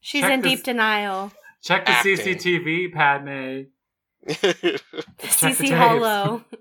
She's 0.00 0.20
Check 0.22 0.32
in 0.32 0.40
this- 0.42 0.50
deep 0.56 0.64
denial. 0.64 1.32
Check 1.62 1.86
the 1.86 1.92
Acting. 1.92 2.16
CCTV, 2.16 2.92
Padme. 2.92 3.62
Check 4.28 5.56
CC. 5.56 5.74
Hollow. 5.76 6.44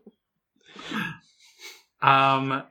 Um. 2.01 2.63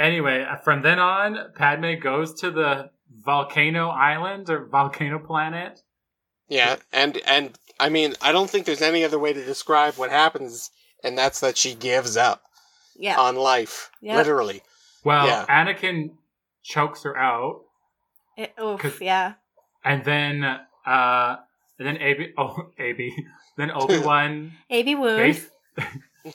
Anyway, 0.00 0.42
uh, 0.42 0.56
from 0.56 0.80
then 0.82 0.98
on, 0.98 1.36
Padme 1.54 1.94
goes 2.02 2.32
to 2.40 2.50
the 2.50 2.90
volcano 3.24 3.88
island 3.90 4.48
or 4.48 4.64
volcano 4.66 5.18
planet. 5.18 5.80
yeah, 6.48 6.76
and 6.92 7.18
and 7.26 7.58
I 7.78 7.88
mean, 7.90 8.14
I 8.22 8.32
don't 8.32 8.48
think 8.48 8.64
there's 8.66 8.82
any 8.82 9.04
other 9.04 9.18
way 9.18 9.32
to 9.32 9.44
describe 9.44 9.94
what 9.94 10.10
happens, 10.10 10.70
and 11.04 11.16
that's 11.18 11.40
that 11.40 11.56
she 11.58 11.74
gives 11.74 12.16
up 12.16 12.42
Yeah. 12.96 13.18
on 13.20 13.36
life, 13.36 13.90
Yep. 14.00 14.16
literally. 14.16 14.62
Well, 15.04 15.26
Yeah. 15.26 15.44
Anakin 15.48 16.16
chokes 16.62 17.02
her 17.04 17.16
out, 17.16 17.62
It, 18.36 18.54
oof, 18.60 18.80
'Cause- 18.80 19.00
yeah. 19.02 19.34
and 19.84 20.04
then 20.04 20.44
uh, 20.44 21.36
and 21.78 21.86
then 21.86 21.96
Ab 21.98 22.16
oh 22.38 22.72
Ab 22.78 22.98
then 23.58 23.70
Obi 23.70 23.98
Wan 23.98 24.52
A.B. 24.70 24.94
wound. 24.94 25.46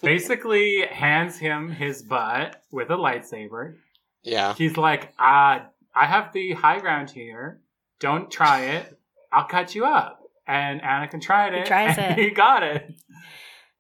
Basically 0.02 0.86
hands 0.86 1.38
him 1.38 1.70
his 1.70 2.02
butt 2.02 2.64
with 2.72 2.90
a 2.90 2.98
lightsaber. 2.98 3.76
Yeah, 4.24 4.54
He's 4.56 4.76
like, 4.76 5.14
uh, 5.20 5.60
I 5.94 6.06
have 6.06 6.34
the 6.34 6.54
high 6.54 6.80
ground 6.80 7.12
here. 7.12 7.62
Don't 8.00 8.30
try 8.32 8.62
it. 8.62 9.00
I'll 9.32 9.46
cut 9.46 9.76
you 9.76 9.86
up. 9.86 10.22
And 10.48 10.82
Anakin 10.82 11.22
tried 11.22 11.54
He 11.54 11.64
tries 11.64 11.98
and 11.98 12.20
it. 12.20 12.24
He 12.24 12.32
got 12.32 12.64
it. 12.64 12.94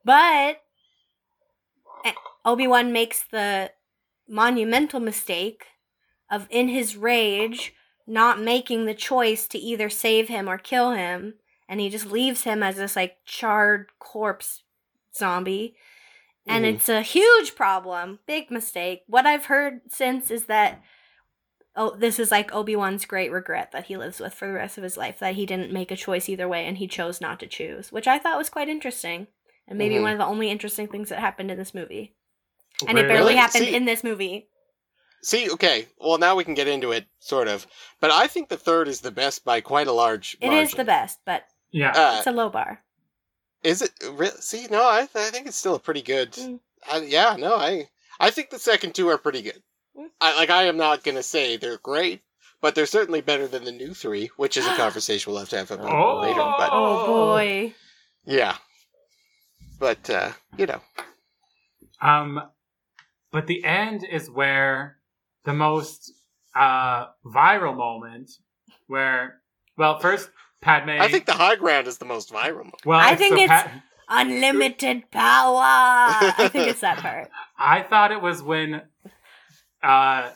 But 0.03 0.61
Obi 2.45 2.67
Wan 2.67 2.93
makes 2.93 3.23
the 3.23 3.71
monumental 4.27 4.99
mistake 4.99 5.65
of, 6.29 6.47
in 6.51 6.69
his 6.69 6.95
rage, 6.95 7.73
not 8.05 8.39
making 8.39 8.85
the 8.85 8.93
choice 8.93 9.47
to 9.47 9.57
either 9.57 9.89
save 9.89 10.27
him 10.27 10.47
or 10.47 10.59
kill 10.59 10.91
him, 10.91 11.33
and 11.67 11.79
he 11.79 11.89
just 11.89 12.05
leaves 12.05 12.43
him 12.43 12.61
as 12.61 12.75
this 12.75 12.95
like 12.95 13.17
charred 13.25 13.87
corpse 13.97 14.61
zombie. 15.15 15.75
And 16.47 16.63
Mhm. 16.65 16.75
it's 16.75 16.89
a 16.89 17.01
huge 17.01 17.55
problem, 17.55 18.19
big 18.27 18.51
mistake. 18.51 19.03
What 19.07 19.25
I've 19.25 19.45
heard 19.45 19.81
since 19.89 20.29
is 20.31 20.45
that 20.45 20.81
oh, 21.77 21.93
this 21.93 22.19
is 22.19 22.31
like 22.31 22.53
Obi 22.55 22.73
Wan's 22.73 23.03
great 23.05 23.29
regret 23.33 23.73
that 23.73 23.87
he 23.87 23.97
lives 23.97 24.21
with 24.21 24.33
for 24.33 24.47
the 24.47 24.53
rest 24.53 24.77
of 24.77 24.83
his 24.85 24.95
life 24.95 25.19
that 25.19 25.35
he 25.35 25.45
didn't 25.45 25.73
make 25.73 25.91
a 25.91 25.95
choice 25.97 26.29
either 26.29 26.47
way 26.47 26.65
and 26.65 26.77
he 26.77 26.87
chose 26.87 27.19
not 27.19 27.37
to 27.41 27.47
choose, 27.47 27.91
which 27.91 28.07
I 28.07 28.17
thought 28.17 28.37
was 28.37 28.49
quite 28.49 28.69
interesting 28.69 29.27
and 29.67 29.77
maybe 29.77 29.95
Mhm. 29.95 30.03
one 30.03 30.11
of 30.13 30.17
the 30.17 30.25
only 30.25 30.49
interesting 30.49 30.87
things 30.87 31.09
that 31.09 31.19
happened 31.19 31.51
in 31.51 31.57
this 31.57 31.73
movie. 31.73 32.15
And 32.87 32.97
it 32.97 33.09
barely 33.09 33.35
happened 33.35 33.65
See- 33.65 33.75
in 33.75 33.83
this 33.83 34.05
movie. 34.05 34.47
See, 35.21 35.51
okay, 35.51 35.87
well 35.97 36.17
now 36.17 36.35
we 36.37 36.45
can 36.45 36.53
get 36.53 36.69
into 36.69 36.93
it, 36.93 37.07
sort 37.19 37.49
of. 37.49 37.67
But 37.99 38.11
I 38.11 38.27
think 38.27 38.47
the 38.47 38.55
third 38.57 38.87
is 38.87 39.01
the 39.01 39.11
best 39.11 39.43
by 39.43 39.59
quite 39.59 39.87
a 39.87 39.91
large. 39.91 40.37
It 40.39 40.53
is 40.53 40.71
the 40.71 40.85
best, 40.85 41.19
but 41.25 41.45
Yeah. 41.71 41.91
Uh, 41.91 42.17
it's 42.19 42.27
a 42.27 42.31
low 42.31 42.47
bar. 42.49 42.84
Is 43.65 43.81
it? 43.81 43.91
Re- 44.11 44.29
See, 44.39 44.67
no, 44.69 44.83
I, 44.83 45.01
I 45.15 45.29
think 45.31 45.47
it's 45.47 45.57
still 45.57 45.75
a 45.75 45.79
pretty 45.79 46.01
good. 46.03 46.31
Mm. 46.33 46.59
I, 46.91 46.97
yeah, 46.99 47.35
no, 47.37 47.55
I 47.55 47.89
I 48.19 48.29
think 48.29 48.49
the 48.51 48.59
second 48.59 48.93
two 48.95 49.07
are 49.09 49.17
pretty 49.17 49.41
good. 49.41 49.61
Mm. 49.97 50.09
I 50.21 50.35
like. 50.37 50.49
I 50.49 50.63
am 50.63 50.77
not 50.77 51.03
gonna 51.03 51.23
say 51.23 51.57
they're 51.57 51.79
great, 51.79 52.21
but 52.61 52.75
they're 52.75 52.85
certainly 52.85 53.21
better 53.21 53.47
than 53.47 53.63
the 53.65 53.71
new 53.71 53.93
three, 53.93 54.29
which 54.37 54.55
is 54.55 54.65
a 54.67 54.75
conversation 54.77 55.31
we'll 55.31 55.39
have 55.39 55.49
to 55.49 55.57
have 55.57 55.71
about 55.71 55.91
Oh. 55.91 56.21
later. 56.21 56.39
But 56.57 56.69
Oh 56.71 57.05
boy. 57.07 57.73
yeah, 58.25 58.57
but 59.79 60.09
uh, 60.09 60.31
you 60.57 60.67
know, 60.67 60.81
Um, 62.01 62.41
but 63.31 63.47
the 63.47 63.63
end 63.65 64.03
is 64.03 64.29
where 64.29 64.97
the 65.43 65.53
most 65.53 66.13
uh, 66.55 67.07
viral 67.25 67.75
moment, 67.75 68.31
where, 68.87 69.41
well, 69.77 69.99
first, 69.99 70.29
Padme. 70.65 70.89
I 70.99 71.07
think 71.07 71.25
the 71.27 71.33
high 71.33 71.55
ground 71.55 71.85
is 71.87 71.99
the 71.99 72.05
most 72.05 72.31
viral. 72.33 72.71
well, 72.85 72.99
I 72.99 73.11
it's 73.11 73.21
think 73.21 73.35
the 73.35 73.41
it's- 73.43 73.69
Unlimited 74.07 75.09
power. 75.09 75.61
I 75.63 76.49
think 76.51 76.67
it's 76.67 76.81
that 76.81 76.97
part. 76.99 77.29
I 77.57 77.81
thought 77.81 78.11
it 78.11 78.21
was 78.21 78.43
when 78.43 78.81
uh, 79.83 80.29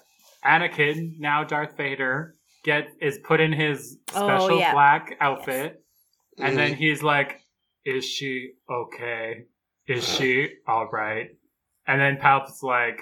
Anakin, 0.44 1.20
now 1.20 1.44
Darth 1.44 1.78
Vader, 1.78 2.34
get 2.64 2.88
is 3.00 3.20
put 3.24 3.40
in 3.40 3.54
his 3.54 3.98
Oh, 4.16 4.28
special 4.28 4.60
yeah. 4.60 4.74
black 4.74 5.16
outfit, 5.22 5.84
and 6.40 6.54
Mhm. 6.54 6.58
then 6.58 6.74
he's 6.76 7.04
like, 7.04 7.42
"Is 7.86 8.06
she 8.06 8.54
okay? 8.70 9.44
Is 9.88 10.04
she 10.08 10.50
all 10.68 10.88
right?" 10.92 11.30
And 11.88 12.02
then 12.02 12.18
Palp's 12.18 12.64
like, 12.64 13.02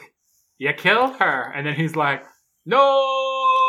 "You 0.57 0.73
killed 0.73 1.15
her," 1.17 1.51
and 1.55 1.65
then 1.65 1.75
he's 1.75 1.95
like, 1.95 2.23
"No." 2.65 2.84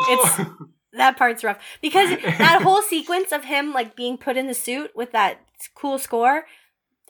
It's- 0.09 0.41
That 0.93 1.17
part's 1.17 1.43
rough 1.43 1.59
because 1.81 2.09
that 2.09 2.61
whole 2.63 2.81
sequence 2.81 3.31
of 3.31 3.45
him 3.45 3.73
like 3.73 3.95
being 3.95 4.17
put 4.17 4.37
in 4.37 4.47
the 4.47 4.53
suit 4.53 4.91
with 4.95 5.11
that 5.11 5.39
cool 5.75 5.99
score. 5.99 6.45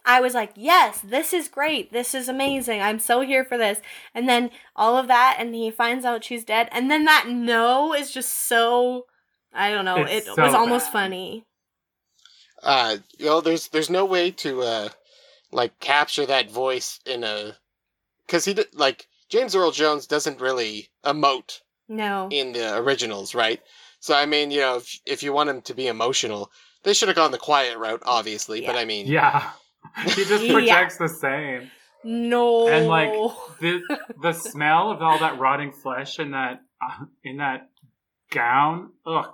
I 0.06 0.22
was 0.22 0.34
like, 0.34 0.52
yes, 0.56 1.02
this 1.02 1.34
is 1.34 1.48
great. 1.50 1.92
This 1.92 2.16
is 2.16 2.30
amazing. 2.30 2.82
I'm 2.82 3.00
so 3.00 3.22
here 3.22 3.44
for 3.44 3.58
this. 3.58 3.80
And 4.16 4.28
then 4.30 4.50
all 4.76 4.98
of 4.98 5.08
that, 5.08 5.36
and 5.40 5.54
he 5.54 5.72
finds 5.72 6.06
out 6.06 6.24
she's 6.24 6.44
dead. 6.46 6.70
And 6.72 6.90
then 6.90 7.06
that 7.06 7.28
no 7.28 7.94
is 7.94 8.12
just 8.12 8.30
so, 8.48 9.06
I 9.54 9.70
don't 9.72 9.86
know. 9.86 10.04
It's 10.04 10.28
it 10.28 10.36
so 10.36 10.44
was 10.44 10.54
almost 10.54 10.88
bad. 10.88 10.94
funny. 10.94 11.46
uh, 12.64 12.98
you 13.18 13.26
know, 13.26 13.42
there's 13.42 13.68
there's 13.70 13.90
no 13.90 14.06
way 14.06 14.32
to 14.32 14.62
uh, 14.62 14.90
like 15.52 15.80
capture 15.80 16.26
that 16.26 16.50
voice 16.52 17.00
in 17.06 17.24
a 17.24 17.56
because 18.26 18.46
he 18.46 18.54
did 18.54 18.68
like 18.74 19.08
James 19.30 19.56
Earl 19.56 19.72
Jones 19.72 20.08
doesn't 20.08 20.42
really 20.42 20.90
emote 21.06 21.62
No. 21.90 22.30
in 22.32 22.54
the 22.54 22.78
originals, 22.78 23.34
right? 23.36 23.60
So 24.00 24.16
I 24.16 24.26
mean, 24.26 24.52
you 24.52 24.62
know, 24.62 24.78
if 24.78 25.00
if 25.06 25.24
you 25.24 25.34
want 25.34 25.50
him 25.50 25.62
to 25.64 25.74
be 25.74 25.88
emotional, 25.88 26.52
they 26.84 26.94
should 26.94 27.10
have 27.10 27.18
gone 27.18 27.32
the 27.32 27.38
quiet 27.38 27.78
route, 27.78 28.02
obviously. 28.06 28.66
But 28.66 28.76
I 28.78 28.86
mean, 28.86 29.08
yeah, 29.08 29.52
he 30.06 30.24
just 30.24 30.44
Yeah. 30.46 30.54
projects 30.54 30.98
the 30.98 31.10
same. 31.10 31.70
No. 32.04 32.70
And, 32.70 32.88
like, 32.88 33.10
the 33.60 33.82
the 34.22 34.32
smell 34.32 34.92
of 34.92 35.02
all 35.02 35.20
that 35.20 35.38
rotting 35.40 35.74
flesh 35.74 36.18
in 36.20 36.32
that 36.32 36.62
uh, 36.82 37.06
in 37.26 37.38
that 37.38 37.70
gown. 38.32 38.92
Ugh. 39.06 39.26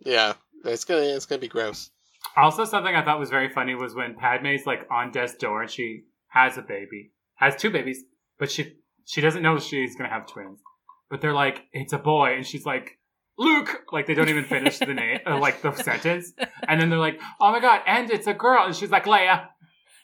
yeah, 0.00 0.32
it's 0.64 0.84
gonna 0.84 1.02
it's 1.02 1.26
gonna 1.26 1.40
be 1.40 1.48
gross. 1.48 1.90
Also, 2.36 2.64
something 2.64 2.94
I 2.96 3.04
thought 3.04 3.20
was 3.20 3.30
very 3.30 3.48
funny 3.50 3.74
was 3.74 3.94
when 3.94 4.16
Padme's 4.16 4.66
like 4.66 4.86
on 4.90 5.12
death's 5.12 5.34
door 5.36 5.62
and 5.62 5.70
she 5.70 6.04
has 6.28 6.56
a 6.58 6.62
baby, 6.62 7.12
has 7.36 7.54
two 7.54 7.70
babies, 7.70 8.02
but 8.38 8.50
she 8.50 8.72
she 9.04 9.20
doesn't 9.20 9.42
know 9.42 9.58
she's 9.58 9.94
gonna 9.94 10.08
have 10.10 10.26
twins. 10.26 10.58
But 11.14 11.20
they're 11.20 11.32
like, 11.32 11.66
it's 11.72 11.92
a 11.92 11.98
boy, 11.98 12.34
and 12.34 12.44
she's 12.44 12.66
like, 12.66 12.98
Luke. 13.38 13.84
Like 13.92 14.06
they 14.06 14.14
don't 14.14 14.28
even 14.28 14.42
finish 14.42 14.78
the 14.80 14.86
name, 14.86 15.20
uh, 15.24 15.38
like 15.38 15.62
the 15.62 15.72
sentence, 15.88 16.32
and 16.66 16.80
then 16.80 16.90
they're 16.90 16.98
like, 16.98 17.20
oh 17.40 17.52
my 17.52 17.60
god, 17.60 17.82
and 17.86 18.10
it's 18.10 18.26
a 18.26 18.34
girl, 18.34 18.64
and 18.66 18.74
she's 18.74 18.90
like 18.90 19.04
Leia 19.04 19.46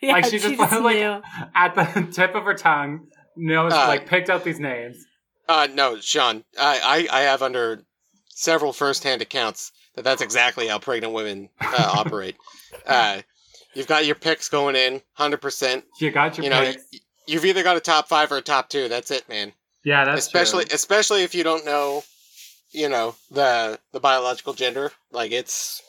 yeah, 0.00 0.12
like, 0.12 0.24
she 0.26 0.38
just, 0.38 0.56
like- 0.58 0.96
knew. 0.98 1.20
at 1.56 1.74
the 1.74 2.08
tip 2.12 2.36
of 2.36 2.44
her 2.44 2.54
tongue, 2.54 3.08
knows 3.36 3.72
Uh, 3.72 3.88
like 3.88 4.06
picked 4.06 4.30
out 4.30 4.44
these 4.44 4.60
names. 4.60 5.04
Uh, 5.48 5.66
no, 5.74 5.98
Sean, 5.98 6.44
I 6.56 7.08
I, 7.10 7.18
I 7.18 7.20
have 7.22 7.42
under 7.42 7.82
several 8.28 8.72
first-hand 8.72 9.20
accounts 9.20 9.72
that 9.96 10.04
that's 10.04 10.22
exactly 10.22 10.68
how 10.68 10.78
pregnant 10.78 11.12
women 11.12 11.48
uh, 11.60 11.92
operate. 11.98 12.36
Uh, 12.86 13.22
you've 13.74 13.88
got 13.88 14.06
your 14.06 14.14
picks 14.14 14.48
going 14.48 14.76
in, 14.76 15.02
hundred 15.14 15.40
percent. 15.42 15.84
You 16.00 16.12
got 16.12 16.36
your 16.38 16.44
You 16.44 16.50
know, 16.50 16.60
picks. 16.66 16.84
y- 16.92 16.98
you've 17.26 17.44
either 17.44 17.64
got 17.64 17.76
a 17.76 17.80
top 17.80 18.06
five 18.06 18.30
or 18.30 18.36
a 18.36 18.42
top 18.42 18.68
two. 18.68 18.88
That's 18.88 19.10
it, 19.10 19.28
man. 19.28 19.52
Yeah, 19.84 20.04
that's 20.04 20.26
especially 20.26 20.64
true. 20.64 20.74
especially 20.74 21.22
if 21.22 21.34
you 21.34 21.42
don't 21.44 21.64
know 21.64 22.02
you 22.72 22.88
know 22.88 23.14
the 23.30 23.78
the 23.92 24.00
biological 24.00 24.52
gender 24.52 24.92
like 25.10 25.32
it's 25.32 25.82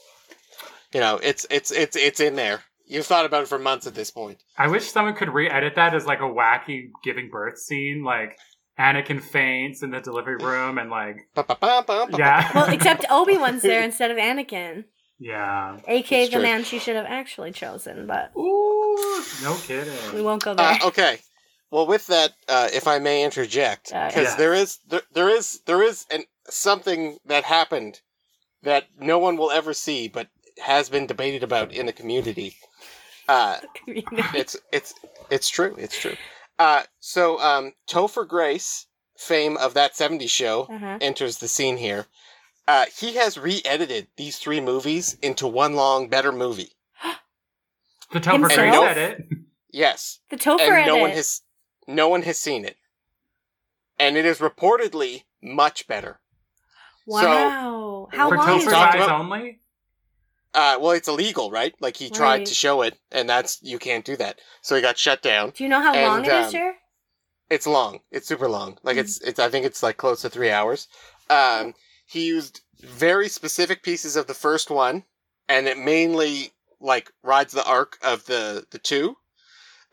you 0.93 0.99
know 0.99 1.19
it's 1.21 1.45
it's 1.49 1.71
it's 1.71 1.95
it's 1.95 2.19
in 2.19 2.35
there 2.35 2.61
you've 2.85 3.05
thought 3.05 3.25
about 3.25 3.43
it 3.43 3.47
for 3.47 3.59
months 3.59 3.85
at 3.87 3.93
this 3.95 4.11
point 4.11 4.37
I 4.57 4.67
wish 4.67 4.91
someone 4.91 5.15
could 5.15 5.29
re-edit 5.33 5.75
that 5.75 5.93
as 5.93 6.05
like 6.05 6.19
a 6.19 6.23
wacky 6.23 6.89
giving 7.03 7.29
birth 7.29 7.57
scene, 7.57 8.03
like 8.03 8.37
Anakin 8.79 9.21
faints 9.21 9.83
in 9.83 9.91
the 9.91 9.99
delivery 9.99 10.37
room, 10.37 10.77
and 10.77 10.89
like 10.89 11.17
yeah, 12.17 12.51
Well, 12.55 12.69
except 12.73 13.05
Obi 13.09 13.37
Wan's 13.37 13.61
there 13.61 13.83
instead 13.83 14.11
of 14.11 14.17
Anakin, 14.17 14.85
yeah. 15.19 15.77
aka 15.87 16.25
the 16.25 16.31
true. 16.33 16.41
man 16.41 16.63
she 16.63 16.79
should 16.79 16.95
have 16.95 17.05
actually 17.07 17.51
chosen. 17.51 18.07
But 18.07 18.31
Ooh, 18.37 19.23
no 19.43 19.55
kidding. 19.63 19.93
we 20.13 20.21
won't 20.21 20.43
go 20.43 20.53
there. 20.55 20.65
uh, 20.65 20.87
okay 20.87 21.19
well 21.71 21.87
with 21.87 22.05
that 22.07 22.33
uh 22.47 22.69
if 22.73 22.87
i 22.87 22.99
may 22.99 23.23
interject 23.23 23.91
Uh, 23.93 24.07
because 24.07 24.29
Yeah. 24.31 24.35
there 24.37 24.53
is 24.53 24.79
there, 24.87 25.01
there 25.13 25.29
is 25.29 25.61
there 25.65 25.81
is 25.81 26.05
an 26.11 26.23
something 26.49 27.17
that 27.25 27.43
happened 27.45 28.01
that 28.63 28.87
no 28.99 29.17
one 29.19 29.37
will 29.37 29.51
ever 29.51 29.73
see 29.73 30.07
but 30.07 30.27
has 30.63 30.89
been 30.89 31.07
debated 31.07 31.43
about 31.43 31.71
in 31.73 31.85
the 31.87 31.93
community 31.93 32.55
uh 33.27 33.57
it's 33.87 34.55
it's 34.71 34.93
it's 35.29 35.47
true. 35.49 35.73
It's 35.79 35.97
true. 35.97 36.17
Uh, 36.59 36.83
so 36.99 37.39
um, 37.39 37.71
Topher 37.89 38.27
Grace, 38.27 38.87
fame 39.17 39.55
of 39.57 39.73
that 39.75 39.93
'70s 39.93 40.29
show, 40.29 40.63
uh-huh. 40.69 40.97
enters 40.99 41.37
the 41.37 41.47
scene 41.47 41.77
here. 41.77 42.05
Uh, 42.67 42.85
he 42.99 43.13
has 43.15 43.37
re-edited 43.37 44.07
these 44.17 44.37
three 44.37 44.59
movies 44.59 45.15
into 45.21 45.47
one 45.47 45.75
long, 45.75 46.09
better 46.09 46.31
movie. 46.33 46.73
The 48.11 48.19
Topher 48.19 48.41
Grace 48.47 48.57
Himself? 48.57 48.85
said 48.89 48.97
it. 48.97 49.27
Yes, 49.71 50.19
The 50.29 50.35
Topher 50.37 50.59
and 50.59 50.85
no 50.85 50.95
edit. 50.95 51.01
one 51.01 51.11
has 51.11 51.41
no 51.87 52.07
one 52.07 52.21
has 52.23 52.37
seen 52.39 52.65
it, 52.65 52.77
and 53.99 54.17
it 54.17 54.25
is 54.25 54.39
reportedly 54.39 55.23
much 55.41 55.87
better. 55.87 56.19
Wow. 57.05 58.07
How 58.11 58.29
For 58.29 58.37
long 58.37 58.57
is 58.59 58.65
talked 58.65 58.95
it? 58.95 59.01
about- 59.01 59.19
only? 59.21 59.59
Uh, 60.53 60.77
well, 60.81 60.91
it's 60.91 61.07
illegal, 61.07 61.49
right? 61.49 61.73
Like 61.79 61.95
he 61.95 62.09
tried 62.09 62.39
Right. 62.39 62.45
to 62.45 62.53
show 62.53 62.81
it, 62.81 62.99
and 63.11 63.29
that's 63.29 63.61
you 63.63 63.79
can't 63.79 64.03
do 64.03 64.17
that. 64.17 64.39
So 64.61 64.75
he 64.75 64.81
got 64.81 64.97
shut 64.97 65.21
down. 65.21 65.51
Do 65.51 65.63
you 65.63 65.69
know 65.69 65.79
how 65.79 65.93
And, 65.93 66.05
long 66.07 66.25
it 66.25 66.27
is, 66.33 66.45
um, 66.47 66.51
Jer? 66.51 66.75
It's 67.49 67.65
long. 67.67 68.01
It's 68.11 68.27
super 68.27 68.49
long. 68.49 68.77
Like 68.83 68.97
Mhm. 68.97 69.01
it's 69.01 69.21
it's. 69.21 69.39
I 69.39 69.49
think 69.49 69.65
it's 69.65 69.81
like 69.81 69.95
close 69.97 70.21
to 70.21 70.29
three 70.29 70.51
hours. 70.51 70.87
Um, 71.29 71.73
he 72.05 72.25
used 72.25 72.61
very 72.79 73.29
specific 73.29 73.81
pieces 73.81 74.15
of 74.17 74.27
the 74.27 74.33
first 74.33 74.69
one, 74.69 75.05
and 75.47 75.67
it 75.69 75.77
mainly 75.77 76.51
like 76.81 77.11
rides 77.23 77.53
the 77.53 77.63
arc 77.65 77.97
of 78.01 78.25
the 78.25 78.67
the 78.71 78.79
two. 78.79 79.17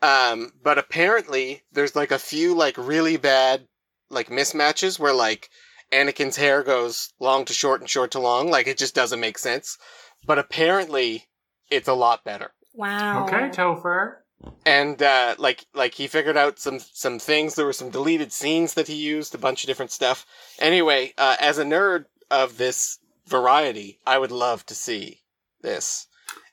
Um, 0.01 0.51
but 0.63 0.77
apparently 0.77 1.63
there's 1.71 1.95
like 1.95 2.11
a 2.11 2.19
few 2.19 2.55
like 2.55 2.77
really 2.77 3.17
bad 3.17 3.67
like 4.09 4.29
mismatches 4.29 4.97
where 4.97 5.13
like 5.13 5.49
Anakin's 5.91 6.37
hair 6.37 6.63
goes 6.63 7.13
long 7.19 7.45
to 7.45 7.53
short 7.53 7.81
and 7.81 7.89
short 7.89 8.11
to 8.11 8.19
long. 8.19 8.49
Like 8.49 8.67
it 8.67 8.77
just 8.77 8.95
doesn't 8.95 9.19
make 9.19 9.37
sense. 9.37 9.77
But 10.25 10.39
apparently 10.39 11.27
it's 11.69 11.87
a 11.87 11.93
lot 11.93 12.23
better 12.23 12.51
Wow. 12.73 13.25
Okay, 13.25 13.49
Topher. 13.49 14.17
and 14.65 15.01
uh, 15.01 15.35
like 15.37 15.65
like 15.73 15.93
he 15.95 16.07
figured 16.07 16.37
out 16.37 16.59
some 16.59 16.79
some 16.79 17.19
things. 17.19 17.55
There 17.55 17.65
were 17.65 17.73
some 17.73 17.89
deleted 17.89 18.31
scenes 18.31 18.73
that 18.75 18.87
he 18.87 18.95
used, 18.95 19.35
a 19.35 19.37
bunch 19.37 19.63
of 19.63 19.67
different 19.67 19.91
stuff. 19.91 20.25
Anyway, 20.59 21.13
uh, 21.17 21.35
as 21.41 21.57
a 21.57 21.65
nerd 21.65 22.05
of 22.31 22.57
this 22.57 22.99
variety, 23.27 23.99
I 24.05 24.17
would 24.17 24.31
love 24.31 24.65
to 24.67 24.75
see 24.75 25.21
this, 25.61 26.07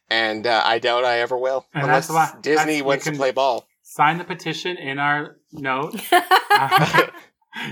and 0.08 0.46
uh, 0.46 0.62
I 0.64 0.78
doubt 0.78 1.04
I 1.04 1.18
ever 1.20 1.36
will, 1.36 1.66
And 1.74 1.84
unless 1.84 2.08
that's 2.08 2.32
why- 2.34 2.40
Disney 2.40 2.64
that's- 2.76 2.82
wants 2.84 3.04
to 3.06 3.12
play 3.12 3.30
ball. 3.32 3.66
Sign 3.82 4.18
the 4.18 4.24
petition 4.24 4.76
in 4.76 4.98
our 4.98 5.36
note 5.52 5.92
to 6.10 7.12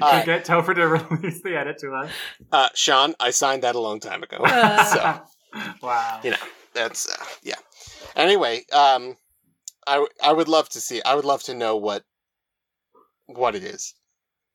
Alright. 0.01 0.25
get 0.25 0.45
Topher 0.47 0.75
to 0.75 0.87
release 1.17 1.43
the 1.43 1.57
edit 1.57 1.77
to 1.81 1.93
us. 1.93 2.11
Uh, 2.51 2.69
Sean, 2.75 3.15
I 3.21 3.31
signed 3.31 3.63
that 3.63 3.75
a 3.75 3.81
long 3.81 4.01
time 4.01 4.23
ago. 4.23 4.39
Uh. 4.43 4.85
so 4.85 5.23
wow. 5.83 6.21
You 6.23 6.31
know. 6.31 6.37
that's 6.73 7.13
uh, 7.13 7.25
yeah. 7.43 7.57
Anyway, 8.17 8.65
um, 8.73 9.17
I 9.87 9.95
w- 9.95 10.09
I 10.23 10.33
would 10.33 10.49
love 10.49 10.69
to 10.71 10.81
see. 10.81 11.03
I 11.03 11.15
would 11.15 11.25
love 11.27 11.43
to 11.45 11.55
know 11.55 11.77
what 11.77 12.05
what 13.27 13.55
it 13.55 13.65
is, 13.65 13.95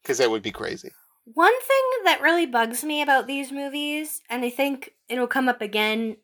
because 0.01 0.17
that 0.17 0.31
would 0.31 0.41
be 0.41 0.51
crazy. 0.51 0.89
One 1.25 1.53
thing 1.61 1.83
that 2.05 2.21
really 2.21 2.45
bugs 2.47 2.83
me 2.83 3.01
about 3.03 3.27
these 3.27 3.51
movies, 3.51 4.21
and 4.29 4.43
I 4.43 4.49
think 4.49 4.91
it'll 5.07 5.27
come 5.27 5.47
up 5.49 5.61
again, 5.61 6.17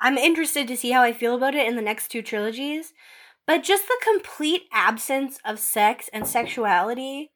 I'm 0.00 0.18
interested 0.18 0.68
to 0.68 0.76
see 0.76 0.90
how 0.90 1.02
I 1.02 1.12
feel 1.12 1.34
about 1.34 1.54
it 1.54 1.66
in 1.66 1.76
the 1.76 1.82
next 1.82 2.08
two 2.08 2.22
trilogies, 2.22 2.92
but 3.46 3.62
just 3.62 3.86
the 3.86 4.00
complete 4.02 4.62
absence 4.72 5.38
of 5.44 5.58
sex 5.58 6.10
and 6.12 6.26
sexuality 6.26 7.30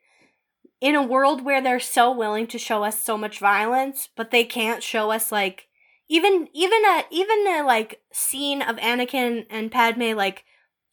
in 0.81 0.95
a 0.95 1.03
world 1.03 1.45
where 1.45 1.61
they're 1.61 1.81
so 1.81 2.11
willing 2.11 2.47
to 2.49 2.59
show 2.59 2.85
us 2.85 3.03
so 3.03 3.17
much 3.17 3.39
violence, 3.39 4.09
but 4.17 4.31
they 4.31 4.45
can't 4.45 4.83
show 4.83 5.11
us 5.11 5.31
like 5.31 5.69
even 6.09 6.49
even 6.53 6.85
a 6.85 7.05
even 7.11 7.47
a 7.47 7.63
like 7.63 8.01
scene 8.13 8.63
of 8.63 8.77
Anakin 8.77 9.47
and 9.51 9.71
Padme 9.71 10.15
like 10.17 10.45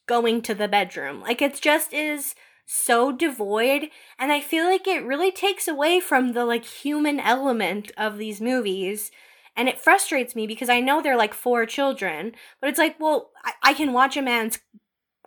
going 0.07 0.41
to 0.43 0.53
the 0.53 0.67
bedroom. 0.67 1.21
Like 1.21 1.41
it 1.41 1.59
just 1.61 1.93
is 1.93 2.35
so 2.65 3.13
devoid 3.13 3.89
and 4.19 4.31
I 4.31 4.41
feel 4.41 4.65
like 4.65 4.87
it 4.87 5.05
really 5.05 5.31
takes 5.31 5.67
away 5.67 6.01
from 6.01 6.33
the 6.33 6.45
like 6.45 6.65
human 6.65 7.19
element 7.19 7.91
of 7.97 8.17
these 8.17 8.41
movies. 8.41 9.09
And 9.57 9.67
it 9.67 9.79
frustrates 9.79 10.35
me 10.35 10.45
because 10.45 10.69
I 10.69 10.79
know 10.79 11.01
they're 11.01 11.17
like 11.17 11.33
four 11.33 11.65
children, 11.65 12.33
but 12.61 12.69
it's 12.69 12.77
like, 12.77 12.97
well, 12.99 13.31
I, 13.43 13.53
I 13.63 13.73
can 13.73 13.91
watch 13.91 14.15
a 14.15 14.21
man's 14.21 14.59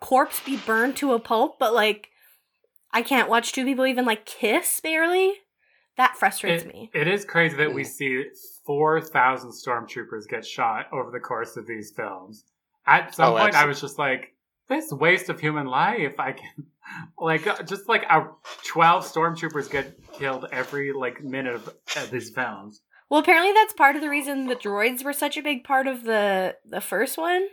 corpse 0.01 0.39
be 0.39 0.55
burned 0.57 0.95
to 0.97 1.11
a 1.13 1.19
pulp, 1.19 1.59
but 1.59 1.73
like, 1.73 2.07
I 2.93 3.01
can't 3.01 3.29
watch 3.29 3.51
two 3.51 3.65
people 3.65 3.85
even 3.85 4.05
like 4.05 4.25
kiss 4.25 4.79
barely. 4.79 5.33
That 5.97 6.15
frustrates 6.15 6.63
It- 6.63 6.73
me. 6.73 6.89
it 6.93 7.07
is 7.09 7.25
crazy 7.25 7.57
that 7.57 7.73
we 7.73 7.83
Mm. 7.83 7.87
see 7.87 8.23
4,000 8.65 9.51
stormtroopers 9.51 10.27
get 10.29 10.45
shot 10.45 10.87
over 10.93 11.11
the 11.11 11.19
course 11.19 11.57
of 11.57 11.67
these 11.67 11.91
films. 11.91 12.45
At 12.87 13.13
some 13.13 13.33
Oh, 13.33 13.37
point, 13.37 13.53
I 13.55 13.65
was 13.65 13.81
just 13.81 13.99
like, 13.99 14.33
this 14.69 14.91
waste 14.93 15.27
of 15.29 15.39
human 15.41 15.67
life. 15.67 16.17
I 16.17 16.31
can, 16.31 16.65
like, 17.19 17.45
uh, 17.45 17.61
just 17.63 17.89
like 17.89 18.03
a 18.03 18.29
12 18.65 19.03
stormtroopers 19.05 19.69
get 19.69 19.93
killed 20.13 20.47
every, 20.53 20.93
like, 20.93 21.21
minute 21.21 21.55
of, 21.55 21.67
of 21.97 22.09
these 22.09 22.29
films. 22.29 22.81
Well, 23.11 23.19
apparently 23.19 23.51
that's 23.51 23.73
part 23.73 23.97
of 23.97 24.01
the 24.01 24.09
reason 24.09 24.47
the 24.47 24.55
droids 24.55 25.03
were 25.03 25.11
such 25.11 25.35
a 25.35 25.41
big 25.43 25.65
part 25.65 25.85
of 25.85 26.05
the 26.05 26.55
the 26.65 26.79
first 26.79 27.17
one. 27.17 27.45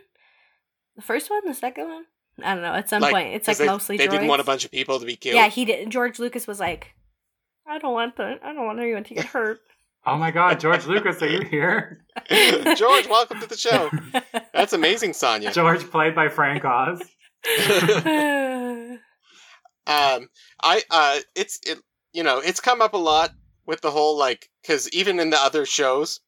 The 0.95 1.01
first 1.01 1.29
one, 1.29 1.41
the 1.45 1.53
second 1.53 1.89
one. 1.89 2.05
I 2.41 2.53
don't 2.53 2.63
know. 2.63 2.73
At 2.73 2.87
some 2.87 3.01
Like, 3.01 3.11
point, 3.11 3.33
it's 3.35 3.45
like 3.45 3.57
they, 3.57 3.65
mostly 3.65 3.97
they 3.97 4.07
droids. 4.07 4.11
didn't 4.11 4.27
want 4.29 4.39
a 4.39 4.45
bunch 4.45 4.63
of 4.63 4.71
people 4.71 5.01
to 5.01 5.05
be 5.05 5.17
killed. 5.17 5.35
Yeah, 5.35 5.49
he 5.49 5.65
did. 5.65 5.89
George 5.89 6.17
Lucas 6.17 6.47
was 6.47 6.61
like, 6.61 6.95
"I 7.67 7.77
don't 7.77 7.91
want 7.91 8.15
the, 8.15 8.39
I 8.41 8.53
don't 8.53 8.65
want 8.65 8.79
anyone 8.79 9.03
to 9.03 9.13
get 9.13 9.25
hurt." 9.35 9.59
Oh 10.05 10.15
my 10.15 10.31
god, 10.31 10.61
George 10.61 10.85
Lucas, 10.85 11.21
are 11.21 11.27
you 11.27 11.41
here? 11.41 12.05
George, 12.29 13.07
welcome 13.07 13.41
to 13.41 13.47
the 13.47 13.57
show. 13.57 13.91
That's 14.53 14.71
amazing, 14.71 15.11
Sonya. 15.11 15.51
George, 15.51 15.83
played 15.91 16.15
by 16.15 16.29
Frank 16.29 16.63
Oz. 16.63 17.01
um, 19.87 20.29
I 20.63 20.81
uh, 20.89 21.19
it's 21.35 21.59
it 21.67 21.79
you 22.13 22.23
know 22.23 22.39
it's 22.39 22.61
come 22.61 22.81
up 22.81 22.93
a 22.93 22.97
lot 22.97 23.31
with 23.69 23.81
the 23.81 23.91
whole 23.91 24.17
like 24.17 24.49
because 24.61 24.89
even 24.89 25.19
in 25.19 25.29
the 25.29 25.39
other 25.41 25.65
shows, 25.65 26.19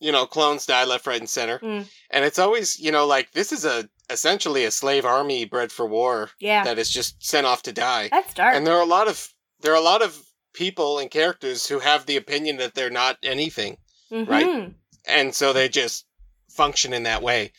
you 0.00 0.12
know, 0.12 0.26
clones 0.26 0.66
die 0.66 0.84
left, 0.84 1.06
right, 1.06 1.20
and 1.20 1.30
center, 1.30 1.58
Mm. 1.60 1.86
and 2.10 2.24
it's 2.24 2.38
always 2.38 2.78
you 2.78 2.92
know 2.92 3.06
like 3.06 3.32
this 3.32 3.52
is 3.52 3.64
a 3.64 3.88
essentially 4.10 4.64
a 4.64 4.70
slave 4.70 5.04
army 5.04 5.44
bred 5.44 5.72
for 5.72 5.86
war 5.86 6.30
yeah, 6.38 6.62
that 6.64 6.78
is 6.78 6.90
just 6.90 7.16
sent 7.24 7.46
off 7.46 7.62
to 7.62 7.72
die, 7.72 8.08
that's 8.10 8.34
dark. 8.34 8.54
and 8.54 8.66
there 8.66 8.76
are 8.76 8.82
a 8.82 8.94
lot 8.98 9.08
of 9.08 9.28
there 9.60 9.72
are 9.72 9.82
a 9.84 9.90
lot 9.92 10.02
of 10.02 10.22
people 10.52 10.98
and 10.98 11.10
characters 11.10 11.66
who 11.66 11.78
have 11.80 12.04
the 12.06 12.16
opinion 12.16 12.56
that 12.58 12.74
they're 12.74 12.90
not 13.02 13.16
anything 13.22 13.76
right? 14.10 14.46
Mhm. 14.46 14.74
and 15.06 15.34
so 15.34 15.52
they 15.52 15.68
just 15.68 16.06
function 16.50 16.92
in 16.92 17.02
that 17.04 17.22
way. 17.22 17.52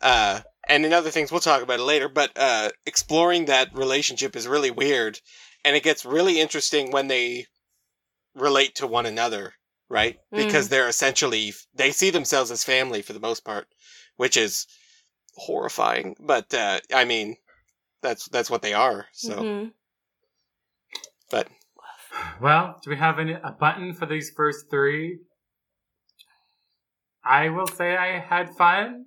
Uh, 0.00 0.40
and 0.68 0.84
in 0.86 0.92
other 0.92 1.10
things, 1.10 1.30
we'll 1.32 1.40
talk 1.40 1.62
about 1.62 1.80
it 1.80 1.82
later. 1.84 2.08
But 2.08 2.30
uh, 2.36 2.70
exploring 2.86 3.46
that 3.46 3.74
relationship 3.74 4.36
is 4.36 4.46
really 4.46 4.70
weird, 4.70 5.18
and 5.64 5.74
it 5.76 5.82
gets 5.82 6.04
really 6.04 6.40
interesting 6.40 6.90
when 6.90 7.08
they 7.08 7.46
relate 8.34 8.74
to 8.76 8.86
one 8.86 9.06
another, 9.06 9.54
right? 9.88 10.18
Because 10.30 10.68
they're 10.68 10.88
essentially 10.88 11.52
they 11.74 11.90
see 11.92 12.10
themselves 12.10 12.50
as 12.50 12.64
family 12.64 13.02
for 13.02 13.12
the 13.12 13.20
most 13.20 13.44
part, 13.44 13.66
which 14.16 14.36
is 14.36 14.66
horrifying. 15.36 16.16
But 16.20 16.52
uh, 16.54 16.80
I 16.92 17.04
mean, 17.04 17.36
that's 18.02 18.28
that's 18.28 18.50
what 18.50 18.62
they 18.62 18.74
are. 18.74 19.06
So, 19.12 19.34
Mhm. 19.42 19.72
but 21.30 21.48
Well, 22.40 22.78
do 22.82 22.90
we 22.90 22.96
have 22.96 23.18
any, 23.18 23.32
a 23.32 23.50
button 23.58 23.94
for 23.94 24.06
these 24.06 24.30
first 24.36 24.70
three? 24.70 25.18
I 27.24 27.48
will 27.48 27.66
say 27.66 27.96
I 27.96 28.18
had 28.18 28.54
fun. 28.56 29.06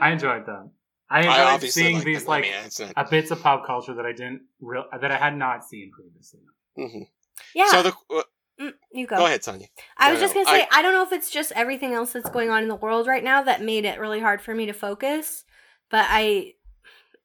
I 0.00 0.12
enjoyed 0.12 0.46
them. 0.46 0.72
I 1.10 1.18
I 1.18 1.20
enjoyed 1.22 1.38
obviously 1.54 1.82
seeing 1.82 1.94
like 1.96 2.04
these 2.04 2.24
them. 2.24 2.32
I 2.32 2.36
like 2.36 2.42
mean, 2.42 2.96
not- 2.96 3.10
bits 3.10 3.30
of 3.30 3.42
pop 3.42 3.66
culture 3.66 3.94
that 3.94 4.06
I 4.06 4.12
didn't 4.12 4.42
real 4.60 4.84
that 5.00 5.10
I 5.10 5.16
had 5.16 5.36
not 5.36 5.64
seen 5.64 5.90
previously. 5.92 6.40
Mhm. 6.78 7.08
Yeah. 7.54 7.70
So 7.70 7.82
the 7.82 7.92
uh, 8.10 8.22
Mm, 8.60 8.72
you 8.92 9.06
go. 9.06 9.16
go 9.16 9.26
ahead, 9.26 9.42
Sonia. 9.42 9.66
I 9.98 10.08
No, 10.08 10.12
was 10.12 10.20
just 10.20 10.34
no, 10.34 10.44
gonna 10.44 10.56
say 10.56 10.68
I, 10.70 10.80
don't 10.82 10.92
know 10.92 11.02
if 11.02 11.12
it's 11.12 11.30
just 11.30 11.52
everything 11.56 11.92
else 11.94 12.12
that's 12.12 12.30
going 12.30 12.50
on 12.50 12.62
in 12.62 12.68
the 12.68 12.76
world 12.76 13.06
right 13.06 13.24
now 13.24 13.42
that 13.42 13.62
made 13.62 13.84
it 13.84 13.98
really 13.98 14.20
hard 14.20 14.40
for 14.40 14.54
me 14.54 14.66
to 14.66 14.72
focus, 14.72 15.44
but 15.90 16.06
I 16.08 16.54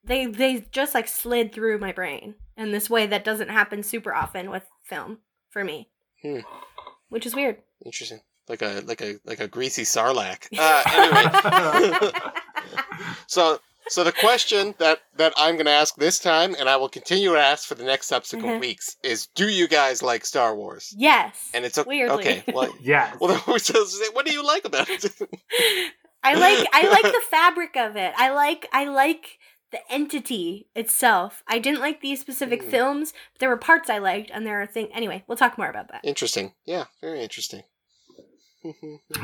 they 0.04 0.26
they 0.26 0.66
just 0.72 0.96
like 0.96 1.08
slid 1.08 1.54
through 1.54 1.78
my 1.80 1.92
brain 1.92 2.36
in 2.58 2.72
this 2.72 2.90
way 2.90 3.06
that 3.08 3.24
doesn't 3.24 3.50
happen 3.50 3.84
super 3.84 4.14
often 4.14 4.50
with 4.50 4.64
film 4.84 5.20
for 5.50 5.64
me, 5.64 5.90
Hmm. 6.24 6.40
which 7.10 7.26
is 7.28 7.36
weird. 7.36 7.58
Interesting. 7.86 8.22
Like 8.48 8.64
a 8.64 8.82
like 8.86 9.02
a 9.02 9.18
like 9.26 9.40
a 9.40 9.48
greasy 9.48 9.84
sarlacc. 9.84 10.48
Uh, 10.58 10.84
anyway, 10.88 12.12
so 13.28 13.60
so 13.90 14.04
the 14.04 14.12
question 14.12 14.76
that 14.78 15.00
that 15.18 15.34
I'm 15.38 15.56
going 15.56 15.66
to 15.66 15.72
ask 15.72 15.96
this 15.96 16.20
time, 16.20 16.56
and 16.58 16.70
I 16.70 16.78
will 16.78 16.90
continue 16.90 17.34
to 17.34 17.40
ask 17.40 17.68
for 17.68 17.76
the 17.76 17.84
next 17.84 18.08
subsequent 18.08 18.58
Mhm. 18.58 18.60
weeks, 18.62 18.96
is: 19.04 19.28
Do 19.36 19.50
you 19.50 19.68
guys 19.68 20.02
like 20.02 20.26
Star 20.26 20.56
Wars? 20.56 20.94
yes, 20.98 21.50
And 21.54 21.66
it's 21.66 21.78
o- 21.78 21.84
weirdly. 21.88 22.16
okay. 22.20 22.44
Well, 22.54 22.74
yes. 22.82 23.16
well, 23.20 23.30
then 23.34 23.42
we 23.48 23.54
just 23.60 23.94
say, 23.98 24.06
what 24.14 24.26
do 24.26 24.32
you 24.34 24.46
like 24.46 24.66
about 24.66 24.90
it? 24.90 25.06
I 26.24 26.34
like 26.36 26.68
I 26.74 26.90
like 26.90 27.04
the 27.04 27.22
fabric 27.30 27.76
of 27.78 27.96
it. 27.96 28.14
I 28.18 28.30
like 28.32 28.68
I 28.74 28.86
like 28.86 29.38
the 29.72 29.80
entity 29.92 30.68
itself. 30.76 31.44
I 31.48 31.60
didn't 31.60 31.80
like 31.80 32.02
these 32.02 32.20
specific 32.20 32.64
Hmm. 32.64 32.70
films, 32.72 33.14
but 33.34 33.40
there 33.40 33.50
were 33.50 33.58
parts 33.58 33.90
I 33.90 34.00
liked, 34.00 34.32
and 34.34 34.46
there 34.46 34.62
are 34.62 34.66
things. 34.68 34.90
Anyway, 34.94 35.24
we'll 35.28 35.38
talk 35.38 35.58
more 35.58 35.70
about 35.70 35.90
that. 35.92 36.02
interesting. 36.04 36.54
Yeah, 36.66 36.86
very 37.02 37.22
interesting. 37.22 37.64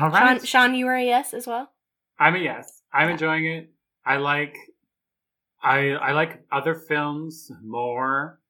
All 0.00 0.10
Sean. 0.10 0.44
Sean, 0.44 0.74
you 0.74 0.86
were 0.86 0.94
a 0.94 1.04
yes 1.04 1.34
as 1.34 1.46
well. 1.46 1.70
I'm 2.18 2.34
a 2.34 2.38
yes. 2.38 2.80
I'm 2.92 3.10
enjoying 3.10 3.44
it. 3.44 3.70
I 4.06 4.16
like 4.18 4.56
I 5.62 5.90
I 5.90 6.12
like 6.12 6.42
other 6.52 6.74
films 6.74 7.50
more. 7.62 8.40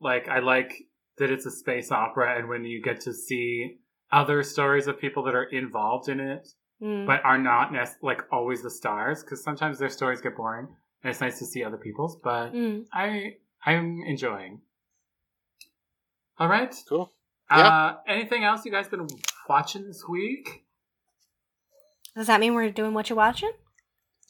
Like 0.00 0.28
I 0.28 0.38
like 0.38 0.72
that 1.18 1.30
it's 1.30 1.44
a 1.46 1.50
space 1.50 1.90
opera 1.92 2.38
and 2.38 2.48
when 2.48 2.64
you 2.64 2.80
get 2.82 3.00
to 3.02 3.12
see 3.12 3.78
other 4.12 4.42
stories 4.42 4.86
of 4.86 4.98
people 4.98 5.22
that 5.24 5.34
are 5.34 5.44
involved 5.44 6.08
in 6.08 6.20
it, 6.20 6.48
Mm. 6.82 7.06
but 7.06 7.22
are 7.24 7.36
not 7.36 7.72
nec- 7.72 7.98
like 8.02 8.22
always 8.32 8.62
the 8.62 8.70
stars. 8.70 9.22
Because 9.22 9.42
sometimes 9.44 9.78
their 9.78 9.90
stories 9.90 10.22
get 10.22 10.34
boring, 10.36 10.66
and 11.02 11.10
it's 11.10 11.20
nice 11.20 11.38
to 11.40 11.44
see 11.44 11.62
other 11.62 11.76
people's. 11.76 12.16
But 12.16 12.52
Mm. 12.54 12.86
I 12.92 13.36
I'm 13.66 14.00
enjoying. 14.06 14.62
All 16.38 16.48
right. 16.48 16.74
Cool. 16.88 17.12
Uh, 17.50 17.96
anything 18.06 18.44
else 18.44 18.64
you 18.64 18.70
guys 18.72 18.88
been 18.88 19.06
watching 19.48 19.86
this 19.86 20.04
week? 20.08 20.64
Does 22.16 22.28
that 22.28 22.40
mean 22.40 22.54
we're 22.54 22.70
doing 22.70 22.94
what 22.94 23.10
you're 23.10 23.16
watching? 23.16 23.52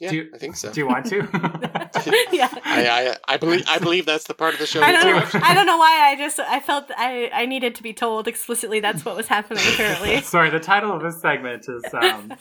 Yeah, 0.00 0.10
Do 0.10 0.16
you- 0.16 0.30
I 0.34 0.38
think 0.38 0.56
so. 0.56 0.72
Do 0.72 0.80
you 0.80 0.86
want 0.86 1.04
to? 1.06 1.16
yeah. 2.32 2.48
I, 2.64 2.88
I 2.88 3.34
I 3.34 3.36
believe 3.36 3.64
I 3.68 3.78
believe 3.78 4.06
that's 4.06 4.24
the 4.24 4.32
part 4.34 4.54
of 4.54 4.58
the 4.60 4.66
show. 4.66 4.80
I 4.82 4.92
don't 4.92 5.04
know. 5.04 5.40
I 5.42 5.52
don't 5.52 5.66
know 5.66 5.76
why. 5.76 6.10
I 6.10 6.16
just 6.16 6.40
I 6.40 6.58
felt 6.60 6.90
I 6.96 7.30
I 7.34 7.44
needed 7.44 7.74
to 7.74 7.82
be 7.82 7.92
told 7.92 8.26
explicitly 8.26 8.80
that's 8.80 9.04
what 9.04 9.14
was 9.14 9.28
happening 9.28 9.62
currently. 9.76 10.20
Sorry, 10.22 10.48
the 10.48 10.58
title 10.58 10.90
of 10.92 11.02
this 11.02 11.20
segment 11.20 11.66
is 11.68 11.84
um, 11.92 12.32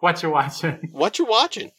"What 0.00 0.20
You're 0.22 0.32
Watching." 0.32 0.88
What 0.90 1.18
you're 1.20 1.28
watching, 1.28 1.70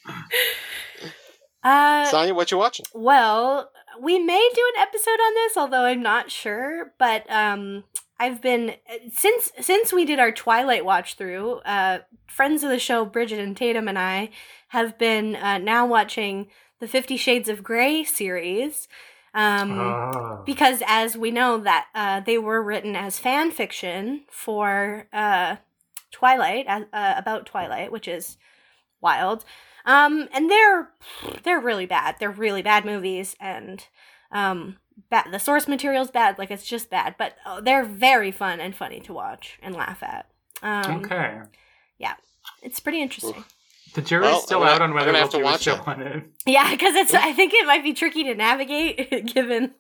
uh, 1.63 2.05
Sonya? 2.05 2.33
What 2.33 2.51
you 2.51 2.57
watching? 2.57 2.85
well, 2.93 3.69
we 4.01 4.19
may 4.19 4.49
do 4.53 4.71
an 4.75 4.81
episode 4.81 5.09
on 5.19 5.33
this, 5.33 5.57
although 5.57 5.83
I'm 5.83 6.01
not 6.01 6.31
sure. 6.31 6.93
But 6.97 7.29
um, 7.29 7.83
I've 8.19 8.41
been 8.41 8.75
since 9.13 9.51
since 9.59 9.91
we 9.91 10.05
did 10.05 10.19
our 10.19 10.31
Twilight 10.31 10.85
watch 10.85 11.15
through. 11.15 11.55
Uh, 11.65 11.99
friends 12.27 12.63
of 12.63 12.69
the 12.69 12.79
show, 12.79 13.03
Bridget 13.05 13.39
and 13.39 13.57
Tatum, 13.57 13.87
and 13.87 13.97
I 13.99 14.29
have 14.69 14.97
been 14.97 15.35
uh, 15.35 15.57
now 15.57 15.85
watching 15.85 16.47
the 16.79 16.87
Fifty 16.87 17.17
Shades 17.17 17.49
of 17.49 17.63
Grey 17.63 18.03
series. 18.03 18.87
Um, 19.33 19.71
Oh. 19.79 20.41
because 20.45 20.81
as 20.87 21.15
we 21.15 21.29
know 21.29 21.57
that 21.59 21.87
uh, 21.93 22.21
they 22.21 22.37
were 22.39 22.61
written 22.63 22.95
as 22.95 23.19
fan 23.19 23.51
fiction 23.51 24.23
for 24.31 25.07
uh, 25.13 25.57
Twilight 26.11 26.65
uh, 26.67 26.85
about 27.17 27.45
Twilight, 27.45 27.91
which 27.91 28.07
is 28.07 28.37
wild. 29.01 29.45
Um, 29.85 30.27
and 30.33 30.49
they're 30.49 30.89
they're 31.43 31.59
really 31.59 31.85
bad. 31.85 32.15
They're 32.19 32.31
really 32.31 32.61
bad 32.63 32.83
movies, 32.83 33.35
and 33.39 33.85
um, 34.31 34.77
bad. 35.09 35.31
The 35.31 35.39
source 35.39 35.67
material's 35.67 36.09
bad. 36.11 36.37
Like 36.39 36.49
it's 36.51 36.65
just 36.65 36.89
bad, 36.89 37.15
but 37.17 37.35
uh, 37.45 37.61
they're 37.61 37.85
very 37.85 38.31
fun 38.31 38.59
and 38.59 38.75
funny 38.75 38.99
to 39.01 39.13
watch 39.13 39.59
and 39.61 39.75
laugh 39.75 40.01
at. 40.03 40.25
Um, 40.63 41.05
okay. 41.05 41.39
Yeah, 41.99 42.15
it's 42.63 42.79
pretty 42.79 43.01
interesting. 43.01 43.45
The 43.93 44.01
jury's 44.01 44.23
Well, 44.25 44.39
still 44.41 44.63
I'm 44.63 44.69
out 44.69 44.81
on 44.81 44.93
whether 44.93 45.11
we'll 45.11 45.21
have 45.21 45.29
to 45.31 45.37
do 45.37 45.43
a 45.43 45.45
watch 45.45 45.61
show 45.61 45.75
it. 45.75 46.23
Yeah, 46.45 46.71
because 46.71 46.95
it's. 46.95 47.13
I 47.13 47.33
think 47.33 47.53
it 47.53 47.65
might 47.65 47.83
be 47.83 47.93
tricky 47.93 48.23
to 48.25 48.35
navigate 48.35 49.25
given 49.33 49.71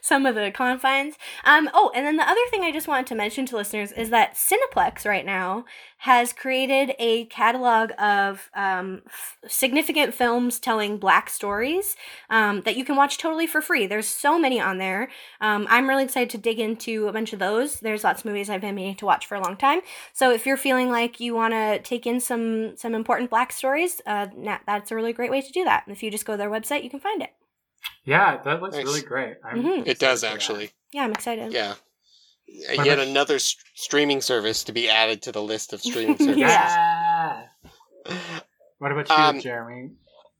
some 0.00 0.26
of 0.26 0.34
the 0.34 0.50
confines. 0.50 1.16
Um. 1.44 1.68
Oh, 1.74 1.90
and 1.94 2.06
then 2.06 2.16
the 2.16 2.28
other 2.28 2.40
thing 2.50 2.62
I 2.62 2.72
just 2.72 2.88
wanted 2.88 3.06
to 3.08 3.14
mention 3.14 3.46
to 3.46 3.56
listeners 3.56 3.92
is 3.92 4.10
that 4.10 4.34
Cineplex 4.34 5.04
right 5.04 5.24
now 5.24 5.64
has 5.98 6.32
created 6.32 6.94
a 6.98 7.24
catalog 7.26 7.90
of 7.98 8.50
um, 8.54 9.02
f- 9.06 9.38
significant 9.48 10.14
films 10.14 10.58
telling 10.58 10.98
Black 10.98 11.30
stories 11.30 11.96
um, 12.28 12.60
that 12.62 12.76
you 12.76 12.84
can 12.84 12.96
watch 12.96 13.18
totally 13.18 13.46
for 13.46 13.62
free. 13.62 13.86
There's 13.86 14.06
so 14.06 14.38
many 14.38 14.60
on 14.60 14.78
there. 14.78 15.08
Um, 15.40 15.66
I'm 15.70 15.88
really 15.88 16.04
excited 16.04 16.30
to 16.30 16.38
dig 16.38 16.60
into 16.60 17.08
a 17.08 17.12
bunch 17.12 17.32
of 17.32 17.38
those. 17.38 17.80
There's 17.80 18.04
lots 18.04 18.20
of 18.20 18.26
movies 18.26 18.50
I've 18.50 18.60
been 18.60 18.74
meaning 18.74 18.96
to 18.96 19.06
watch 19.06 19.26
for 19.26 19.36
a 19.36 19.40
long 19.40 19.56
time. 19.56 19.80
So 20.12 20.32
if 20.32 20.44
you're 20.46 20.56
feeling 20.56 20.90
like 20.90 21.18
you 21.18 21.34
want 21.34 21.54
to 21.54 21.80
take 21.80 22.06
in 22.06 22.20
some 22.20 22.76
some 22.76 22.94
important 22.94 23.30
Black 23.30 23.52
stories, 23.52 24.00
uh, 24.06 24.26
that's 24.66 24.90
a 24.90 24.94
really 24.94 25.12
great 25.12 25.30
way 25.30 25.40
to 25.40 25.52
do 25.52 25.64
that. 25.64 25.86
And 25.86 25.96
if 25.96 26.02
you 26.02 26.10
just 26.10 26.26
go 26.26 26.34
to 26.34 26.36
their 26.36 26.50
website, 26.50 26.84
you 26.84 26.90
can 26.90 27.00
find 27.00 27.22
it. 27.22 27.30
Yeah, 28.04 28.40
that 28.44 28.62
looks 28.62 28.76
Nice. 28.76 28.84
really 28.84 29.02
great. 29.02 29.36
I'm 29.44 29.62
Mhm. 29.62 29.86
It 29.86 29.98
does 29.98 30.22
actually. 30.24 30.70
Yeah, 30.92 31.04
I'm 31.04 31.12
excited. 31.12 31.52
Yeah. 31.52 31.74
What 32.76 32.86
Yet 32.86 32.98
another 33.00 33.38
st- 33.40 33.64
streaming 33.74 34.20
service 34.20 34.62
to 34.64 34.72
be 34.72 34.88
added 34.88 35.22
to 35.22 35.32
the 35.32 35.42
list 35.42 35.72
of 35.72 35.80
streaming 35.82 36.16
services. 36.18 36.36
Yeah. 36.38 37.42
Yeah. 38.06 38.40
What 38.78 38.92
about 38.92 39.08
you, 39.08 39.14
Um, 39.14 39.40
Jeremy? 39.40 39.90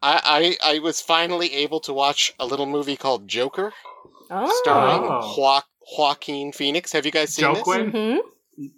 I, 0.02 0.56
I 0.62 0.74
I 0.74 0.78
was 0.78 1.00
finally 1.00 1.52
able 1.54 1.80
to 1.80 1.92
watch 1.92 2.32
a 2.38 2.46
little 2.46 2.66
movie 2.66 2.96
called 2.96 3.26
Joker, 3.26 3.72
Oh. 4.30 4.60
starring 4.62 5.08
Oh. 5.10 5.34
jo- 5.36 5.62
Joaquin 5.98 6.52
Phoenix. 6.52 6.92
Have 6.92 7.06
you 7.06 7.12
guys 7.12 7.34
seen 7.34 7.52
this? 7.54 7.66
Joaquin? 7.66 7.92
Mhm. 7.92 8.18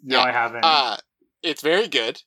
No, 0.04 0.18
yeah. 0.18 0.24
I 0.24 0.32
haven't. 0.32 0.64
Uh 0.64 0.96
it's 1.42 1.60
very 1.62 1.88
good. 1.88 2.22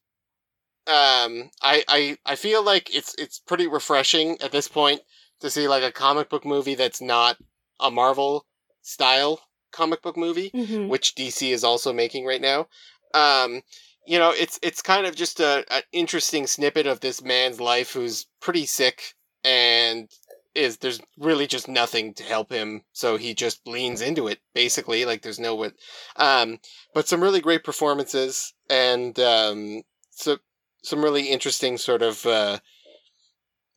Um, 0.87 1.51
I, 1.61 1.83
I 1.87 2.17
I 2.25 2.35
feel 2.35 2.63
like 2.63 2.93
it's 2.93 3.13
it's 3.15 3.39
pretty 3.39 3.67
refreshing 3.67 4.37
at 4.41 4.51
this 4.51 4.67
point 4.67 5.01
to 5.41 5.49
see 5.49 5.67
like 5.67 5.83
a 5.83 5.91
comic 5.91 6.29
book 6.29 6.45
movie 6.45 6.75
that's 6.75 7.01
not 7.01 7.37
a 7.79 7.91
Marvel 7.91 8.45
style 8.81 9.41
comic 9.71 10.01
book 10.01 10.17
movie, 10.17 10.49
Mhm. 10.51 10.87
which 10.89 11.15
DC 11.15 11.51
is 11.51 11.63
also 11.63 11.93
making 11.93 12.25
right 12.25 12.41
now. 12.41 12.67
Um, 13.13 13.61
you 14.05 14.17
know, 14.17 14.31
it's 14.31 14.59
it's 14.61 14.81
kind 14.81 15.05
of 15.05 15.15
just 15.15 15.39
a 15.39 15.65
an 15.73 15.83
interesting 15.91 16.47
snippet 16.47 16.87
of 16.87 16.99
this 16.99 17.21
man's 17.21 17.59
life 17.59 17.91
who's 17.93 18.25
pretty 18.39 18.65
sick 18.65 19.13
and 19.43 20.09
is 20.53 20.77
there's 20.77 20.99
really 21.17 21.47
just 21.47 21.67
nothing 21.69 22.13
to 22.15 22.23
help 22.23 22.51
him, 22.51 22.83
so 22.91 23.15
he 23.15 23.33
just 23.33 23.65
leans 23.65 24.01
into 24.01 24.27
it 24.27 24.39
basically. 24.53 25.05
Like 25.05 25.21
there's 25.21 25.39
no 25.39 25.55
what, 25.55 25.73
um, 26.17 26.59
but 26.93 27.07
some 27.07 27.21
really 27.23 27.39
great 27.41 27.63
performances 27.63 28.53
and 28.69 29.17
um, 29.19 29.83
so 30.09 30.37
some 30.83 31.03
really 31.03 31.27
interesting 31.29 31.77
sort 31.77 32.01
of 32.01 32.25
uh, 32.25 32.59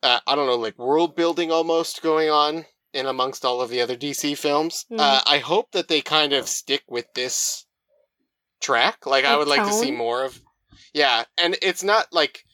uh, 0.03 0.19
I 0.27 0.35
don't 0.35 0.47
know, 0.47 0.55
like 0.55 0.77
world 0.77 1.15
building 1.15 1.51
almost 1.51 2.01
going 2.01 2.29
on 2.29 2.65
in 2.93 3.05
amongst 3.05 3.43
all 3.43 3.61
of 3.61 3.69
the 3.69 3.81
other 3.81 3.97
DC 3.97 4.35
films. 4.37 4.85
Mhm. 4.91 4.99
Uh, 4.99 5.21
I 5.25 5.39
hope 5.39 5.71
that 5.71 5.87
they 5.87 6.01
kind 6.01 6.33
of 6.33 6.47
stick 6.47 6.83
with 6.87 7.13
this 7.13 7.65
track. 8.61 9.05
Like 9.05 9.25
I 9.25 9.35
would 9.37 9.47
like 9.47 9.63
to 9.63 9.73
see 9.73 9.91
more 9.91 10.23
of. 10.23 10.41
Yeah, 10.93 11.25
and 11.37 11.57
it's 11.61 11.83
not 11.83 12.07
like, 12.13 12.45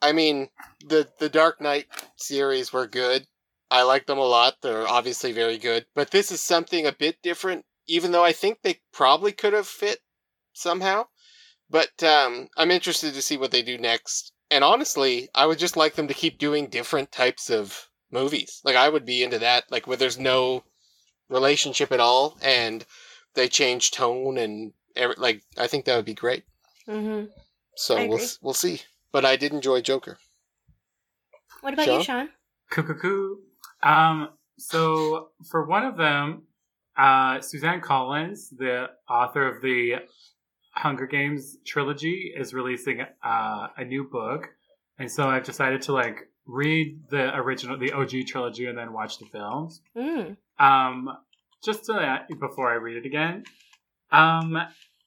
I 0.00 0.12
mean, 0.12 0.48
the 0.86 1.08
the 1.18 1.28
Dark 1.28 1.60
Knight 1.60 1.86
series 2.16 2.72
were 2.72 2.86
good. 2.86 3.26
I 3.70 3.82
like 3.82 4.06
them 4.06 4.18
a 4.18 4.24
lot. 4.24 4.54
They're 4.62 4.86
obviously 4.86 5.32
very 5.32 5.58
good, 5.58 5.86
but 5.94 6.10
this 6.10 6.30
is 6.30 6.40
something 6.40 6.86
a 6.86 6.92
bit 6.92 7.16
different. 7.22 7.64
Even 7.86 8.12
though 8.12 8.24
I 8.24 8.32
think 8.32 8.58
they 8.62 8.80
probably 8.92 9.32
could 9.32 9.52
have 9.52 9.66
fit 9.66 9.98
somehow, 10.52 11.06
but 11.68 12.02
um, 12.02 12.48
I'm 12.56 12.70
interested 12.70 13.14
to 13.14 13.22
see 13.22 13.36
what 13.36 13.50
they 13.50 13.62
do 13.62 13.76
next. 13.76 14.32
And 14.54 14.62
honestly, 14.62 15.28
I 15.34 15.46
would 15.46 15.58
just 15.58 15.76
like 15.76 15.96
them 15.96 16.06
to 16.06 16.14
keep 16.14 16.38
doing 16.38 16.68
different 16.68 17.10
types 17.10 17.50
of 17.50 17.88
movies. 18.12 18.60
Like 18.62 18.76
I 18.76 18.88
would 18.88 19.04
be 19.04 19.24
into 19.24 19.40
that. 19.40 19.64
Like 19.68 19.88
where 19.88 19.96
there's 19.96 20.16
no 20.16 20.62
relationship 21.28 21.90
at 21.90 21.98
all, 21.98 22.38
and 22.40 22.86
they 23.34 23.48
change 23.48 23.90
tone 23.90 24.38
and 24.38 24.72
every, 24.94 25.16
like 25.18 25.42
I 25.58 25.66
think 25.66 25.86
that 25.86 25.96
would 25.96 26.04
be 26.04 26.14
great. 26.14 26.44
Mhm. 26.86 27.30
So 27.74 27.96
I 27.96 28.06
we'll 28.06 28.18
agree. 28.18 28.28
we'll 28.42 28.54
see. 28.54 28.82
But 29.10 29.24
I 29.24 29.34
did 29.34 29.52
enjoy 29.52 29.80
Joker. 29.80 30.18
What 31.60 31.74
about 31.74 31.86
Sean? 31.86 31.98
you, 31.98 32.04
Sean? 32.04 32.28
Cuckoo. 32.70 33.38
Um, 33.82 34.28
so 34.56 35.30
for 35.50 35.66
one 35.66 35.84
of 35.84 35.96
them, 35.96 36.44
uh, 36.96 37.40
Suzanne 37.40 37.80
Collins, 37.80 38.50
the 38.50 38.90
author 39.08 39.48
of 39.48 39.62
the 39.62 39.96
Hunger 40.74 41.06
Games 41.06 41.56
trilogy, 41.64 42.32
is 42.36 42.52
releasing 42.52 43.02
uh, 43.22 43.68
a 43.76 43.84
new 43.84 44.04
book, 44.04 44.48
and 44.98 45.10
so 45.10 45.28
I've 45.28 45.44
decided 45.44 45.82
to 45.82 45.92
like 45.92 46.28
read 46.46 47.00
the 47.10 47.34
original, 47.36 47.78
the 47.78 47.92
OG 47.92 48.26
trilogy, 48.26 48.66
and 48.66 48.76
then 48.76 48.92
watch 48.92 49.18
the 49.18 49.26
films. 49.26 49.80
Mm. 49.96 50.36
Um, 50.58 51.08
just 51.64 51.84
to, 51.86 52.26
before 52.38 52.70
I 52.70 52.74
read 52.74 52.96
it 52.98 53.06
again. 53.06 53.44
Um, 54.12 54.58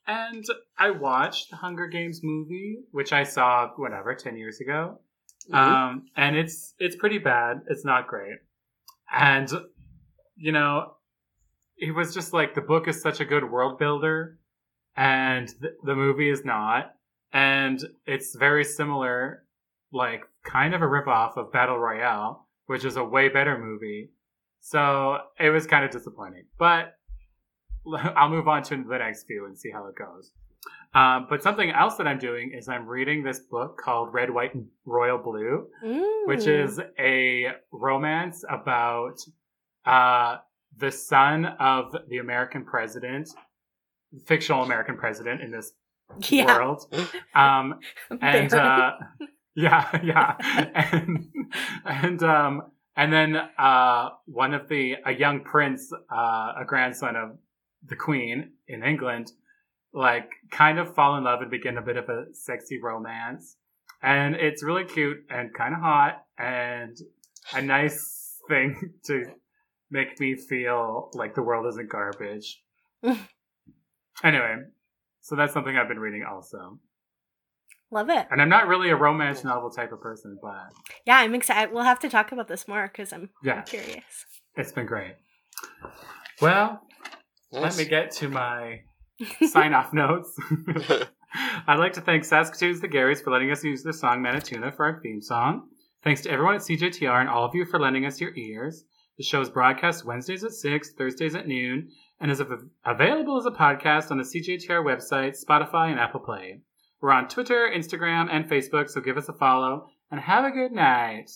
and 0.07 0.43
I 0.77 0.91
watched 0.91 1.49
the 1.49 1.57
Hunger 1.57 1.87
Games 1.87 2.21
movie, 2.23 2.79
which 2.91 3.13
I 3.13 3.23
saw 3.23 3.69
whatever 3.75 4.15
ten 4.15 4.37
years 4.37 4.59
ago. 4.59 4.99
Mhm. 5.51 5.55
Um, 5.55 6.05
and 6.15 6.35
it's 6.35 6.73
it's 6.79 6.95
pretty 6.95 7.19
bad. 7.19 7.61
It's 7.69 7.85
not 7.85 8.07
great. 8.07 8.37
And 9.11 9.49
you 10.35 10.51
know, 10.51 10.93
it 11.77 11.91
was 11.91 12.13
just 12.13 12.33
like 12.33 12.53
the 12.53 12.61
book 12.61 12.87
is 12.87 13.01
such 13.01 13.19
a 13.19 13.25
good 13.25 13.49
world 13.49 13.79
builder, 13.79 14.39
and 14.97 15.47
th- 15.61 15.73
the 15.83 15.95
movie 15.95 16.29
is 16.29 16.43
not. 16.43 16.93
And 17.33 17.79
it's 18.05 18.35
very 18.35 18.63
similar, 18.63 19.43
like 19.93 20.23
kind 20.43 20.73
of 20.73 20.81
a 20.81 20.85
ripoff 20.85 21.37
of 21.37 21.51
Battle 21.53 21.77
Royale, 21.77 22.47
which 22.65 22.83
is 22.83 22.95
a 22.97 23.03
way 23.03 23.29
better 23.29 23.57
movie. 23.57 24.09
So 24.59 25.19
it 25.39 25.49
was 25.49 25.67
kind 25.67 25.85
of 25.85 25.91
disappointing. 25.91 26.45
But 26.57 26.95
I'll 28.15 28.29
move 28.29 28.47
on 28.47 28.63
to 28.63 28.75
the 28.83 28.97
next 28.97 29.25
few 29.27 29.45
and 29.45 29.57
see 29.57 29.71
how 29.71 29.85
it 29.87 29.95
goes. 29.95 30.31
Um, 30.93 31.27
but 31.29 31.43
something 31.43 31.69
else 31.69 31.95
that 31.97 32.07
I'm 32.07 32.17
doing 32.17 32.51
is 32.57 32.67
I'm 32.67 32.87
reading 32.87 33.23
this 33.23 33.39
book 33.39 33.77
called 33.77 34.13
Red, 34.13 34.29
White, 34.31 34.55
and 34.55 34.65
Royal 34.85 35.17
Blue, 35.17 35.67
Mm. 35.85 36.27
which 36.27 36.47
is 36.47 36.79
a 36.97 37.51
romance 37.71 38.43
about 38.49 39.17
uh, 39.85 40.37
the 40.77 40.91
son 40.91 41.45
of 41.45 41.95
the 42.09 42.17
American 42.17 42.65
president, 42.65 43.29
fictional 44.25 44.63
American 44.63 44.97
president 44.97 45.41
in 45.41 45.51
this 45.51 45.71
yeah. 46.29 46.45
world. 46.45 46.83
Um, 47.35 47.79
and 48.21 48.53
uh, 48.53 48.91
yeah, 49.55 49.99
yeah, 50.03 50.35
and 50.91 51.27
and 51.85 52.23
um, 52.23 52.61
and 52.95 53.11
then 53.11 53.37
uh, 53.57 54.09
one 54.25 54.53
of 54.53 54.67
the 54.69 54.95
a 55.05 55.13
young 55.13 55.41
prince, 55.41 55.91
uh, 55.93 56.53
a 56.59 56.65
grandson 56.65 57.15
of 57.15 57.37
the 57.85 57.95
queen 57.95 58.51
in 58.67 58.83
England, 58.83 59.31
like 59.93 60.29
kind 60.51 60.79
of 60.79 60.93
fall 60.95 61.17
in 61.17 61.23
love 61.23 61.41
and 61.41 61.51
begin 61.51 61.77
a 61.77 61.81
bit 61.81 61.97
of 61.97 62.09
a 62.09 62.25
sexy 62.33 62.79
romance. 62.81 63.57
And 64.01 64.35
it's 64.35 64.63
really 64.63 64.85
cute 64.85 65.17
and 65.29 65.53
kind 65.53 65.73
of 65.73 65.81
hot 65.81 66.23
and 66.37 66.95
a 67.53 67.61
nice 67.61 68.39
thing 68.47 68.93
to 69.05 69.25
make 69.89 70.19
me 70.19 70.35
feel 70.35 71.09
like 71.13 71.33
the 71.33 71.41
world 71.41 71.65
isn't 71.67 71.89
garbage. 71.89 72.61
Anyway, 74.23 74.55
so 75.21 75.35
that's 75.35 75.53
something 75.53 75.75
I've 75.75 75.87
been 75.87 75.99
reading 75.99 76.23
also. 76.29 76.79
Love 77.91 78.09
it. 78.09 78.27
And 78.31 78.41
I'm 78.41 78.49
not 78.49 78.67
really 78.67 78.89
a 78.89 78.95
romance 78.97 79.43
novel 79.45 79.69
type 79.69 79.91
of 79.93 80.01
person, 80.01 80.37
but 80.41 80.71
Yeah, 81.05 81.17
I'm 81.17 81.33
excited. 81.35 81.73
We'll 81.73 81.83
have 81.83 81.99
to 81.99 82.09
talk 82.09 82.31
about 82.33 82.47
this 82.49 82.67
more 82.67 82.87
because 82.87 83.13
I'm, 83.13 83.29
Yeah. 83.43 83.53
I'm 83.59 83.63
curious. 83.65 84.03
it's 84.55 84.71
been 84.73 84.85
great. 84.85 85.15
Well, 86.41 86.81
Nice. 87.53 87.61
let 87.63 87.77
me 87.77 87.85
get 87.89 88.11
to 88.17 88.27
my 88.29 88.81
sign 89.47 89.73
off 89.73 89.93
notes. 89.93 90.37
I'd 91.67 91.79
like 91.79 91.93
to 91.93 92.01
thank 92.01 92.23
Saskatoons 92.25 92.81
the 92.81 92.87
Garys 92.87 93.23
for 93.23 93.31
letting 93.31 93.51
us 93.51 93.63
use 93.63 93.83
the 93.83 93.93
song 93.93 94.21
Manituna 94.21 94.75
for 94.75 94.85
our 94.85 94.99
theme 95.01 95.21
song. 95.21 95.67
Thanks 96.03 96.21
to 96.21 96.29
everyone 96.31 96.55
at 96.55 96.61
CJTR 96.61 97.19
and 97.21 97.29
all 97.29 97.45
of 97.45 97.55
you 97.55 97.65
for 97.65 97.79
lending 97.79 98.05
us 98.05 98.19
your 98.21 98.35
ears. 98.35 98.83
The 99.17 99.23
show 99.23 99.41
is 99.41 99.49
broadcast 99.49 100.05
Wednesdays 100.05 100.43
at 100.43 100.51
6, 100.51 100.91
Thursdays 100.97 101.35
at 101.35 101.47
noon, 101.47 101.89
and 102.19 102.31
is 102.31 102.41
av- 102.41 102.69
available 102.85 103.37
as 103.37 103.45
a 103.45 103.51
podcast 103.51 104.11
on 104.11 104.17
the 104.17 104.23
CJTR 104.23 104.83
website, 104.83 105.35
Spotify, 105.43 105.91
and 105.91 105.99
Apple 105.99 106.19
Play. 106.19 106.61
We're 107.01 107.11
on 107.11 107.27
Twitter, 107.27 107.69
Instagram, 107.73 108.27
and 108.31 108.49
Facebook, 108.49 108.89
so 108.89 109.01
give 109.01 109.17
us 109.17 109.29
a 109.29 109.33
follow, 109.33 109.87
and 110.09 110.19
have 110.21 110.45
a 110.45 110.51
good 110.51 110.71
night. 110.71 111.29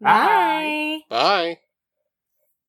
Bye. 0.00 1.00
Bye. 1.08 1.16
Bye. 1.16 1.58